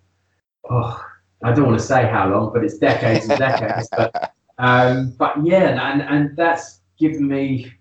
oh 0.70 1.04
I 1.44 1.54
don't 1.54 1.66
want 1.66 1.80
to 1.80 1.86
say 1.86 2.08
how 2.08 2.30
long, 2.30 2.54
but 2.54 2.64
it's 2.64 2.78
decades 2.78 3.28
and 3.28 3.40
decades. 3.40 3.88
but 3.96 4.34
um, 4.58 5.14
but 5.18 5.44
yeah, 5.44 5.92
and 5.92 6.02
and 6.02 6.38
that's 6.38 6.82
given 6.98 7.28
me 7.28 7.72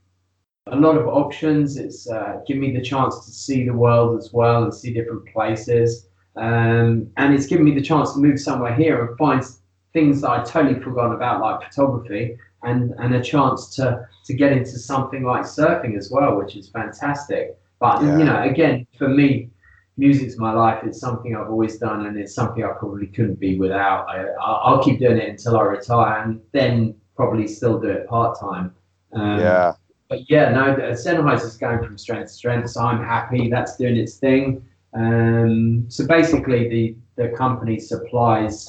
a 0.66 0.76
lot 0.76 0.96
of 0.96 1.06
options. 1.08 1.76
It's 1.76 2.08
uh, 2.08 2.40
given 2.46 2.62
me 2.62 2.72
the 2.72 2.82
chance 2.82 3.24
to 3.24 3.30
see 3.30 3.64
the 3.64 3.74
world 3.74 4.18
as 4.18 4.32
well 4.32 4.64
and 4.64 4.74
see 4.74 4.92
different 4.92 5.26
places. 5.28 6.08
Um, 6.36 7.10
and 7.16 7.34
it's 7.34 7.46
given 7.46 7.64
me 7.64 7.74
the 7.74 7.82
chance 7.82 8.14
to 8.14 8.20
move 8.20 8.40
somewhere 8.40 8.74
here 8.74 9.04
and 9.04 9.18
find 9.18 9.44
things 9.92 10.20
that 10.22 10.30
I 10.30 10.42
totally 10.44 10.80
forgotten 10.80 11.12
about, 11.14 11.40
like 11.40 11.62
photography, 11.68 12.38
and 12.62 12.92
and 12.98 13.14
a 13.14 13.22
chance 13.22 13.74
to 13.76 14.06
to 14.26 14.34
get 14.34 14.52
into 14.52 14.78
something 14.78 15.24
like 15.24 15.42
surfing 15.42 15.96
as 15.96 16.10
well, 16.10 16.36
which 16.36 16.56
is 16.56 16.68
fantastic. 16.68 17.56
But 17.80 18.02
Yeah. 18.02 18.18
you 18.18 18.24
know, 18.24 18.42
again, 18.42 18.86
for 18.98 19.08
me, 19.08 19.50
music's 19.96 20.36
my 20.38 20.52
life. 20.52 20.82
It's 20.84 21.00
something 21.00 21.34
I've 21.36 21.50
always 21.50 21.78
done, 21.78 22.06
and 22.06 22.16
it's 22.18 22.34
something 22.34 22.64
I 22.64 22.72
probably 22.72 23.06
couldn't 23.08 23.40
be 23.40 23.58
without. 23.58 24.08
I, 24.08 24.24
I'll 24.40 24.60
I'll 24.76 24.82
keep 24.82 24.98
doing 24.98 25.18
it 25.18 25.28
until 25.28 25.56
I 25.58 25.62
retire, 25.62 26.22
and 26.22 26.40
then 26.52 26.94
probably 27.16 27.46
still 27.48 27.78
do 27.80 27.88
it 27.88 28.08
part 28.08 28.38
time. 28.40 28.74
Um, 29.12 29.40
yeah. 29.40 29.72
But 30.08 30.28
yeah, 30.28 30.50
no, 30.50 30.74
Zenhiser's 30.92 31.56
going 31.56 31.84
from 31.84 31.96
strength 31.96 32.28
to 32.28 32.34
strength, 32.34 32.70
so 32.70 32.80
I'm 32.82 33.02
happy 33.02 33.48
that's 33.48 33.76
doing 33.76 33.96
its 33.96 34.16
thing. 34.16 34.64
Um, 34.94 35.84
so 35.88 36.06
basically, 36.06 36.68
the 36.68 36.96
the 37.22 37.28
company 37.36 37.78
supplies 37.78 38.68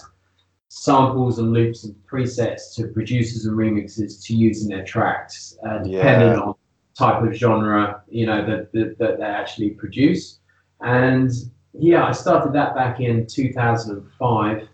samples 0.74 1.38
and 1.38 1.52
loops 1.52 1.84
and 1.84 1.94
presets 2.10 2.74
to 2.74 2.88
producers 2.88 3.46
and 3.46 3.58
remixers 3.58 4.24
to 4.24 4.34
use 4.34 4.64
in 4.64 4.70
their 4.70 4.86
tracks, 4.86 5.58
uh, 5.68 5.80
depending 5.80 6.30
yeah. 6.30 6.40
on 6.40 6.56
type 6.98 7.22
of 7.24 7.34
genre 7.34 8.02
you 8.10 8.26
know 8.26 8.46
that, 8.46 8.72
that, 8.72 8.98
that 8.98 9.18
they 9.18 9.24
actually 9.26 9.72
produce. 9.72 10.40
And 10.80 11.30
yeah, 11.74 12.06
I 12.06 12.14
started 12.14 12.54
that 12.54 12.74
back 12.74 13.02
in 13.02 13.28
2005. 13.28 14.68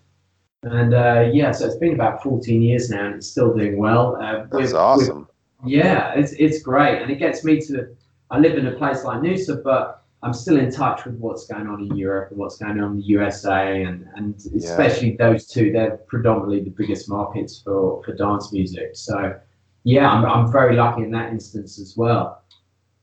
And 0.63 0.93
uh, 0.93 1.29
yeah, 1.33 1.51
so 1.51 1.65
it's 1.65 1.77
been 1.77 1.95
about 1.95 2.21
14 2.21 2.61
years 2.61 2.91
now, 2.91 3.07
and 3.07 3.15
it's 3.15 3.27
still 3.27 3.55
doing 3.55 3.77
well. 3.77 4.17
Uh, 4.21 4.45
That's 4.51 4.73
awesome. 4.73 5.27
yeah, 5.65 6.13
it's 6.13 6.33
it's 6.33 6.61
great, 6.61 7.01
and 7.01 7.09
it 7.09 7.17
gets 7.17 7.43
me 7.43 7.59
to. 7.61 7.95
I 8.29 8.37
live 8.37 8.55
in 8.55 8.67
a 8.67 8.73
place 8.73 9.03
like 9.03 9.21
Noosa, 9.21 9.63
but 9.63 10.03
I'm 10.23 10.33
still 10.33 10.57
in 10.57 10.71
touch 10.71 11.05
with 11.05 11.15
what's 11.15 11.45
going 11.45 11.67
on 11.67 11.81
in 11.81 11.95
Europe 11.95 12.31
and 12.31 12.39
what's 12.39 12.57
going 12.57 12.79
on 12.79 12.91
in 12.91 12.97
the 12.97 13.03
USA, 13.03 13.83
and 13.83 14.07
and 14.15 14.35
especially 14.55 15.11
yeah. 15.11 15.29
those 15.29 15.45
two. 15.45 15.71
They're 15.71 15.97
predominantly 16.07 16.63
the 16.63 16.71
biggest 16.71 17.07
markets 17.07 17.61
for 17.61 18.01
for 18.03 18.13
dance 18.13 18.51
music. 18.51 18.91
So 18.93 19.39
yeah, 19.83 20.09
I'm 20.09 20.25
I'm 20.25 20.51
very 20.51 20.75
lucky 20.75 21.03
in 21.03 21.11
that 21.11 21.31
instance 21.31 21.79
as 21.79 21.95
well. 21.95 22.41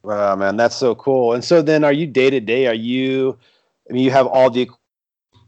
Wow, 0.03 0.37
man, 0.37 0.57
that's 0.57 0.77
so 0.77 0.95
cool. 0.95 1.33
And 1.33 1.43
so 1.43 1.63
then, 1.63 1.85
are 1.85 1.93
you 1.93 2.07
day 2.07 2.31
to 2.31 2.41
day? 2.41 2.67
Are 2.67 2.75
you? 2.75 3.39
I 3.89 3.93
mean, 3.93 4.03
you 4.03 4.11
have 4.11 4.27
all 4.27 4.51
the 4.51 4.69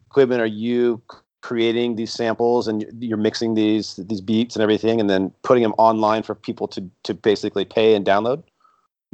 equipment. 0.09 0.41
Are 0.41 0.47
you 0.47 1.03
creating 1.43 1.97
these 1.97 2.13
samples 2.13 2.67
and 2.67 2.85
you're 2.99 3.19
mixing 3.19 3.55
these 3.55 3.97
these 3.97 4.21
beats 4.21 4.55
and 4.55 4.63
everything, 4.63 5.01
and 5.01 5.11
then 5.11 5.33
putting 5.43 5.65
them 5.65 5.75
online 5.79 6.23
for 6.23 6.35
people 6.37 6.69
to 6.69 6.89
to 7.03 7.13
basically 7.13 7.65
pay 7.65 7.95
and 7.95 8.07
download? 8.07 8.45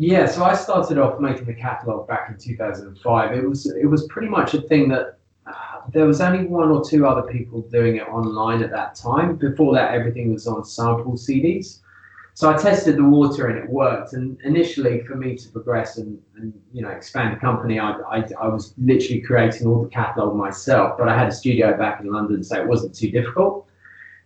Yeah, 0.03 0.27
so 0.27 0.45
I 0.45 0.55
started 0.55 0.99
off 0.99 1.21
making 1.21 1.45
the 1.45 1.55
catalog 1.55 2.09
back 2.09 2.29
in 2.29 2.37
2005. 2.37 3.33
It 3.33 3.49
was 3.49 3.67
it 3.67 3.87
was 3.87 4.07
pretty 4.09 4.29
much 4.29 4.55
a 4.55 4.63
thing 4.63 4.89
that 4.89 5.19
uh, 5.47 5.81
there 5.93 6.07
was 6.07 6.21
only 6.21 6.47
one 6.47 6.71
or 6.71 6.85
two 6.85 7.07
other 7.07 7.31
people 7.31 7.63
doing 7.63 7.97
it 7.97 8.09
online 8.09 8.63
at 8.63 8.71
that 8.71 8.95
time. 8.95 9.37
Before 9.37 9.73
that, 9.75 9.95
everything 9.95 10.33
was 10.33 10.47
on 10.47 10.65
sample 10.65 11.13
CDs 11.13 11.81
so 12.35 12.51
I 12.51 12.57
tested 12.57 12.97
the 12.97 13.05
water 13.05 13.49
and 13.49 13.59
it 13.59 13.69
worked. 13.69 14.15
And 14.15 14.41
initially, 14.43 15.01
for 15.03 15.17
me 15.17 15.37
to 15.37 15.49
progress 15.51 15.99
and, 15.99 16.19
and 16.37 16.53
you 16.73 16.83
know 16.83 16.89
expand 16.89 17.37
the 17.37 17.41
company, 17.41 17.79
I, 17.79 17.93
I, 17.93 18.25
I 18.41 18.49
was 18.49 18.75
literally 18.79 19.21
creating 19.21 19.67
all 19.67 19.83
the 19.83 19.89
catalog 19.91 20.35
myself. 20.35 20.97
But 20.99 21.09
I 21.09 21.19
had 21.19 21.29
a 21.29 21.33
studio 21.33 21.77
back 21.77 22.01
in 22.01 22.11
London, 22.11 22.43
so 22.43 22.61
it 22.61 22.67
wasn't 22.67 22.95
too 22.95 23.11
difficult. 23.11 23.69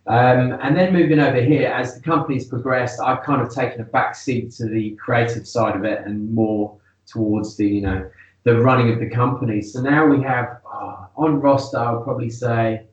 Um, 0.07 0.57
and 0.61 0.75
then 0.75 0.93
moving 0.93 1.19
over 1.19 1.41
here, 1.41 1.67
as 1.67 1.95
the 1.95 2.01
company's 2.01 2.47
progressed, 2.47 2.99
I've 3.01 3.23
kind 3.23 3.41
of 3.41 3.53
taken 3.53 3.81
a 3.81 3.83
back 3.83 4.15
seat 4.15 4.51
to 4.53 4.67
the 4.67 4.91
creative 4.95 5.45
side 5.45 5.75
of 5.75 5.83
it 5.83 6.01
and 6.05 6.33
more 6.33 6.77
towards 7.05 7.57
the 7.57 7.67
you 7.67 7.81
know 7.81 8.09
the 8.43 8.59
running 8.59 8.91
of 8.93 8.99
the 8.99 9.09
company. 9.09 9.61
So 9.61 9.81
now 9.81 10.05
we 10.05 10.21
have 10.23 10.61
uh, 10.71 11.07
on 11.17 11.41
roster, 11.41 11.77
I'll 11.77 12.01
probably 12.01 12.29
say 12.29 12.87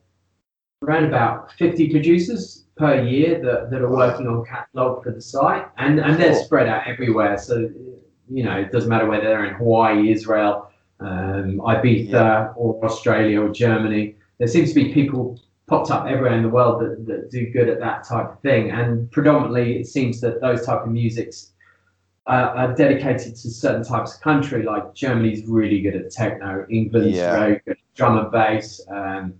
around 0.83 1.05
about 1.05 1.51
50 1.53 1.89
producers 1.89 2.65
per 2.75 3.01
year 3.01 3.41
that, 3.41 3.71
that 3.71 3.81
are 3.81 3.89
working 3.89 4.27
on 4.27 4.45
catalog 4.45 5.03
for 5.03 5.11
the 5.11 5.21
site, 5.21 5.65
and 5.77 5.99
and 5.99 6.19
they're 6.19 6.35
spread 6.43 6.67
out 6.67 6.85
everywhere. 6.85 7.37
So 7.37 7.69
you 8.29 8.43
know, 8.43 8.57
it 8.57 8.71
doesn't 8.71 8.89
matter 8.89 9.05
whether 9.05 9.23
they're 9.23 9.45
in 9.45 9.53
Hawaii, 9.53 10.11
Israel, 10.11 10.69
um, 10.99 11.61
Ibiza, 11.63 12.11
yeah. 12.11 12.53
or 12.57 12.83
Australia 12.83 13.41
or 13.41 13.49
Germany. 13.49 14.15
There 14.39 14.47
seems 14.47 14.73
to 14.73 14.75
be 14.75 14.93
people 14.93 15.39
popped 15.67 15.89
up 15.91 16.05
everywhere 16.05 16.33
in 16.33 16.43
the 16.43 16.49
world 16.49 16.81
that, 16.81 17.05
that 17.07 17.31
do 17.31 17.49
good 17.49 17.69
at 17.69 17.79
that 17.79 18.03
type 18.07 18.31
of 18.31 18.39
thing, 18.41 18.71
and 18.71 19.11
predominantly 19.11 19.79
it 19.79 19.87
seems 19.87 20.21
that 20.21 20.41
those 20.41 20.65
type 20.65 20.81
of 20.83 20.89
musics 20.89 21.53
uh, 22.27 22.53
are 22.55 22.75
dedicated 22.75 23.35
to 23.35 23.49
certain 23.49 23.83
types 23.83 24.15
of 24.15 24.21
country. 24.21 24.63
Like 24.63 24.93
Germany's 24.93 25.45
really 25.47 25.81
good 25.81 25.95
at 25.95 26.11
techno, 26.11 26.65
England's 26.69 27.17
yeah. 27.17 27.37
very 27.37 27.61
good 27.65 27.71
at 27.71 27.95
drum 27.95 28.17
and 28.17 28.31
bass. 28.31 28.81
Um, 28.89 29.33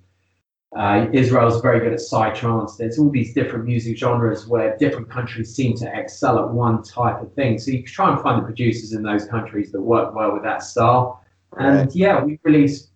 uh, 0.76 1.08
Israel's 1.14 1.62
very 1.62 1.80
good 1.80 1.94
at 1.94 2.00
psytrance. 2.00 2.76
There's 2.78 3.00
all 3.00 3.10
these 3.10 3.34
different 3.34 3.66
music 3.66 3.98
genres 3.98 4.46
where 4.46 4.76
different 4.78 5.10
countries 5.10 5.56
seem 5.56 5.78
to 5.78 5.98
excel 5.98 6.38
at 6.38 6.50
one 6.52 6.84
type 6.84 7.22
of 7.22 7.34
thing. 7.34 7.58
So 7.58 7.72
you 7.72 7.82
try 7.84 8.12
and 8.12 8.22
find 8.22 8.42
the 8.42 8.46
producers 8.46 8.92
in 8.92 9.02
those 9.02 9.26
countries 9.26 9.72
that 9.72 9.82
work 9.82 10.14
well 10.14 10.34
with 10.34 10.44
that 10.44 10.64
style. 10.64 11.24
And 11.58 11.78
right. 11.78 11.96
yeah, 11.96 12.22
we 12.22 12.40
release 12.44 12.90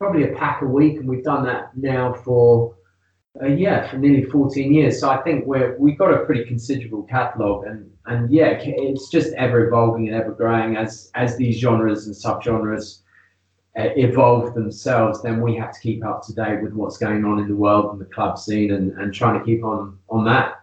probably 0.00 0.24
a 0.24 0.34
pack 0.34 0.62
a 0.62 0.66
week, 0.66 0.96
and 0.96 1.06
we've 1.06 1.22
done 1.22 1.44
that 1.44 1.76
now 1.76 2.14
for 2.14 2.74
uh, 3.40 3.46
yeah 3.46 3.88
for 3.88 3.98
nearly 3.98 4.24
14 4.24 4.72
years. 4.72 4.98
So 4.98 5.10
I 5.10 5.22
think 5.22 5.46
we're 5.46 5.76
we've 5.78 5.98
got 5.98 6.12
a 6.12 6.24
pretty 6.24 6.44
considerable 6.44 7.02
catalog, 7.04 7.66
and 7.66 7.90
and 8.06 8.30
yeah, 8.32 8.58
it's 8.60 9.08
just 9.08 9.32
ever 9.34 9.68
evolving 9.68 10.08
and 10.08 10.16
ever 10.16 10.32
growing 10.32 10.76
as 10.76 11.10
as 11.14 11.36
these 11.36 11.58
genres 11.58 12.06
and 12.06 12.16
subgenres 12.16 13.00
uh, 13.78 13.90
evolve 13.96 14.54
themselves, 14.54 15.22
then 15.22 15.40
we 15.40 15.54
have 15.54 15.72
to 15.72 15.80
keep 15.80 16.04
up 16.04 16.22
to 16.26 16.34
date 16.34 16.62
with 16.62 16.72
what's 16.72 16.96
going 16.96 17.24
on 17.24 17.38
in 17.38 17.46
the 17.46 17.54
world 17.54 17.92
and 17.92 18.00
the 18.00 18.06
club 18.06 18.38
scene 18.38 18.72
and, 18.72 18.92
and 18.98 19.14
trying 19.14 19.38
to 19.38 19.44
keep 19.44 19.62
on 19.64 19.98
on 20.08 20.24
that. 20.24 20.59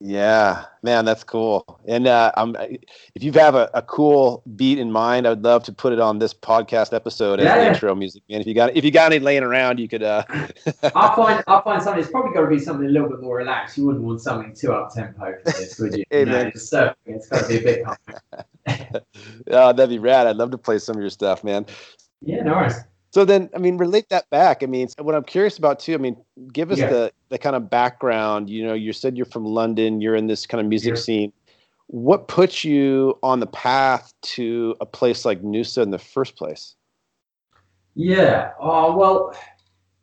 Yeah, 0.00 0.64
man, 0.82 1.04
that's 1.04 1.24
cool. 1.24 1.80
And 1.86 2.06
uh, 2.06 2.32
I'm, 2.36 2.56
if 3.14 3.22
you 3.22 3.32
have 3.32 3.54
a, 3.54 3.70
a 3.74 3.82
cool 3.82 4.42
beat 4.56 4.78
in 4.78 4.90
mind, 4.90 5.26
I 5.26 5.30
would 5.30 5.42
love 5.42 5.62
to 5.64 5.72
put 5.72 5.92
it 5.92 6.00
on 6.00 6.18
this 6.18 6.34
podcast 6.34 6.92
episode 6.92 7.40
as 7.40 7.46
yeah, 7.46 7.68
intro 7.68 7.94
music. 7.94 8.22
And 8.28 8.40
if 8.40 8.46
you 8.46 8.54
got 8.54 8.76
if 8.76 8.84
you 8.84 8.90
got 8.90 9.12
any 9.12 9.24
laying 9.24 9.44
around, 9.44 9.78
you 9.78 9.88
could. 9.88 10.02
Uh... 10.02 10.24
I'll 10.94 11.14
find 11.14 11.42
I'll 11.46 11.62
find 11.62 11.82
something. 11.82 12.02
It's 12.02 12.10
probably 12.10 12.34
got 12.34 12.42
to 12.42 12.48
be 12.48 12.58
something 12.58 12.86
a 12.86 12.90
little 12.90 13.08
bit 13.08 13.22
more 13.22 13.36
relaxed. 13.36 13.78
You 13.78 13.86
wouldn't 13.86 14.04
want 14.04 14.20
something 14.20 14.54
too 14.54 14.72
up 14.72 14.92
tempo 14.92 15.36
for 15.44 15.52
this, 15.52 15.78
would 15.78 15.96
you? 15.96 16.04
you 16.10 16.26
know, 16.26 16.50
so 16.54 16.92
it's 17.06 17.28
got 17.28 17.42
to 17.42 17.48
be 17.48 17.58
a 17.58 17.62
bit. 17.62 19.04
oh, 19.50 19.72
that'd 19.72 19.88
be 19.88 19.98
rad. 19.98 20.26
I'd 20.26 20.36
love 20.36 20.50
to 20.50 20.58
play 20.58 20.78
some 20.78 20.96
of 20.96 21.00
your 21.00 21.10
stuff, 21.10 21.44
man. 21.44 21.66
Yeah, 22.20 22.42
no 22.42 22.52
worries. 22.52 22.74
So 23.14 23.24
then, 23.24 23.48
I 23.54 23.58
mean, 23.58 23.78
relate 23.78 24.08
that 24.08 24.28
back. 24.30 24.64
I 24.64 24.66
mean, 24.66 24.88
what 24.98 25.14
I'm 25.14 25.22
curious 25.22 25.56
about 25.56 25.78
too. 25.78 25.94
I 25.94 25.98
mean, 25.98 26.16
give 26.52 26.72
us 26.72 26.78
yeah. 26.78 26.88
the 26.88 27.12
the 27.28 27.38
kind 27.38 27.54
of 27.54 27.70
background. 27.70 28.50
You 28.50 28.66
know, 28.66 28.74
you 28.74 28.92
said 28.92 29.16
you're 29.16 29.24
from 29.24 29.44
London. 29.44 30.00
You're 30.00 30.16
in 30.16 30.26
this 30.26 30.46
kind 30.46 30.60
of 30.60 30.66
music 30.66 30.96
yeah. 30.96 31.00
scene. 31.00 31.32
What 31.86 32.26
puts 32.26 32.64
you 32.64 33.16
on 33.22 33.38
the 33.38 33.46
path 33.46 34.12
to 34.34 34.74
a 34.80 34.86
place 34.86 35.24
like 35.24 35.42
Noosa 35.42 35.84
in 35.84 35.92
the 35.92 35.98
first 35.98 36.34
place? 36.34 36.74
Yeah. 37.94 38.50
Oh 38.58 38.96
well, 38.96 39.38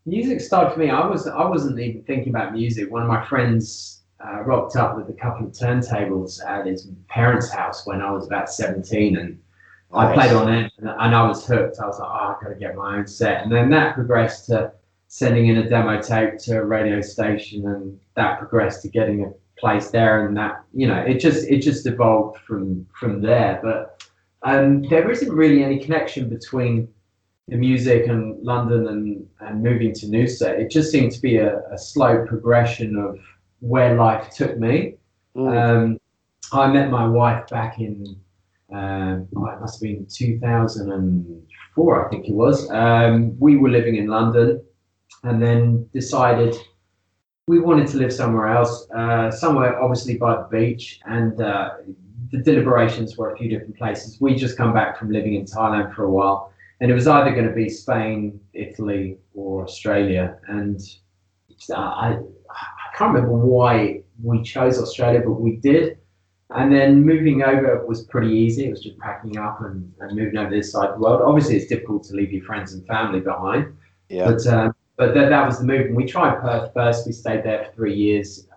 music 0.06 0.40
started 0.40 0.72
for 0.74 0.80
me. 0.80 0.90
I 0.90 1.06
was 1.06 1.28
I 1.28 1.44
wasn't 1.44 1.82
even 1.82 2.04
thinking 2.04 2.30
about 2.30 2.54
music. 2.54 2.90
One 2.90 3.02
of 3.02 3.10
my 3.10 3.26
friends 3.26 4.04
uh, 4.26 4.42
rocked 4.44 4.78
up 4.78 4.96
with 4.96 5.10
a 5.10 5.20
couple 5.20 5.48
of 5.48 5.52
turntables 5.52 6.40
at 6.48 6.66
his 6.66 6.88
parents' 7.10 7.52
house 7.52 7.86
when 7.86 8.02
I 8.02 8.10
was 8.10 8.26
about 8.26 8.50
17, 8.50 9.18
and 9.18 9.38
I 9.94 10.14
played 10.14 10.32
on 10.32 10.54
it 10.54 10.72
and, 10.78 10.90
and, 10.90 11.16
I 11.16 11.28
was 11.28 11.46
hooked. 11.46 11.80
I 11.80 11.88
was 11.88 12.00
like, 12.00 12.10
oh, 12.10 12.34
I've 12.36 12.42
got 12.42 12.50
to 12.50 12.56
get 12.56 12.76
my 12.76 12.98
own 12.98 13.08
set. 13.08 13.44
And 13.44 13.52
then 13.52 13.70
that 13.72 13.96
progressed 13.96 14.46
to 14.48 14.72
sending 15.08 15.48
in 15.48 15.58
a 15.58 15.70
demo 15.70 16.02
tape 16.02 16.38
to 16.40 16.58
a 16.58 16.64
radio 16.64 17.02
station 17.02 17.68
and 17.68 18.00
that 18.16 18.40
progressed 18.40 18.82
to 18.84 18.88
getting 18.88 19.26
a 19.26 19.34
place 19.60 19.92
there 19.92 20.26
and 20.26 20.38
that, 20.38 20.64
you 20.74 20.88
know, 20.88 20.98
it 20.98 21.20
just 21.20 21.48
it 21.48 21.60
just 21.60 21.86
evolved 21.86 22.40
from 22.40 22.86
from 22.98 23.22
there. 23.22 23.60
But 23.62 24.04
um, 24.44 24.84
there 24.84 25.10
isn't 25.12 25.32
really 25.32 25.64
any 25.64 25.80
connection 25.80 26.30
between 26.30 26.88
the 27.48 27.58
music 27.58 28.08
and 28.08 28.42
London 28.44 28.88
and, 28.88 29.28
and 29.42 29.62
moving 29.62 29.94
to 29.96 30.06
Noosa. 30.06 30.58
It 30.58 30.70
just 30.70 30.92
seemed 30.92 31.12
to 31.12 31.22
be 31.22 31.38
a, 31.38 31.60
a 31.70 31.78
slow 31.78 32.26
progression 32.26 32.98
of 32.98 33.20
where 33.60 33.96
life 33.96 34.30
took 34.30 34.58
me. 34.58 34.96
Mm. 35.36 35.58
Um, 35.58 36.00
I 36.54 36.68
met 36.72 36.90
my 36.90 37.08
wife 37.08 37.48
back 37.48 37.80
in 37.80 38.16
um, 38.72 39.28
oh, 39.36 39.46
it 39.48 39.60
must 39.60 39.76
have 39.76 39.82
been 39.82 40.06
2004, 40.10 42.06
I 42.06 42.10
think 42.10 42.28
it 42.28 42.34
was. 42.34 42.70
Um, 42.72 43.38
we 43.40 43.58
were 43.58 43.70
living 43.70 43.96
in 43.98 44.08
London 44.08 44.62
and 45.24 45.42
then 45.42 45.90
decided 45.94 46.56
we 47.48 47.60
wanted 47.60 47.88
to 47.88 47.98
live 47.98 48.14
somewhere 48.14 48.48
else, 48.48 48.90
uh, 48.92 49.30
somewhere 49.30 49.82
obviously 49.82 50.18
by 50.18 50.36
the 50.36 50.48
beach. 50.52 51.00
And 51.06 51.42
uh, 51.42 51.72
the 52.32 52.38
deliberations 52.38 53.18
were 53.18 53.34
a 53.34 53.38
few 53.38 53.50
different 53.50 53.78
places. 53.78 54.20
We 54.22 54.36
just 54.36 54.58
come 54.58 54.74
back 54.74 54.98
from 54.98 55.12
living 55.12 55.36
in 55.36 55.46
Thailand 55.46 55.94
for 55.94 56.06
a 56.06 56.12
while, 56.12 56.54
and 56.80 56.90
it 56.90 56.94
was 56.94 57.08
either 57.08 57.32
going 57.32 57.48
to 57.48 57.54
be 57.54 57.70
Spain, 57.70 58.40
Italy, 58.54 59.18
or 59.34 59.64
Australia. 59.64 60.38
And 60.48 60.80
I, 61.76 62.18
I 62.50 62.98
can't 62.98 63.14
remember 63.14 63.36
why 63.36 64.02
we 64.24 64.42
chose 64.44 64.80
Australia, 64.80 65.22
but 65.26 65.34
we 65.34 65.58
did. 65.58 65.98
And 66.54 66.74
then 66.74 67.06
moving 67.06 67.44
over 67.44 67.86
was 67.86 68.04
pretty 68.04 68.32
easy. 68.34 68.66
It 68.66 68.72
was 68.72 68.82
just 68.82 68.98
packing 69.00 69.38
up 69.38 69.62
and, 69.62 69.92
and 70.00 70.18
moving 70.18 70.38
over 70.38 70.50
this 70.50 70.72
side 70.72 70.90
of 70.90 70.96
the 70.96 71.02
world. 71.02 71.22
Obviously, 71.24 71.56
it's 71.56 71.68
difficult 71.68 72.04
to 72.06 72.16
leave 72.16 72.32
your 72.32 72.44
friends 72.44 72.74
and 72.74 72.86
family 72.86 73.22
behind. 73.22 73.74
Yeah. 74.10 74.32
But 74.32 74.46
um, 74.48 74.76
but 74.98 75.14
that, 75.14 75.30
that 75.30 75.46
was 75.46 75.60
the 75.60 75.66
move. 75.66 75.88
And 75.88 75.96
we 75.96 76.06
tried 76.06 76.42
Perth 76.42 76.74
first. 76.74 77.08
We 77.08 77.14
stayed 77.14 77.44
there 77.44 77.66
for 77.66 77.72
three 77.74 77.96
years. 77.96 78.48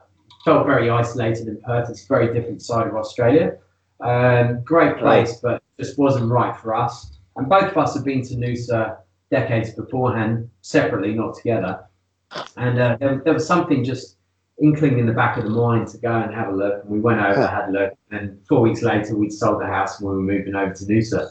Felt 0.44 0.66
very 0.66 0.90
isolated 0.90 1.46
in 1.48 1.60
Perth. 1.62 1.88
It's 1.88 2.04
a 2.04 2.06
very 2.06 2.34
different 2.34 2.60
side 2.60 2.86
of 2.86 2.94
Australia. 2.96 3.56
Um, 4.00 4.62
great 4.62 4.98
place, 4.98 5.38
but 5.40 5.62
just 5.78 5.96
wasn't 5.96 6.30
right 6.30 6.54
for 6.56 6.74
us. 6.74 7.18
And 7.36 7.48
both 7.48 7.70
of 7.70 7.76
us 7.78 7.94
had 7.94 8.04
been 8.04 8.22
to 8.26 8.34
Noosa 8.34 8.98
decades 9.30 9.70
beforehand, 9.70 10.50
separately, 10.60 11.14
not 11.14 11.36
together. 11.36 11.84
And 12.56 12.78
uh, 12.78 12.96
there, 13.00 13.22
there 13.24 13.32
was 13.32 13.46
something 13.46 13.84
just 13.84 14.13
inkling 14.60 14.98
in 14.98 15.06
the 15.06 15.12
back 15.12 15.36
of 15.36 15.44
the 15.44 15.50
mind 15.50 15.88
to 15.88 15.98
go 15.98 16.12
and 16.12 16.34
have 16.34 16.48
a 16.48 16.52
look. 16.52 16.82
And 16.82 16.90
we 16.90 17.00
went 17.00 17.20
over, 17.20 17.46
had 17.46 17.68
a 17.68 17.72
look, 17.72 17.92
and 18.10 18.38
four 18.46 18.60
weeks 18.60 18.82
later, 18.82 19.16
we'd 19.16 19.32
sold 19.32 19.60
the 19.60 19.66
house 19.66 20.00
and 20.00 20.08
we 20.08 20.14
were 20.14 20.22
moving 20.22 20.54
over 20.54 20.72
to 20.72 20.84
Noosa. 20.84 21.30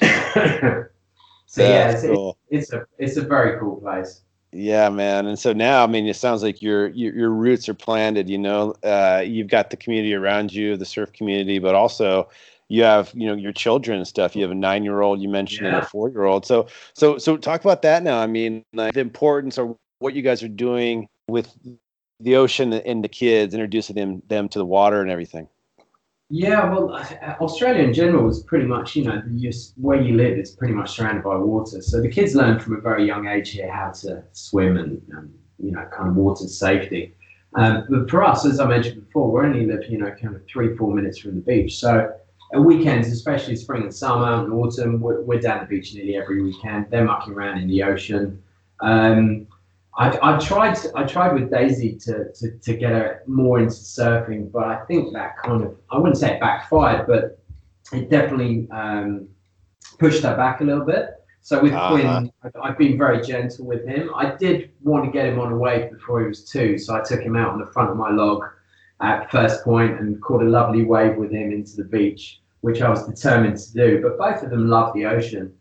so 1.46 1.62
yeah, 1.62 1.90
it's, 1.90 2.02
cool. 2.02 2.38
it's, 2.48 2.70
it's 2.70 2.72
a 2.72 2.86
it's 2.98 3.16
a 3.16 3.22
very 3.22 3.58
cool 3.58 3.76
place. 3.76 4.22
Yeah, 4.52 4.88
man. 4.88 5.26
And 5.26 5.38
so 5.38 5.52
now, 5.52 5.84
I 5.84 5.86
mean, 5.86 6.06
it 6.08 6.16
sounds 6.16 6.42
like 6.42 6.60
your 6.60 6.88
your, 6.88 7.14
your 7.14 7.30
roots 7.30 7.68
are 7.68 7.74
planted. 7.74 8.28
You 8.28 8.38
know, 8.38 8.74
uh, 8.82 9.22
you've 9.24 9.48
got 9.48 9.70
the 9.70 9.76
community 9.76 10.14
around 10.14 10.52
you, 10.52 10.76
the 10.76 10.86
surf 10.86 11.12
community, 11.12 11.58
but 11.58 11.74
also 11.74 12.28
you 12.68 12.82
have 12.82 13.12
you 13.14 13.26
know 13.26 13.34
your 13.34 13.52
children 13.52 13.98
and 13.98 14.08
stuff. 14.08 14.34
You 14.34 14.42
have 14.42 14.50
a 14.50 14.56
nine 14.56 14.82
year 14.84 15.02
old 15.02 15.20
you 15.20 15.28
mentioned 15.28 15.66
yeah. 15.66 15.76
and 15.76 15.84
a 15.84 15.86
four 15.86 16.08
year 16.08 16.24
old. 16.24 16.46
So 16.46 16.66
so 16.94 17.18
so 17.18 17.36
talk 17.36 17.60
about 17.60 17.82
that 17.82 18.02
now. 18.02 18.18
I 18.20 18.26
mean, 18.26 18.64
like 18.72 18.94
the 18.94 19.00
importance 19.00 19.58
of 19.58 19.76
what 20.00 20.14
you 20.14 20.22
guys 20.22 20.42
are 20.42 20.48
doing 20.48 21.08
with 21.28 21.54
the 22.20 22.36
ocean 22.36 22.72
and 22.72 23.02
the 23.02 23.08
kids, 23.08 23.54
introducing 23.54 23.96
them 23.96 24.22
them 24.28 24.48
to 24.50 24.58
the 24.58 24.66
water 24.66 25.00
and 25.00 25.10
everything. 25.10 25.48
Yeah, 26.32 26.70
well, 26.70 26.92
Australia 27.40 27.82
in 27.82 27.92
general 27.92 28.30
is 28.30 28.40
pretty 28.44 28.64
much, 28.64 28.94
you 28.94 29.02
know, 29.02 29.20
where 29.76 30.00
you 30.00 30.16
live 30.16 30.38
is 30.38 30.52
pretty 30.52 30.74
much 30.74 30.90
surrounded 30.90 31.24
by 31.24 31.36
water. 31.36 31.82
So 31.82 32.00
the 32.00 32.08
kids 32.08 32.36
learn 32.36 32.60
from 32.60 32.76
a 32.76 32.80
very 32.80 33.04
young 33.04 33.26
age 33.26 33.50
here 33.50 33.68
how 33.68 33.90
to 34.02 34.22
swim 34.32 34.76
and, 34.76 35.02
um, 35.16 35.30
you 35.58 35.72
know, 35.72 35.84
kind 35.92 36.08
of 36.08 36.14
water 36.14 36.46
safety. 36.46 37.16
Um, 37.56 37.84
but 37.90 38.08
for 38.08 38.22
us, 38.22 38.46
as 38.46 38.60
I 38.60 38.68
mentioned 38.68 39.04
before, 39.04 39.28
we 39.32 39.44
only 39.44 39.66
live, 39.66 39.90
you 39.90 39.98
know, 39.98 40.12
kind 40.12 40.36
of 40.36 40.46
three, 40.46 40.76
four 40.76 40.94
minutes 40.94 41.18
from 41.18 41.34
the 41.34 41.40
beach. 41.40 41.80
So 41.80 42.14
at 42.54 42.60
weekends, 42.60 43.08
especially 43.08 43.56
spring 43.56 43.82
and 43.82 43.92
summer 43.92 44.44
and 44.44 44.52
autumn, 44.52 45.00
we're, 45.00 45.22
we're 45.22 45.40
down 45.40 45.60
the 45.60 45.66
beach 45.66 45.94
nearly 45.94 46.14
every 46.14 46.42
weekend. 46.42 46.86
They're 46.90 47.04
mucking 47.04 47.32
around 47.32 47.58
in 47.58 47.66
the 47.66 47.82
ocean. 47.82 48.40
Um, 48.80 49.48
I, 49.96 50.18
I 50.22 50.38
tried 50.38 50.78
I 50.94 51.04
tried 51.04 51.34
with 51.34 51.50
Daisy 51.50 51.96
to, 52.04 52.32
to, 52.32 52.50
to 52.52 52.76
get 52.76 52.90
her 52.90 53.22
more 53.26 53.58
into 53.58 53.72
surfing, 53.72 54.50
but 54.50 54.64
I 54.64 54.84
think 54.84 55.12
that 55.14 55.36
kind 55.38 55.64
of 55.64 55.76
I 55.90 55.98
wouldn't 55.98 56.16
say 56.16 56.34
it 56.34 56.40
backfired, 56.40 57.06
but 57.06 57.38
it 57.92 58.08
definitely 58.08 58.68
um, 58.70 59.28
pushed 59.98 60.22
her 60.22 60.36
back 60.36 60.60
a 60.60 60.64
little 60.64 60.84
bit. 60.84 61.16
So 61.42 61.60
with 61.60 61.72
uh-huh. 61.72 61.90
Quinn, 61.90 62.32
I've, 62.44 62.52
I've, 62.62 62.78
been 62.78 62.98
very 62.98 63.22
gentle 63.22 63.66
with 63.66 63.86
him. 63.86 64.10
I 64.14 64.36
did 64.36 64.70
want 64.82 65.06
to 65.06 65.10
get 65.10 65.26
him 65.26 65.40
on 65.40 65.50
a 65.52 65.56
wave 65.56 65.90
before 65.90 66.20
he 66.20 66.26
was 66.26 66.44
two, 66.44 66.78
so 66.78 66.94
I 66.94 67.00
took 67.00 67.20
him 67.20 67.34
out 67.34 67.50
on 67.50 67.58
the 67.58 67.66
front 67.66 67.90
of 67.90 67.96
my 67.96 68.10
log 68.10 68.44
at 69.00 69.30
first 69.30 69.64
point 69.64 69.98
and 69.98 70.20
caught 70.22 70.42
a 70.42 70.48
lovely 70.48 70.84
wave 70.84 71.16
with 71.16 71.32
him 71.32 71.50
into 71.50 71.76
the 71.76 71.84
beach, 71.84 72.42
which 72.60 72.82
I 72.82 72.90
was 72.90 73.06
determined 73.06 73.56
to 73.56 73.72
do. 73.72 74.02
But 74.02 74.18
both 74.18 74.42
of 74.42 74.50
them 74.50 74.68
love 74.68 74.92
the 74.94 75.06
ocean. 75.06 75.52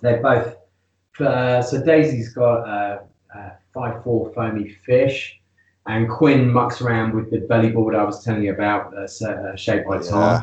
They're 0.00 0.22
both 0.22 0.56
uh, 1.20 1.62
so 1.62 1.82
Daisy's 1.84 2.32
got. 2.32 2.62
Uh, 2.62 2.98
uh, 3.34 3.50
five 3.76 4.02
four 4.02 4.32
foamy 4.32 4.70
fish. 4.86 5.38
And 5.86 6.08
Quinn 6.08 6.50
mucks 6.50 6.80
around 6.82 7.14
with 7.14 7.30
the 7.30 7.40
belly 7.40 7.70
board 7.70 7.94
I 7.94 8.02
was 8.02 8.24
telling 8.24 8.42
you 8.42 8.52
about, 8.52 8.92
uh, 8.96 9.02
uh 9.02 9.54
shaped 9.54 9.86
by 9.86 9.98
Tom. 9.98 10.20
Yeah, 10.20 10.40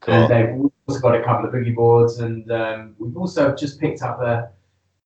cool. 0.00 0.14
And 0.14 0.30
they've 0.30 0.70
also 0.88 1.00
got 1.00 1.20
a 1.20 1.22
couple 1.22 1.46
of 1.46 1.52
boogie 1.52 1.74
boards, 1.74 2.20
and 2.20 2.50
um, 2.50 2.94
we've 2.98 3.16
also 3.16 3.54
just 3.54 3.78
picked 3.78 4.00
up 4.00 4.22
a 4.22 4.48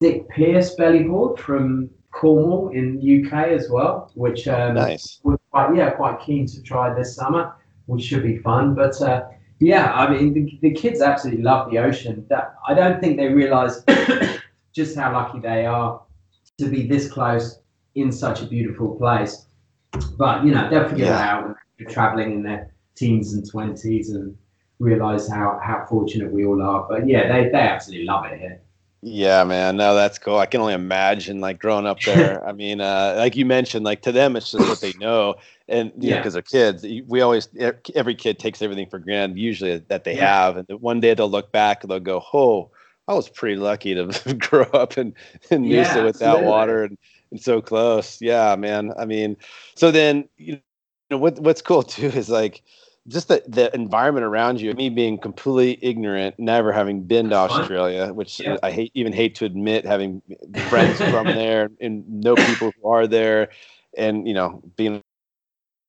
Dick 0.01 0.29
Pierce 0.29 0.77
belly 0.77 1.03
board 1.03 1.41
from 1.41 1.91
Cornwall 2.13 2.69
in 2.69 2.99
UK 3.01 3.49
as 3.49 3.69
well, 3.69 4.13
which 4.15 4.47
um, 4.47 4.75
nice. 4.75 5.21
we're 5.25 5.39
quite 5.51 5.75
yeah 5.75 5.91
quite 5.91 6.21
keen 6.21 6.47
to 6.47 6.63
try 6.63 6.95
this 6.95 7.17
summer, 7.17 7.55
which 7.87 8.03
should 8.03 8.23
be 8.23 8.39
fun. 8.39 8.75
But 8.75 9.01
uh, 9.03 9.25
yeah, 9.59 9.93
I 9.93 10.09
mean 10.09 10.33
the, 10.33 10.59
the, 10.63 10.71
kids 10.73 11.01
absolutely 11.01 11.43
love 11.43 11.71
the 11.71 11.79
ocean. 11.79 12.25
That 12.31 12.55
I 12.67 12.75
don't 12.75 13.01
think 13.01 13.17
they 13.17 13.29
realise 13.29 13.83
just 14.73 14.97
how 14.97 15.13
lucky 15.13 15.41
they 15.41 15.67
are 15.67 16.01
to 16.59 16.67
be 16.67 16.87
this 16.87 17.11
close 17.11 17.61
in 17.95 18.13
such 18.13 18.43
a 18.43 18.47
beautiful 18.47 18.97
place. 18.97 19.47
But 20.17 20.45
you 20.45 20.53
know, 20.53 20.69
they'll 20.71 20.89
figure 20.89 21.07
yeah. 21.07 21.31
out 21.31 21.45
when 21.45 21.55
they're 21.79 21.89
traveling 21.89 22.33
in 22.33 22.43
their 22.43 22.73
teens 22.95 23.35
and 23.35 23.49
twenties 23.49 24.11
and 24.11 24.37
realize 24.79 25.29
how 25.29 25.61
how 25.63 25.87
fortunate 25.89 26.33
we 26.33 26.45
all 26.45 26.63
are. 26.63 26.87
But 26.89 27.09
yeah, 27.09 27.33
they 27.33 27.49
they 27.51 27.59
absolutely 27.59 28.07
love 28.07 28.25
it 28.27 28.39
here. 28.39 28.61
Yeah, 29.03 29.45
man. 29.45 29.79
No, 29.79 29.95
that's 29.95 30.19
cool. 30.19 30.37
I 30.37 30.47
can 30.47 30.61
only 30.61 30.75
imagine 30.75 31.41
like 31.41 31.59
growing 31.59 31.87
up 31.87 32.01
there. 32.01 32.45
I 32.49 32.53
mean, 32.53 32.81
uh, 32.81 33.15
like 33.17 33.35
you 33.35 33.47
mentioned, 33.47 33.85
like 33.85 34.03
to 34.03 34.13
them, 34.13 34.37
it's 34.37 34.51
just 34.51 34.69
what 34.69 34.81
they 34.81 34.93
know. 35.01 35.37
And, 35.69 35.93
you 35.99 36.11
yeah. 36.11 36.19
because 36.19 36.35
they're 36.35 36.43
kids, 36.43 36.85
we 37.07 37.21
always, 37.21 37.49
every 37.95 38.15
kid 38.15 38.39
takes 38.39 38.61
everything 38.61 38.89
for 38.91 38.99
granted, 38.99 39.39
usually 39.39 39.79
that 39.89 40.05
they 40.05 40.17
yeah. 40.17 40.45
have. 40.45 40.57
And 40.57 40.67
one 40.81 41.01
day 41.01 41.15
they'll 41.15 41.31
look 41.31 41.51
back 41.53 41.83
and 41.83 41.91
they'll 41.91 42.01
go, 42.01 42.23
oh, 42.35 42.71
I 43.09 43.15
was 43.15 43.29
pretty 43.29 43.57
lucky 43.57 43.95
to 43.95 44.35
grow 44.39 44.65
up 44.65 44.99
in, 44.99 45.15
in 45.51 45.65
yeah, 45.65 45.85
Noosa 45.85 46.05
without 46.05 46.39
absolutely. 46.39 46.49
water 46.49 46.85
and, 46.85 46.99
and 47.31 47.41
so 47.41 47.61
close. 47.61 48.21
Yeah, 48.21 48.57
man. 48.57 48.93
I 48.99 49.05
mean, 49.05 49.37
so 49.75 49.91
then, 49.91 50.29
you 50.37 50.61
know, 51.11 51.19
what, 51.19 51.39
what's 51.39 51.63
cool 51.63 51.83
too 51.85 52.07
is 52.07 52.29
like, 52.29 52.63
just 53.09 53.29
the, 53.29 53.43
the 53.49 53.75
environment 53.75 54.25
around 54.25 54.61
you, 54.61 54.73
me 54.75 54.89
being 54.89 55.19
completely 55.19 55.79
ignorant, 55.89 56.39
never 56.39 56.71
having 56.73 57.03
been 57.03 57.31
to 57.31 57.35
Australia, 57.35 58.13
which 58.13 58.41
yeah. 58.41 58.57
I 58.63 58.71
hate 58.71 58.93
even 58.95 59.13
hate 59.13 59.35
to 59.37 59.45
admit, 59.47 59.85
having 59.85 60.23
friends 60.69 60.99
from 60.99 61.27
there 61.27 61.71
and 61.81 62.09
know 62.09 62.37
people 62.37 62.73
who 62.81 62.89
are 62.89 63.07
there, 63.07 63.49
and 63.97 64.29
you 64.29 64.35
know 64.35 64.63
being 64.77 65.00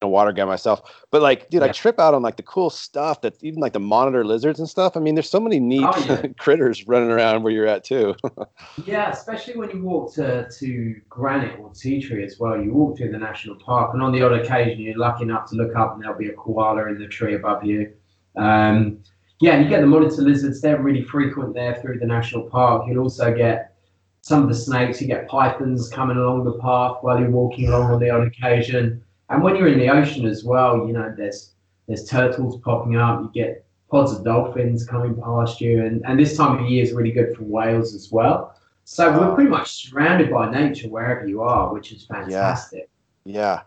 a 0.02 0.08
water 0.08 0.32
guy 0.32 0.46
myself. 0.46 0.82
But 1.12 1.22
like, 1.22 1.50
dude, 1.50 1.62
yeah. 1.62 1.68
I 1.68 1.72
trip 1.72 2.00
out 2.00 2.14
on 2.14 2.22
like 2.22 2.38
the 2.38 2.44
cool 2.44 2.70
stuff 2.70 3.22
that 3.22 3.42
even 3.44 3.60
like 3.60 3.74
the 3.74 3.80
monitor 3.80 4.26
lizards 4.26 4.60
and 4.60 4.68
stuff. 4.68 4.98
I 4.98 5.00
mean, 5.00 5.16
there's 5.16 5.30
so 5.30 5.40
many 5.40 5.60
neat 5.60 5.86
oh, 5.86 6.06
yeah. 6.08 6.28
critters 6.40 6.88
running 6.88 7.12
around 7.12 7.44
where 7.44 7.54
you're 7.54 7.68
at 7.68 7.84
too. 7.84 8.16
yeah, 8.86 9.12
especially 9.12 9.56
when 9.56 9.70
you 9.70 9.82
walk 9.84 10.14
to, 10.16 10.50
to 10.50 11.02
Granite 11.10 11.60
or 11.60 11.72
Tea 11.74 12.02
Tree 12.02 12.24
as 12.24 12.40
well. 12.40 12.60
You 12.62 12.74
walk 12.74 12.98
through 12.98 13.12
the 13.12 13.20
national 13.20 13.56
park, 13.56 13.94
and 13.94 14.02
on 14.02 14.12
the 14.12 14.22
odd 14.22 14.34
occasion, 14.34 14.82
you're 14.82 14.98
lucky 14.98 15.24
enough 15.24 15.50
to 15.52 15.56
look 15.56 15.76
up 15.76 15.94
and 15.94 16.04
there'll 16.04 16.18
be 16.18 16.30
a 16.30 16.34
koala 16.34 16.88
in 16.88 17.00
the 17.00 17.08
tree 17.08 17.36
above 17.36 17.64
you. 17.64 17.94
Um, 18.36 19.00
yeah, 19.40 19.60
you 19.60 19.68
get 19.68 19.82
the 19.82 19.88
monitor 19.88 20.22
lizards. 20.22 20.62
They're 20.62 20.82
really 20.82 21.04
frequent 21.04 21.54
there 21.54 21.76
through 21.82 22.00
the 22.00 22.06
national 22.06 22.44
park. 22.50 22.84
You'll 22.88 23.04
also 23.04 23.36
get 23.36 23.76
some 24.22 24.44
of 24.44 24.50
the 24.50 24.56
snakes. 24.56 25.02
You 25.02 25.08
get 25.08 25.28
pythons 25.28 25.90
coming 25.90 26.18
along 26.18 26.44
the 26.44 26.60
path 26.60 26.98
while 27.02 27.20
you're 27.20 27.32
walking 27.32 27.68
along 27.68 27.92
on 27.92 28.00
the 28.00 28.10
odd 28.10 28.28
occasion. 28.28 29.04
And 29.32 29.42
when 29.42 29.56
you're 29.56 29.70
in 29.70 29.80
the 29.80 29.90
ocean 29.90 30.26
as 30.26 30.44
well, 30.44 30.86
you 30.86 30.94
know, 30.94 31.14
there's 31.16 31.54
there's 31.88 32.08
turtles 32.08 32.60
popping 32.62 32.98
up. 32.98 33.22
You 33.22 33.32
get 33.34 33.66
pods 33.90 34.12
of 34.12 34.24
dolphins 34.24 34.86
coming 34.86 35.16
past 35.22 35.62
you, 35.62 35.84
and, 35.84 36.02
and 36.06 36.20
this 36.20 36.36
time 36.38 36.64
of 36.64 36.70
year 36.70 36.84
is 36.84 36.92
really 36.92 37.12
good 37.12 37.36
for 37.36 37.44
whales 37.44 37.96
as 37.96 38.12
well. 38.12 38.56
So 38.84 39.12
we're 39.18 39.34
pretty 39.34 39.50
much 39.50 39.88
surrounded 39.90 40.32
by 40.32 40.52
nature 40.52 40.90
wherever 40.90 41.28
you 41.28 41.42
are, 41.42 41.74
which 41.74 41.92
is 41.92 42.06
fantastic. 42.06 42.90
Yeah, 43.24 43.34
yeah. 43.34 43.62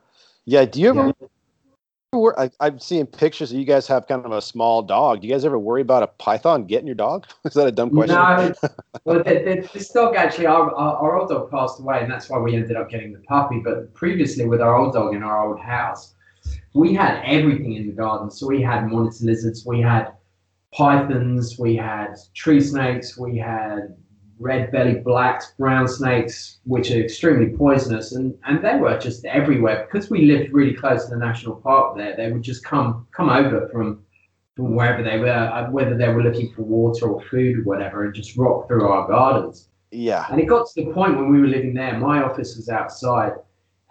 yeah. 0.45 0.65
Do 0.67 0.81
you 0.81 0.91
ever 0.91 1.07
yeah. 1.07 1.27
I, 2.39 2.51
I'm 2.61 2.79
seeing 2.79 3.07
pictures 3.07 3.53
of 3.53 3.59
you 3.59 3.65
guys 3.65 3.87
have 3.89 4.07
kind 4.07 4.25
of 4.25 4.33
a 4.33 4.41
small 4.41 4.83
dog. 4.83 5.21
Do 5.21 5.27
you 5.27 5.33
guys 5.33 5.45
ever 5.45 5.59
worry 5.59 5.83
about 5.83 6.03
a 6.03 6.07
python 6.07 6.65
getting 6.65 6.87
your 6.87 6.95
dog? 6.95 7.27
Is 7.45 7.55
that 7.55 7.67
a 7.67 7.73
dumb 7.73 7.91
question? 7.91 8.17
No. 8.17 8.53
well, 9.05 9.19
the, 9.19 9.25
the, 9.25 9.69
this 9.73 9.91
dog 9.91 10.17
actually, 10.17 10.47
our, 10.47 10.75
our, 10.75 10.97
our, 10.97 11.19
old 11.19 11.29
dog 11.29 11.51
passed 11.51 11.81
away, 11.81 12.01
and 12.03 12.11
that's 12.11 12.31
why 12.31 12.39
we 12.39 12.55
ended 12.55 12.77
up 12.77 12.91
getting 12.91 13.13
the 13.13 13.21
puppy. 13.21 13.61
But 13.65 13.93
previously, 13.95 14.47
with 14.47 14.61
our 14.61 14.77
old 14.77 14.95
dog 14.95 15.15
in 15.15 15.23
our 15.23 15.49
old 15.49 15.61
house, 15.61 16.15
we 16.75 16.95
had 16.95 17.23
everything 17.25 17.75
in 17.75 17.87
the 17.87 17.93
garden. 17.93 18.31
So 18.31 18.47
we 18.47 18.63
had 18.63 18.89
monitor 18.89 19.25
lizards, 19.25 19.65
we 19.67 19.81
had 19.81 20.13
pythons, 20.73 21.59
we 21.59 21.77
had 21.77 22.15
tree 22.35 22.61
snakes, 22.61 23.17
we 23.17 23.39
had 23.39 23.97
red 24.39 24.71
bellied 24.73 25.05
blacks, 25.05 25.53
brown 25.59 25.87
snakes, 25.89 26.59
which 26.65 26.91
are 26.91 27.01
extremely 27.03 27.57
poisonous, 27.57 28.13
and, 28.13 28.35
and 28.45 28.63
they 28.63 28.77
were 28.77 28.99
just 28.99 29.25
everywhere 29.25 29.89
because 29.91 30.11
we 30.11 30.27
lived 30.27 30.53
really 30.53 30.75
close 30.75 31.05
to 31.05 31.11
the 31.11 31.17
national 31.17 31.57
park. 31.57 31.97
There, 31.97 32.17
they 32.17 32.31
would 32.33 32.43
just 32.43 32.65
come 32.65 33.07
come 33.13 33.31
over 33.31 33.69
from 33.69 34.05
from 34.57 34.77
wherever 34.77 35.03
they 35.03 35.19
were, 35.19 35.29
uh, 35.29 35.69
whether 35.71 35.97
they 35.97 36.09
were 36.09 36.23
looking 36.23 36.53
for 36.53 36.63
water 36.63 37.07
or 37.09 37.21
food 37.23 37.59
or 37.59 37.63
whatever, 37.63 38.05
and 38.05 38.15
just 38.15 38.37
rock 38.37 38.69
through 38.69 38.87
our 38.87 39.09
gardens. 39.09 39.69
Yeah. 39.91 40.27
And 40.31 40.41
it 40.41 40.47
got 40.47 40.69
to 40.69 40.85
the 40.85 40.93
point 40.93 41.17
when 41.17 41.31
we 41.31 41.41
were 41.41 41.49
living 41.49 41.75
there. 41.75 41.99
My 41.99 42.23
office 42.23 42.57
was 42.57 42.69
outside, 42.69 43.33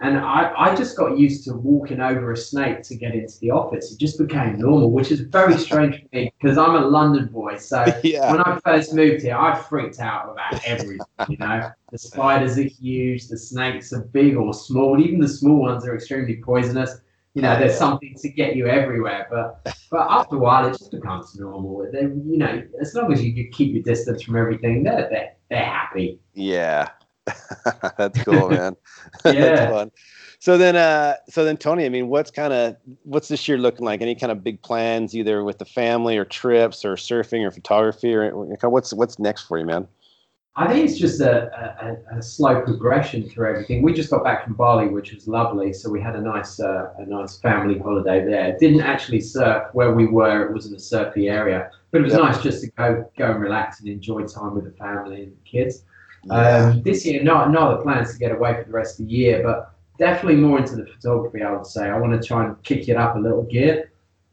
and 0.04 0.18
I, 0.18 0.54
I 0.58 0.76
just 0.76 0.98
got 0.98 1.18
used 1.18 1.46
to 1.46 1.54
walking 1.54 2.02
over 2.02 2.34
a 2.34 2.38
snake 2.38 2.84
to 2.84 2.96
get 2.96 3.16
into 3.16 3.40
the 3.40 3.52
office. 3.52 3.94
It 3.94 4.00
just 4.00 4.18
became 4.18 4.60
normal, 4.60 4.92
which 4.92 5.12
is 5.12 5.22
very 5.22 5.58
strange 5.58 5.96
for 5.96 6.08
me 6.12 6.34
because 6.42 6.58
I'm 6.58 6.76
a 6.76 6.86
London 6.86 7.28
boy. 7.28 7.56
So 7.56 7.86
yeah. 8.04 8.30
when 8.30 8.42
I 8.42 8.60
first 8.66 8.94
moved 8.94 9.24
here, 9.24 9.38
I 9.38 9.58
freaked 9.58 10.02
out 10.02 10.30
about 10.30 10.62
everything. 10.66 11.08
You 11.30 11.38
know, 11.38 11.72
the 11.90 11.98
spiders 11.98 12.58
are 12.58 12.64
huge, 12.64 13.30
the 13.30 13.38
snakes 13.38 13.94
are 13.94 14.02
big 14.02 14.36
or 14.36 14.54
small. 14.54 15.00
Even 15.00 15.22
the 15.22 15.30
small 15.30 15.62
ones 15.62 15.88
are 15.88 15.96
extremely 15.96 16.42
poisonous. 16.44 17.00
You 17.34 17.42
know, 17.42 17.58
there's 17.58 17.78
something 17.78 18.14
to 18.18 18.30
get 18.30 18.58
you 18.58 18.68
everywhere. 18.68 19.28
But 19.32 19.74
but 19.90 20.06
after 20.10 20.36
a 20.36 20.40
while, 20.40 20.68
it 20.68 20.78
just 20.78 20.92
becomes 20.92 21.34
normal. 21.36 21.90
Then 21.94 22.22
you 22.28 22.40
know, 22.40 22.62
as 22.82 22.94
long 22.94 23.14
as 23.14 23.24
you 23.24 23.50
keep 23.52 23.74
your 23.74 23.84
distance 23.84 24.22
from 24.22 24.36
everything, 24.36 24.84
they're 24.84 25.08
they're, 25.10 25.34
they're 25.50 25.66
happy. 25.66 26.20
Yeah, 26.34 26.90
That's 27.98 28.22
cool, 28.24 28.50
man. 28.50 28.76
yeah. 29.26 29.70
fun. 29.70 29.92
So 30.40 30.58
then, 30.58 30.76
uh, 30.76 31.16
so 31.30 31.46
then, 31.46 31.56
Tony, 31.56 31.86
I 31.86 31.90
mean, 31.90 32.10
what's 32.10 32.30
kind 32.30 32.52
of 32.52 32.76
what's 33.04 33.30
this 33.30 33.48
year 33.48 33.58
looking 33.58 33.86
like? 33.86 34.02
Any 34.02 34.16
kind 34.16 34.32
of 34.32 34.44
big 34.44 34.62
plans, 34.62 35.16
either 35.16 35.44
with 35.44 35.58
the 35.58 35.66
family 35.66 36.18
or 36.18 36.26
trips 36.26 36.84
or 36.84 36.96
surfing 36.96 37.48
or 37.48 37.52
photography, 37.52 38.14
or 38.14 38.32
what's 38.64 38.94
what's 38.94 39.20
next 39.20 39.44
for 39.44 39.58
you, 39.58 39.66
man? 39.66 39.88
I 40.56 40.68
think 40.68 40.88
it's 40.88 41.00
just 41.00 41.20
a, 41.20 41.98
a, 42.14 42.18
a, 42.18 42.22
slow 42.22 42.62
progression 42.62 43.28
through 43.28 43.50
everything. 43.50 43.82
We 43.82 43.92
just 43.92 44.12
got 44.12 44.24
back 44.24 44.44
from 44.44 44.54
Bali, 44.54 44.88
which 44.88 45.12
was 45.12 45.28
lovely. 45.28 45.74
So 45.74 45.90
we 45.90 46.00
had 46.00 46.16
a 46.16 46.22
nice 46.22 46.60
uh, 46.60 46.94
a 47.00 47.06
nice 47.08 47.40
family 47.40 47.80
holiday 47.80 48.24
there. 48.24 48.56
Didn't 48.60 48.82
actually 48.82 49.22
surf 49.22 49.70
where 49.74 49.94
we 49.94 50.06
were. 50.06 50.46
It 50.46 50.54
wasn't 50.54 50.76
a 50.76 50.80
surfy 50.80 51.28
area, 51.28 51.72
but 51.90 52.02
it 52.02 52.04
was 52.04 52.14
yep. 52.14 52.22
nice 52.22 52.44
just 52.44 52.62
to 52.64 52.72
go 52.72 53.10
go 53.18 53.32
and 53.32 53.42
relax 53.42 53.80
and 53.80 53.90
enjoy 53.90 54.26
time 54.26 54.54
with 54.54 54.66
the 54.66 54.78
family 54.78 55.24
and 55.24 55.32
the 55.32 55.50
kids. 55.50 55.86
Yeah. 56.26 56.68
Um, 56.72 56.82
this 56.84 57.06
year, 57.06 57.24
not 57.24 57.52
no 57.52 57.60
other 57.60 57.82
plans 57.82 58.14
to 58.14 58.20
get 58.20 58.32
away 58.32 58.56
for 58.56 58.64
the 58.64 58.72
rest 58.72 59.00
of 59.00 59.08
the 59.08 59.12
year, 59.12 59.44
but 59.44 59.74
definitely 59.98 60.40
more 60.40 60.60
into 60.60 60.76
the 60.76 60.86
photography. 60.86 61.44
I 61.44 61.52
would 61.52 61.66
say 61.66 61.90
I 61.90 61.98
want 61.98 62.20
to 62.20 62.28
try 62.28 62.46
and 62.46 62.62
kick 62.64 62.88
it 62.90 62.98
up 62.98 63.16
a 63.16 63.20
little 63.20 63.44
gear, 63.44 63.92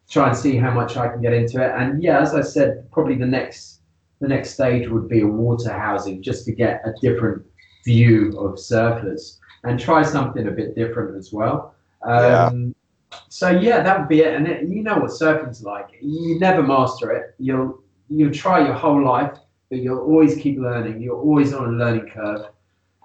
try 0.09 0.28
and 0.28 0.36
see 0.36 0.57
how 0.57 0.72
much 0.72 0.97
I 0.97 1.09
can 1.09 1.20
get 1.20 1.32
into 1.32 1.62
it. 1.62 1.72
And 1.76 2.03
yeah, 2.03 2.20
as 2.20 2.34
I 2.34 2.43
said, 2.43 2.91
probably 2.91 3.16
the 3.16 3.26
next 3.26 3.80
the 4.20 4.28
next 4.28 4.51
stage 4.51 4.88
would 4.88 5.09
be 5.09 5.22
a 5.22 5.26
water 5.26 5.72
housing 5.72 6.22
just 6.22 6.45
to 6.45 6.53
get 6.53 6.82
a 6.84 6.93
different 7.01 7.43
view 7.84 8.38
of 8.38 8.57
surfers 8.57 9.38
and 9.64 9.80
try 9.80 10.03
something 10.03 10.47
a 10.47 10.51
bit 10.51 10.74
different 10.74 11.16
as 11.16 11.32
well. 11.32 11.74
Um, 12.03 12.74
yeah. 13.12 13.18
So 13.28 13.51
yeah, 13.51 13.82
that 13.82 13.99
would 13.99 14.09
be 14.09 14.20
it. 14.20 14.34
And 14.34 14.47
it, 14.47 14.68
you 14.68 14.82
know 14.82 14.99
what 14.99 15.11
surfing's 15.11 15.62
like. 15.62 15.88
You 16.01 16.38
never 16.38 16.62
master 16.62 17.11
it. 17.12 17.34
You'll 17.38 17.82
you'll 18.09 18.32
try 18.32 18.64
your 18.64 18.74
whole 18.74 19.05
life, 19.05 19.38
but 19.71 19.79
you'll 19.79 20.01
always 20.01 20.37
keep 20.37 20.59
learning. 20.59 21.01
You're 21.01 21.16
always 21.16 21.55
on 21.55 21.68
a 21.68 21.73
learning 21.73 22.11
curve. 22.11 22.47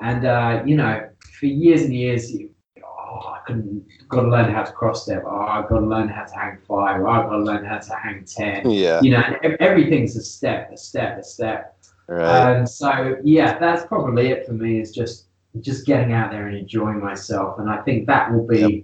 And 0.02 0.26
uh, 0.26 0.64
you 0.66 0.76
know, 0.76 1.08
for 1.40 1.46
years 1.46 1.84
and 1.84 1.94
years, 1.94 2.32
you, 2.32 2.50
oh, 2.84 3.36
I 3.36 3.40
couldn't 3.46 3.86
got 4.10 4.22
to 4.22 4.30
learn 4.30 4.52
how 4.52 4.64
to 4.64 4.72
cross 4.72 5.04
step. 5.04 5.24
Oh, 5.26 5.40
I've 5.40 5.70
got 5.70 5.80
to 5.80 5.86
learn 5.86 6.10
how 6.10 6.26
to 6.26 6.36
hang 6.36 6.58
five. 6.68 7.02
Oh, 7.02 7.08
I've 7.08 7.30
got 7.30 7.38
to 7.38 7.44
learn 7.44 7.64
how 7.64 7.78
to 7.78 7.96
hang 7.96 8.26
ten. 8.26 8.70
Yeah. 8.70 9.00
You 9.02 9.12
know, 9.12 9.24
everything's 9.60 10.16
a 10.18 10.24
step, 10.24 10.72
a 10.72 10.78
step, 10.78 11.20
a 11.20 11.24
step. 11.24 11.78
Right. 12.08 12.58
And 12.58 12.70
so, 12.70 13.18
yeah, 13.24 13.58
that's 13.58 13.86
probably 13.86 14.28
it 14.28 14.46
for 14.46 14.54
me. 14.54 14.80
Is 14.80 14.92
just 14.92 15.28
just 15.62 15.86
getting 15.86 16.12
out 16.12 16.32
there 16.32 16.48
and 16.48 16.58
enjoying 16.58 17.00
myself. 17.00 17.60
And 17.60 17.70
I 17.70 17.78
think 17.84 18.08
that 18.08 18.34
will 18.34 18.46
be. 18.46 18.60
Yep. 18.60 18.84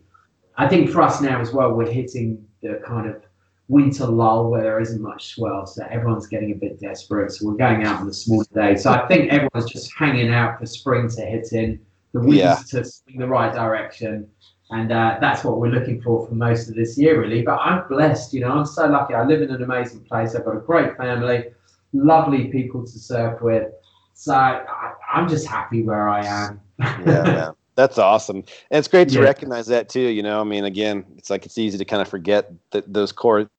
I 0.57 0.67
think 0.67 0.91
for 0.91 1.01
us 1.01 1.21
now 1.21 1.41
as 1.41 1.51
well, 1.51 1.73
we're 1.73 1.91
hitting 1.91 2.45
the 2.61 2.81
kind 2.85 3.09
of 3.09 3.23
winter 3.71 4.05
lull 4.05 4.49
where 4.51 4.61
there 4.61 4.79
isn't 4.79 5.01
much 5.01 5.35
swell, 5.35 5.65
so 5.65 5.85
everyone's 5.89 6.27
getting 6.27 6.51
a 6.51 6.55
bit 6.55 6.79
desperate. 6.79 7.31
So 7.31 7.47
we're 7.47 7.55
going 7.55 7.85
out 7.85 8.01
on 8.01 8.07
the 8.07 8.13
smaller 8.13 8.45
days. 8.53 8.83
So 8.83 8.91
I 8.91 9.07
think 9.07 9.31
everyone's 9.31 9.71
just 9.71 9.91
hanging 9.97 10.33
out 10.33 10.59
for 10.59 10.65
spring 10.65 11.09
to 11.09 11.21
hit 11.21 11.53
in, 11.53 11.79
the 12.13 12.19
winds 12.19 12.37
yeah. 12.37 12.55
to 12.71 12.83
swing 12.83 13.19
the 13.19 13.27
right 13.27 13.53
direction 13.53 14.29
and 14.71 14.91
uh, 14.91 15.17
that's 15.19 15.43
what 15.43 15.59
we're 15.59 15.69
looking 15.69 16.01
for 16.01 16.25
for 16.25 16.33
most 16.33 16.69
of 16.69 16.75
this 16.75 16.97
year, 16.97 17.21
really. 17.21 17.41
But 17.41 17.59
I'm 17.59 17.87
blessed, 17.89 18.33
you 18.33 18.39
know, 18.39 18.51
I'm 18.51 18.65
so 18.65 18.87
lucky. 18.87 19.13
I 19.13 19.25
live 19.25 19.41
in 19.41 19.51
an 19.51 19.61
amazing 19.61 20.01
place. 20.05 20.33
I've 20.33 20.45
got 20.45 20.55
a 20.55 20.61
great 20.61 20.95
family, 20.95 21.45
lovely 21.91 22.47
people 22.47 22.83
to 22.83 22.99
surf 22.99 23.41
with. 23.41 23.69
So 24.13 24.33
I, 24.33 24.93
am 25.13 25.27
just 25.27 25.45
happy 25.45 25.83
where 25.83 26.07
I 26.07 26.25
am. 26.25 26.61
yeah. 26.79 27.51
That's 27.75 27.97
awesome. 27.97 28.37
And 28.37 28.79
it's 28.79 28.87
great 28.87 29.09
to 29.09 29.15
yeah. 29.15 29.21
recognize 29.21 29.65
that 29.67 29.89
too. 29.89 30.01
You 30.01 30.23
know, 30.23 30.39
I 30.39 30.43
mean, 30.43 30.65
again, 30.65 31.05
it's 31.17 31.29
like 31.29 31.45
it's 31.45 31.57
easy 31.57 31.77
to 31.77 31.85
kind 31.85 32.01
of 32.01 32.07
forget 32.07 32.51
that 32.71 32.91
those 32.93 33.11
core 33.11 33.49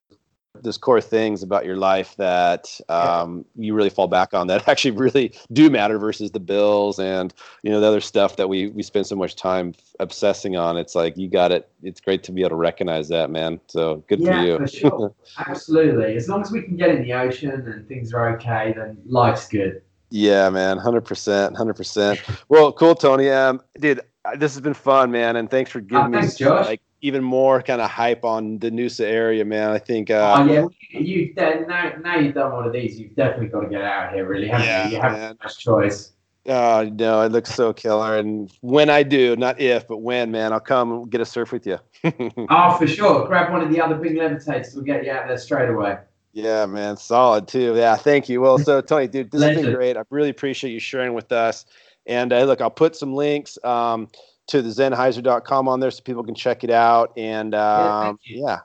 those 0.63 0.79
core 0.79 1.01
things 1.01 1.43
about 1.43 1.65
your 1.65 1.77
life 1.77 2.15
that 2.17 2.81
um, 2.89 3.45
yeah. 3.57 3.67
you 3.67 3.75
really 3.75 3.91
fall 3.91 4.09
back 4.09 4.33
on 4.33 4.47
that 4.47 4.67
actually 4.69 4.93
really 4.93 5.33
do 5.53 5.69
matter 5.69 5.99
versus 5.99 6.31
the 6.31 6.41
bills 6.41 6.99
and 6.99 7.35
you 7.63 7.71
know 7.71 7.81
the 7.81 7.87
other 7.87 8.01
stuff 8.01 8.37
that 8.37 8.49
we 8.49 8.69
we 8.69 8.83
spend 8.83 9.07
so 9.07 9.17
much 9.17 9.37
time 9.37 9.75
obsessing 10.01 10.57
on. 10.57 10.77
It's 10.77 10.95
like 10.95 11.17
you 11.17 11.29
got 11.29 11.53
it. 11.53 11.69
It's 11.83 12.01
great 12.01 12.23
to 12.25 12.33
be 12.33 12.43
able 12.43 12.51
to 12.51 12.57
recognize 12.57 13.09
that 13.09 13.31
man. 13.31 13.61
So 13.67 14.05
good 14.09 14.21
yeah, 14.21 14.41
for 14.41 14.47
you. 14.47 14.59
for 14.59 14.67
sure. 14.67 15.15
absolutely. 15.39 16.17
As 16.17 16.29
long 16.29 16.43
as 16.43 16.51
we 16.51 16.63
can 16.63 16.77
get 16.77 16.91
in 16.91 17.03
the 17.03 17.13
ocean 17.13 17.51
and 17.51 17.89
things 17.89 18.13
are 18.13 18.35
okay 18.37 18.75
then 18.77 18.99
life's 19.07 19.49
good. 19.49 19.83
Yeah 20.11 20.51
man. 20.51 20.79
100% 20.79 21.55
100% 21.55 22.41
well 22.49 22.73
cool 22.73 22.95
tony. 22.95 23.31
Um 23.31 23.61
dude 23.79 24.01
this 24.37 24.55
has 24.55 24.61
been 24.61 24.75
fun 24.75 25.11
man 25.11 25.37
and 25.37 25.51
thanks 25.51 25.71
for 25.71 25.81
giving 25.81 26.15
uh, 26.15 26.21
thanks, 26.21 26.39
me 26.39 26.47
Josh. 26.47 26.67
like 26.67 26.83
even 27.03 27.23
more 27.23 27.61
kind 27.61 27.81
of 27.81 27.91
hype 27.91 28.25
on 28.25 28.59
the 28.59 28.71
Noosa 28.71 29.05
area, 29.05 29.45
man. 29.45 29.71
I 29.71 29.79
think. 29.79 30.11
Uh, 30.11 30.37
oh 30.39 30.53
yeah, 30.53 30.67
you 30.99 31.35
now 31.37 31.93
now 32.01 32.17
you've 32.17 32.35
done 32.35 32.53
one 32.53 32.67
of 32.67 32.73
these, 32.73 32.99
you've 32.99 33.15
definitely 33.15 33.49
got 33.49 33.61
to 33.61 33.69
get 33.69 33.83
out 33.83 34.15
here, 34.15 34.27
really. 34.27 34.49
Haven't 34.49 34.67
yeah, 34.67 34.87
you? 34.87 34.97
you 34.97 35.03
have 35.03 35.37
much 35.43 35.59
choice. 35.59 36.13
Oh 36.47 36.91
no, 36.95 37.21
it 37.23 37.31
looks 37.31 37.55
so 37.55 37.73
killer. 37.73 38.19
And 38.19 38.51
when 38.63 38.91
I 38.91 39.03
do, 39.03 39.37
not 39.37 39.61
if, 39.61 39.87
but 39.87 39.99
when, 39.99 40.31
man, 40.31 40.53
I'll 40.53 40.61
come 40.61 41.09
get 41.09 41.21
a 41.21 41.25
surf 41.25 41.53
with 41.53 41.67
you. 41.67 41.79
oh, 42.51 42.77
for 42.79 42.87
sure. 42.87 43.27
Grab 43.27 43.53
one 43.53 43.63
of 43.63 43.71
the 43.71 43.81
other 43.81 43.95
big 43.95 44.17
levitators. 44.17 44.75
We'll 44.75 44.85
get 44.85 45.05
you 45.05 45.13
out 45.13 45.29
there 45.29 45.39
straight 45.39 45.69
away. 45.69 45.99
Yeah, 46.33 46.67
man, 46.67 46.97
solid 46.97 47.47
too. 47.47 47.75
Yeah, 47.77 47.95
thank 47.95 48.29
you. 48.29 48.41
Well, 48.41 48.59
so 48.59 48.81
Tony, 48.81 49.07
dude, 49.07 49.31
this 49.31 49.43
has 49.43 49.61
been 49.61 49.75
great. 49.75 49.97
I 49.97 50.03
really 50.11 50.31
appreciate 50.31 50.73
you 50.73 50.81
sharing 50.81 51.15
with 51.15 51.31
us. 51.31 51.67
And 52.07 52.33
uh, 52.33 52.43
look, 52.45 52.61
I'll 52.61 52.71
put 52.71 52.97
some 52.97 53.15
links. 53.15 53.59
Um, 53.63 54.09
to 54.49 54.63
the 54.63 54.69
Zenhiser.com 54.69 55.69
on 55.69 55.81
there 55.81 55.91
so 55.91 56.03
people 56.03 56.25
can 56.25 56.35
check 56.35 56.65
it 56.65 56.71
out. 56.71 57.13
And 57.17 57.55
um, 57.55 58.19
yeah, 58.25 58.37
yeah, 58.47 58.59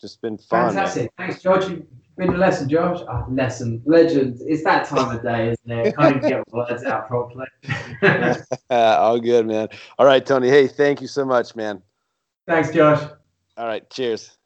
just 0.00 0.20
been 0.20 0.38
fun. 0.38 0.74
Fantastic. 0.74 1.10
Man. 1.18 1.28
Thanks, 1.28 1.42
George. 1.42 1.68
You've 1.68 1.86
been 2.16 2.34
a 2.34 2.38
lesson, 2.38 2.68
George. 2.68 3.00
Oh, 3.08 3.26
lesson, 3.30 3.82
legend. 3.84 4.38
It's 4.40 4.64
that 4.64 4.86
time 4.86 5.16
of 5.16 5.22
day, 5.22 5.52
isn't 5.52 5.86
it? 5.86 5.96
Can't 5.96 6.16
even 6.16 6.28
get 6.28 6.52
words 6.52 6.84
out 6.84 7.08
properly. 7.08 7.46
All 8.70 9.20
good, 9.20 9.46
man. 9.46 9.68
All 9.98 10.06
right, 10.06 10.24
Tony. 10.24 10.48
Hey, 10.48 10.66
thank 10.66 11.00
you 11.00 11.06
so 11.06 11.24
much, 11.24 11.54
man. 11.56 11.82
Thanks, 12.46 12.70
Josh. 12.70 13.02
All 13.56 13.66
right, 13.66 13.88
cheers. 13.90 14.36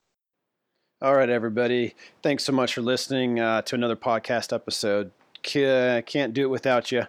All 1.00 1.14
right, 1.14 1.28
everybody. 1.28 1.94
Thanks 2.22 2.44
so 2.44 2.52
much 2.52 2.74
for 2.74 2.80
listening 2.80 3.38
uh, 3.38 3.62
to 3.62 3.74
another 3.74 3.96
podcast 3.96 4.54
episode. 4.54 5.10
Can't 5.42 6.32
do 6.32 6.42
it 6.42 6.50
without 6.50 6.90
you, 6.90 7.02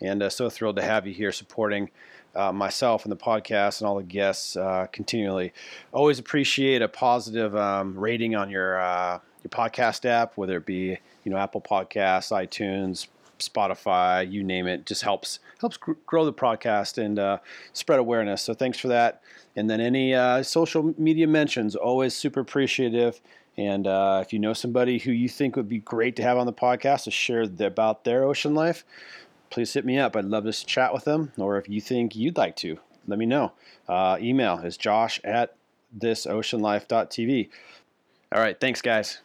and 0.00 0.22
uh, 0.22 0.30
so 0.30 0.48
thrilled 0.48 0.76
to 0.76 0.82
have 0.82 1.06
you 1.06 1.12
here 1.12 1.32
supporting 1.32 1.90
uh, 2.34 2.52
myself 2.52 3.04
and 3.04 3.12
the 3.12 3.16
podcast 3.16 3.80
and 3.80 3.88
all 3.88 3.96
the 3.96 4.02
guests 4.02 4.56
uh, 4.56 4.86
continually. 4.92 5.52
Always 5.92 6.18
appreciate 6.18 6.82
a 6.82 6.88
positive 6.88 7.54
um, 7.56 7.98
rating 7.98 8.34
on 8.34 8.50
your 8.50 8.80
uh, 8.80 9.18
your 9.42 9.50
podcast 9.50 10.04
app, 10.04 10.36
whether 10.36 10.56
it 10.56 10.66
be 10.66 10.98
you 11.24 11.30
know 11.30 11.36
Apple 11.36 11.60
Podcasts, 11.60 12.32
iTunes, 12.32 13.08
Spotify, 13.38 14.30
you 14.30 14.42
name 14.42 14.66
it. 14.66 14.86
Just 14.86 15.02
helps 15.02 15.40
helps 15.60 15.76
grow 15.76 16.24
the 16.24 16.32
podcast 16.32 16.98
and 16.98 17.18
uh, 17.18 17.38
spread 17.72 17.98
awareness. 17.98 18.42
So 18.42 18.54
thanks 18.54 18.78
for 18.78 18.88
that. 18.88 19.22
And 19.56 19.68
then 19.68 19.80
any 19.80 20.14
uh, 20.14 20.42
social 20.42 20.94
media 20.96 21.26
mentions, 21.26 21.76
always 21.76 22.14
super 22.14 22.40
appreciative. 22.40 23.20
And 23.58 23.86
uh, 23.86 24.22
if 24.24 24.32
you 24.32 24.38
know 24.38 24.54
somebody 24.54 24.98
who 24.98 25.12
you 25.12 25.28
think 25.28 25.56
would 25.56 25.68
be 25.68 25.78
great 25.78 26.16
to 26.16 26.22
have 26.22 26.38
on 26.38 26.46
the 26.46 26.54
podcast 26.54 27.04
to 27.04 27.10
share 27.10 27.44
about 27.60 28.04
their 28.04 28.24
ocean 28.24 28.54
life, 28.54 28.84
please 29.52 29.72
hit 29.72 29.84
me 29.84 29.98
up. 29.98 30.16
I'd 30.16 30.24
love 30.24 30.44
to 30.44 30.52
chat 30.52 30.92
with 30.92 31.04
them. 31.04 31.32
Or 31.36 31.58
if 31.58 31.68
you 31.68 31.80
think 31.80 32.16
you'd 32.16 32.36
like 32.36 32.56
to, 32.56 32.78
let 33.06 33.18
me 33.18 33.26
know. 33.26 33.52
Uh, 33.88 34.16
email 34.20 34.58
is 34.58 34.76
josh 34.76 35.20
at 35.22 35.54
thisoceanlife.tv. 35.98 37.48
All 38.34 38.40
right. 38.40 38.58
Thanks, 38.58 38.80
guys. 38.82 39.18